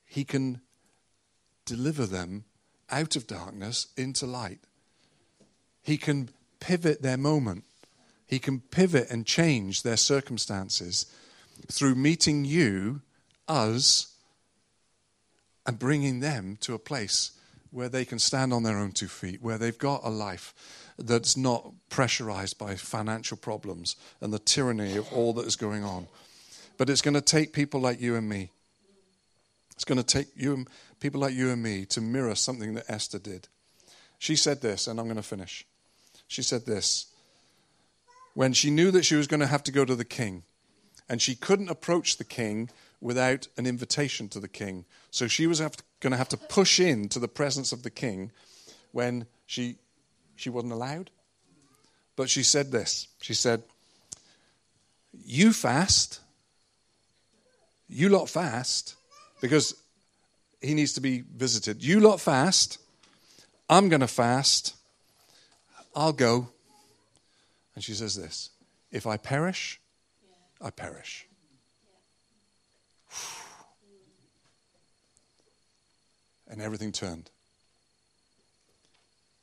He 0.05 0.25
can 0.25 0.59
deliver 1.65 2.05
them 2.05 2.43
out 2.89 3.15
of 3.15 3.27
darkness 3.27 3.87
into 3.95 4.25
light. 4.25 4.59
He 5.81 5.97
can 5.97 6.29
pivot 6.59 7.01
their 7.01 7.17
moment. 7.17 7.63
He 8.25 8.39
can 8.39 8.59
pivot 8.59 9.09
and 9.09 9.25
change 9.25 9.83
their 9.83 9.95
circumstances 9.95 11.05
through 11.71 11.95
meeting 11.95 12.43
you 12.43 13.01
us 13.47 14.13
and 15.65 15.79
bringing 15.79 16.19
them 16.19 16.57
to 16.61 16.73
a 16.73 16.79
place 16.79 17.31
where 17.71 17.89
they 17.89 18.05
can 18.05 18.19
stand 18.19 18.53
on 18.53 18.63
their 18.63 18.77
own 18.77 18.91
two 18.91 19.07
feet, 19.07 19.41
where 19.41 19.57
they've 19.57 19.77
got 19.77 20.01
a 20.03 20.09
life 20.09 20.53
that's 20.97 21.37
not 21.37 21.71
pressurized 21.89 22.57
by 22.57 22.75
financial 22.75 23.37
problems 23.37 23.95
and 24.21 24.33
the 24.33 24.39
tyranny 24.39 24.95
of 24.97 25.11
all 25.13 25.33
that 25.33 25.45
is 25.45 25.55
going 25.55 25.83
on. 25.83 26.07
But 26.77 26.89
it's 26.89 27.01
going 27.01 27.13
to 27.13 27.21
take 27.21 27.53
people 27.53 27.79
like 27.79 28.01
you 28.01 28.15
and 28.15 28.27
me. 28.27 28.49
It's 29.71 29.83
going 29.83 29.97
to 29.97 30.03
take 30.03 30.27
you 30.35 30.53
and 30.53 30.67
people 30.99 31.21
like 31.21 31.33
you 31.33 31.51
and 31.51 31.61
me 31.61 31.85
to 31.85 32.01
mirror 32.01 32.35
something 32.35 32.73
that 32.75 32.89
Esther 32.89 33.19
did. 33.19 33.47
She 34.17 34.35
said 34.35 34.61
this, 34.61 34.87
and 34.87 34.99
I'm 34.99 35.05
going 35.05 35.17
to 35.17 35.23
finish. 35.23 35.65
She 36.27 36.41
said 36.41 36.65
this 36.65 37.07
when 38.33 38.53
she 38.53 38.69
knew 38.69 38.91
that 38.91 39.03
she 39.03 39.15
was 39.15 39.27
going 39.27 39.39
to 39.39 39.47
have 39.47 39.63
to 39.63 39.71
go 39.71 39.85
to 39.85 39.95
the 39.95 40.05
king, 40.05 40.43
and 41.09 41.21
she 41.21 41.35
couldn't 41.35 41.69
approach 41.69 42.17
the 42.17 42.23
king 42.23 42.69
without 43.01 43.47
an 43.57 43.67
invitation 43.67 44.27
to 44.29 44.39
the 44.39 44.47
king. 44.47 44.85
So 45.11 45.27
she 45.27 45.47
was 45.47 45.59
going 45.59 46.11
to 46.11 46.17
have 46.17 46.29
to 46.29 46.37
push 46.37 46.79
in 46.79 47.09
to 47.09 47.19
the 47.19 47.27
presence 47.27 47.71
of 47.71 47.83
the 47.83 47.89
king 47.89 48.31
when 48.91 49.27
she, 49.45 49.77
she 50.35 50.49
wasn't 50.49 50.73
allowed. 50.73 51.09
But 52.15 52.29
she 52.29 52.43
said 52.43 52.71
this 52.71 53.07
She 53.21 53.33
said, 53.33 53.63
You 55.25 55.53
fast, 55.53 56.19
you 57.87 58.09
lot 58.09 58.29
fast, 58.29 58.95
because 59.39 59.75
he 60.61 60.73
needs 60.73 60.93
to 60.93 61.01
be 61.01 61.23
visited. 61.35 61.83
You 61.83 61.99
lot 61.99 62.19
fast, 62.19 62.79
I'm 63.69 63.89
going 63.89 64.01
to 64.01 64.07
fast, 64.07 64.75
I'll 65.95 66.13
go. 66.13 66.49
And 67.75 67.83
she 67.83 67.93
says 67.93 68.15
this 68.15 68.49
If 68.91 69.05
I 69.05 69.17
perish, 69.17 69.79
I 70.59 70.71
perish. 70.71 71.26
And 76.49 76.61
everything 76.61 76.91
turned. 76.91 77.29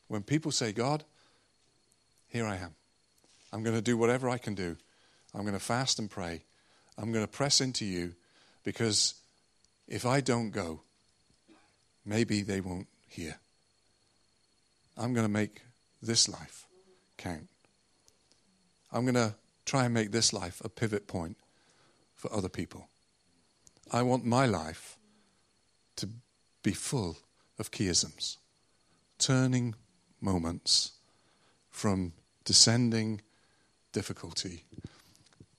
When 0.09 0.23
people 0.23 0.53
say, 0.53 0.73
God, 0.73 1.05
here 2.29 2.47
I 2.47 2.57
am. 2.57 2.75
I'm 3.53 3.63
going 3.63 3.77
to 3.77 3.83
do 3.83 3.97
whatever 3.97 4.29
I 4.29 4.39
can 4.39 4.55
do. 4.55 4.77
I'm 5.35 5.43
going 5.43 5.55
to 5.55 5.61
fast 5.61 5.99
and 5.99 6.11
pray. 6.11 6.43
I'm 6.97 7.13
going 7.13 7.25
to 7.25 7.31
press 7.31 7.61
into 7.61 7.85
you 7.85 8.15
because 8.65 9.15
if 9.89 10.07
I 10.07 10.21
don't 10.21 10.51
go, 10.51 10.81
maybe 12.05 12.43
they 12.43 12.61
won't 12.61 12.87
hear. 13.09 13.39
I'm 14.97 15.13
going 15.13 15.27
to 15.27 15.33
make 15.33 15.63
this 16.03 16.29
life 16.29 16.67
count. 17.17 17.49
I'm 18.93 19.05
going 19.05 19.15
to 19.15 19.35
try 19.65 19.85
and 19.85 19.95
make 19.95 20.13
this 20.13 20.33
life 20.33 20.61
a 20.65 20.69
pivot 20.69 21.07
point 21.07 21.37
for 22.15 22.33
other 22.33 22.49
people. 22.49 22.89
I 23.91 24.03
want 24.03 24.25
my 24.25 24.47
life 24.47 24.97
to 25.97 26.09
be 26.65 26.73
full 26.73 27.19
of 27.61 27.71
chiasms, 27.71 28.39
turning 29.19 29.77
moments 30.21 30.93
from 31.71 32.13
descending 32.45 33.21
difficulty 33.93 34.65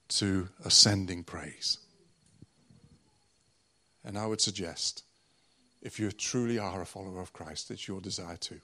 to 0.10 0.50
ascending 0.66 1.24
praise. 1.24 1.78
And 4.04 4.18
I 4.18 4.26
would 4.26 4.42
suggest, 4.42 5.04
if 5.82 6.00
you 6.00 6.12
truly 6.12 6.60
are 6.60 6.82
a 6.82 6.86
follower 6.86 7.22
of 7.22 7.32
Christ, 7.32 7.72
it's 7.72 7.88
your 7.88 8.02
desire 8.02 8.38
too. 8.38 8.60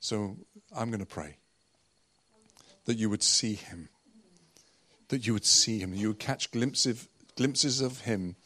So 0.00 0.36
I'm 0.74 0.88
going 0.88 1.00
to 1.00 1.06
pray 1.06 1.36
that 2.86 2.96
you 2.96 3.10
would 3.10 3.22
see 3.22 3.54
him, 3.54 3.88
that 5.08 5.26
you 5.26 5.32
would 5.32 5.44
see 5.44 5.78
him, 5.78 5.94
you 5.94 6.08
would 6.08 6.18
catch 6.18 6.50
glimpses, 6.50 7.06
glimpses 7.36 7.80
of 7.80 8.02
him 8.02 8.36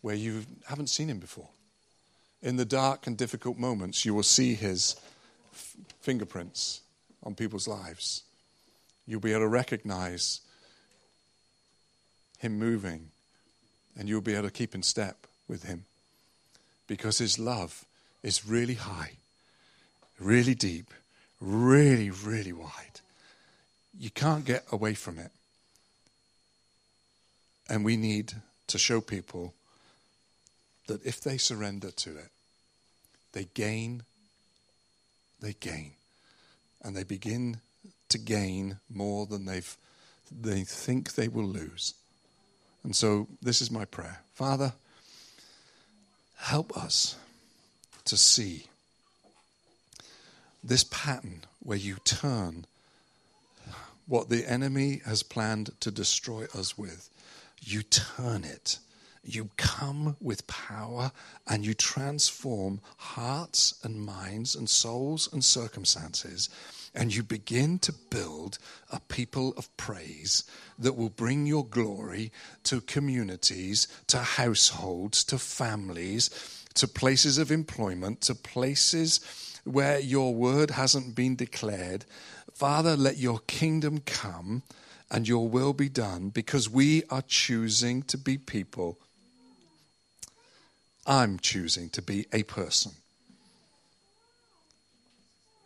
where 0.00 0.16
you 0.16 0.44
haven't 0.68 0.88
seen 0.88 1.08
him 1.08 1.18
before. 1.18 1.48
In 2.42 2.56
the 2.56 2.64
dark 2.64 3.06
and 3.06 3.16
difficult 3.16 3.58
moments, 3.58 4.04
you 4.04 4.14
will 4.14 4.22
see 4.22 4.54
his 4.54 4.96
f- 5.52 5.76
fingerprints 6.00 6.80
on 7.22 7.34
people's 7.34 7.68
lives. 7.68 8.22
You'll 9.06 9.20
be 9.20 9.32
able 9.32 9.42
to 9.42 9.48
recognize 9.48 10.40
him 12.38 12.58
moving, 12.58 13.10
and 13.98 14.08
you'll 14.08 14.22
be 14.22 14.34
able 14.34 14.48
to 14.48 14.50
keep 14.50 14.74
in 14.74 14.82
step 14.82 15.26
with 15.46 15.64
him 15.64 15.84
because 16.86 17.18
his 17.18 17.38
love 17.38 17.84
is 18.22 18.46
really 18.46 18.74
high, 18.74 19.12
really 20.18 20.54
deep, 20.54 20.90
really, 21.40 22.10
really 22.10 22.52
wide. 22.52 23.00
You 23.98 24.10
can't 24.10 24.44
get 24.44 24.64
away 24.72 24.94
from 24.94 25.18
it. 25.18 25.30
And 27.68 27.84
we 27.84 27.96
need 27.96 28.32
to 28.68 28.78
show 28.78 29.00
people 29.00 29.52
that 30.90 31.06
if 31.06 31.20
they 31.20 31.38
surrender 31.38 31.92
to 31.92 32.10
it, 32.10 32.30
they 33.32 33.46
gain, 33.54 34.02
they 35.40 35.52
gain. 35.52 35.92
And 36.82 36.96
they 36.96 37.04
begin 37.04 37.58
to 38.08 38.18
gain 38.18 38.80
more 38.92 39.24
than 39.24 39.44
they've, 39.44 39.76
they 40.28 40.64
think 40.64 41.14
they 41.14 41.28
will 41.28 41.44
lose. 41.44 41.94
And 42.82 42.96
so 42.96 43.28
this 43.40 43.62
is 43.62 43.70
my 43.70 43.84
prayer. 43.84 44.18
Father, 44.34 44.72
help 46.38 46.76
us 46.76 47.16
to 48.06 48.16
see 48.16 48.66
this 50.64 50.82
pattern 50.82 51.42
where 51.62 51.78
you 51.78 51.98
turn 52.04 52.64
what 54.08 54.28
the 54.28 54.44
enemy 54.44 55.02
has 55.06 55.22
planned 55.22 55.70
to 55.78 55.92
destroy 55.92 56.46
us 56.52 56.76
with, 56.76 57.08
you 57.60 57.84
turn 57.84 58.42
it. 58.42 58.80
You 59.22 59.50
come 59.56 60.16
with 60.20 60.46
power 60.46 61.12
and 61.46 61.64
you 61.64 61.74
transform 61.74 62.80
hearts 62.96 63.74
and 63.82 64.00
minds 64.00 64.54
and 64.54 64.68
souls 64.68 65.28
and 65.32 65.44
circumstances. 65.44 66.48
And 66.94 67.14
you 67.14 67.22
begin 67.22 67.78
to 67.80 67.92
build 67.92 68.58
a 68.90 68.98
people 68.98 69.54
of 69.56 69.74
praise 69.76 70.44
that 70.78 70.96
will 70.96 71.10
bring 71.10 71.46
your 71.46 71.64
glory 71.64 72.32
to 72.64 72.80
communities, 72.80 73.86
to 74.08 74.18
households, 74.18 75.22
to 75.24 75.38
families, 75.38 76.30
to 76.74 76.88
places 76.88 77.38
of 77.38 77.52
employment, 77.52 78.22
to 78.22 78.34
places 78.34 79.20
where 79.64 80.00
your 80.00 80.34
word 80.34 80.70
hasn't 80.70 81.14
been 81.14 81.36
declared. 81.36 82.06
Father, 82.54 82.96
let 82.96 83.18
your 83.18 83.40
kingdom 83.40 84.00
come 84.00 84.62
and 85.10 85.28
your 85.28 85.48
will 85.48 85.72
be 85.72 85.88
done 85.88 86.30
because 86.30 86.68
we 86.68 87.02
are 87.10 87.22
choosing 87.22 88.02
to 88.04 88.16
be 88.16 88.38
people. 88.38 88.98
I'm 91.06 91.38
choosing 91.38 91.88
to 91.90 92.02
be 92.02 92.26
a 92.32 92.42
person 92.42 92.92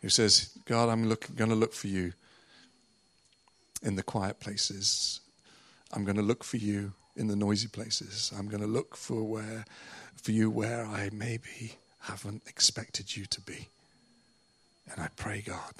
who 0.01 0.09
says, 0.09 0.57
God, 0.65 0.89
I'm 0.89 1.03
going 1.07 1.49
to 1.49 1.55
look 1.55 1.73
for 1.73 1.87
you 1.87 2.13
in 3.81 3.95
the 3.95 4.03
quiet 4.03 4.39
places. 4.39 5.19
I'm 5.93 6.03
going 6.05 6.17
to 6.17 6.21
look 6.21 6.43
for 6.43 6.57
you 6.57 6.93
in 7.15 7.27
the 7.27 7.35
noisy 7.35 7.67
places. 7.67 8.31
I'm 8.37 8.47
going 8.47 8.61
to 8.61 8.67
look 8.67 8.95
for 8.95 9.23
where 9.23 9.65
for 10.25 10.31
you 10.31 10.49
where 10.49 10.85
I 10.85 11.09
maybe 11.13 11.77
haven't 11.99 12.41
expected 12.47 13.15
you 13.15 13.25
to 13.27 13.41
be. 13.41 13.67
And 14.91 14.99
I 14.99 15.09
pray, 15.15 15.41
God, 15.45 15.73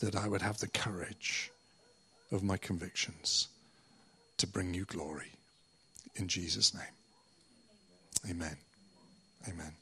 that 0.00 0.16
I 0.16 0.26
would 0.26 0.42
have 0.42 0.58
the 0.58 0.68
courage 0.68 1.50
of 2.30 2.42
my 2.42 2.56
convictions 2.56 3.48
to 4.38 4.46
bring 4.46 4.72
you 4.72 4.84
glory. 4.84 5.32
In 6.16 6.28
Jesus' 6.28 6.74
name. 6.74 7.01
Amen. 8.28 8.56
Amen. 9.48 9.81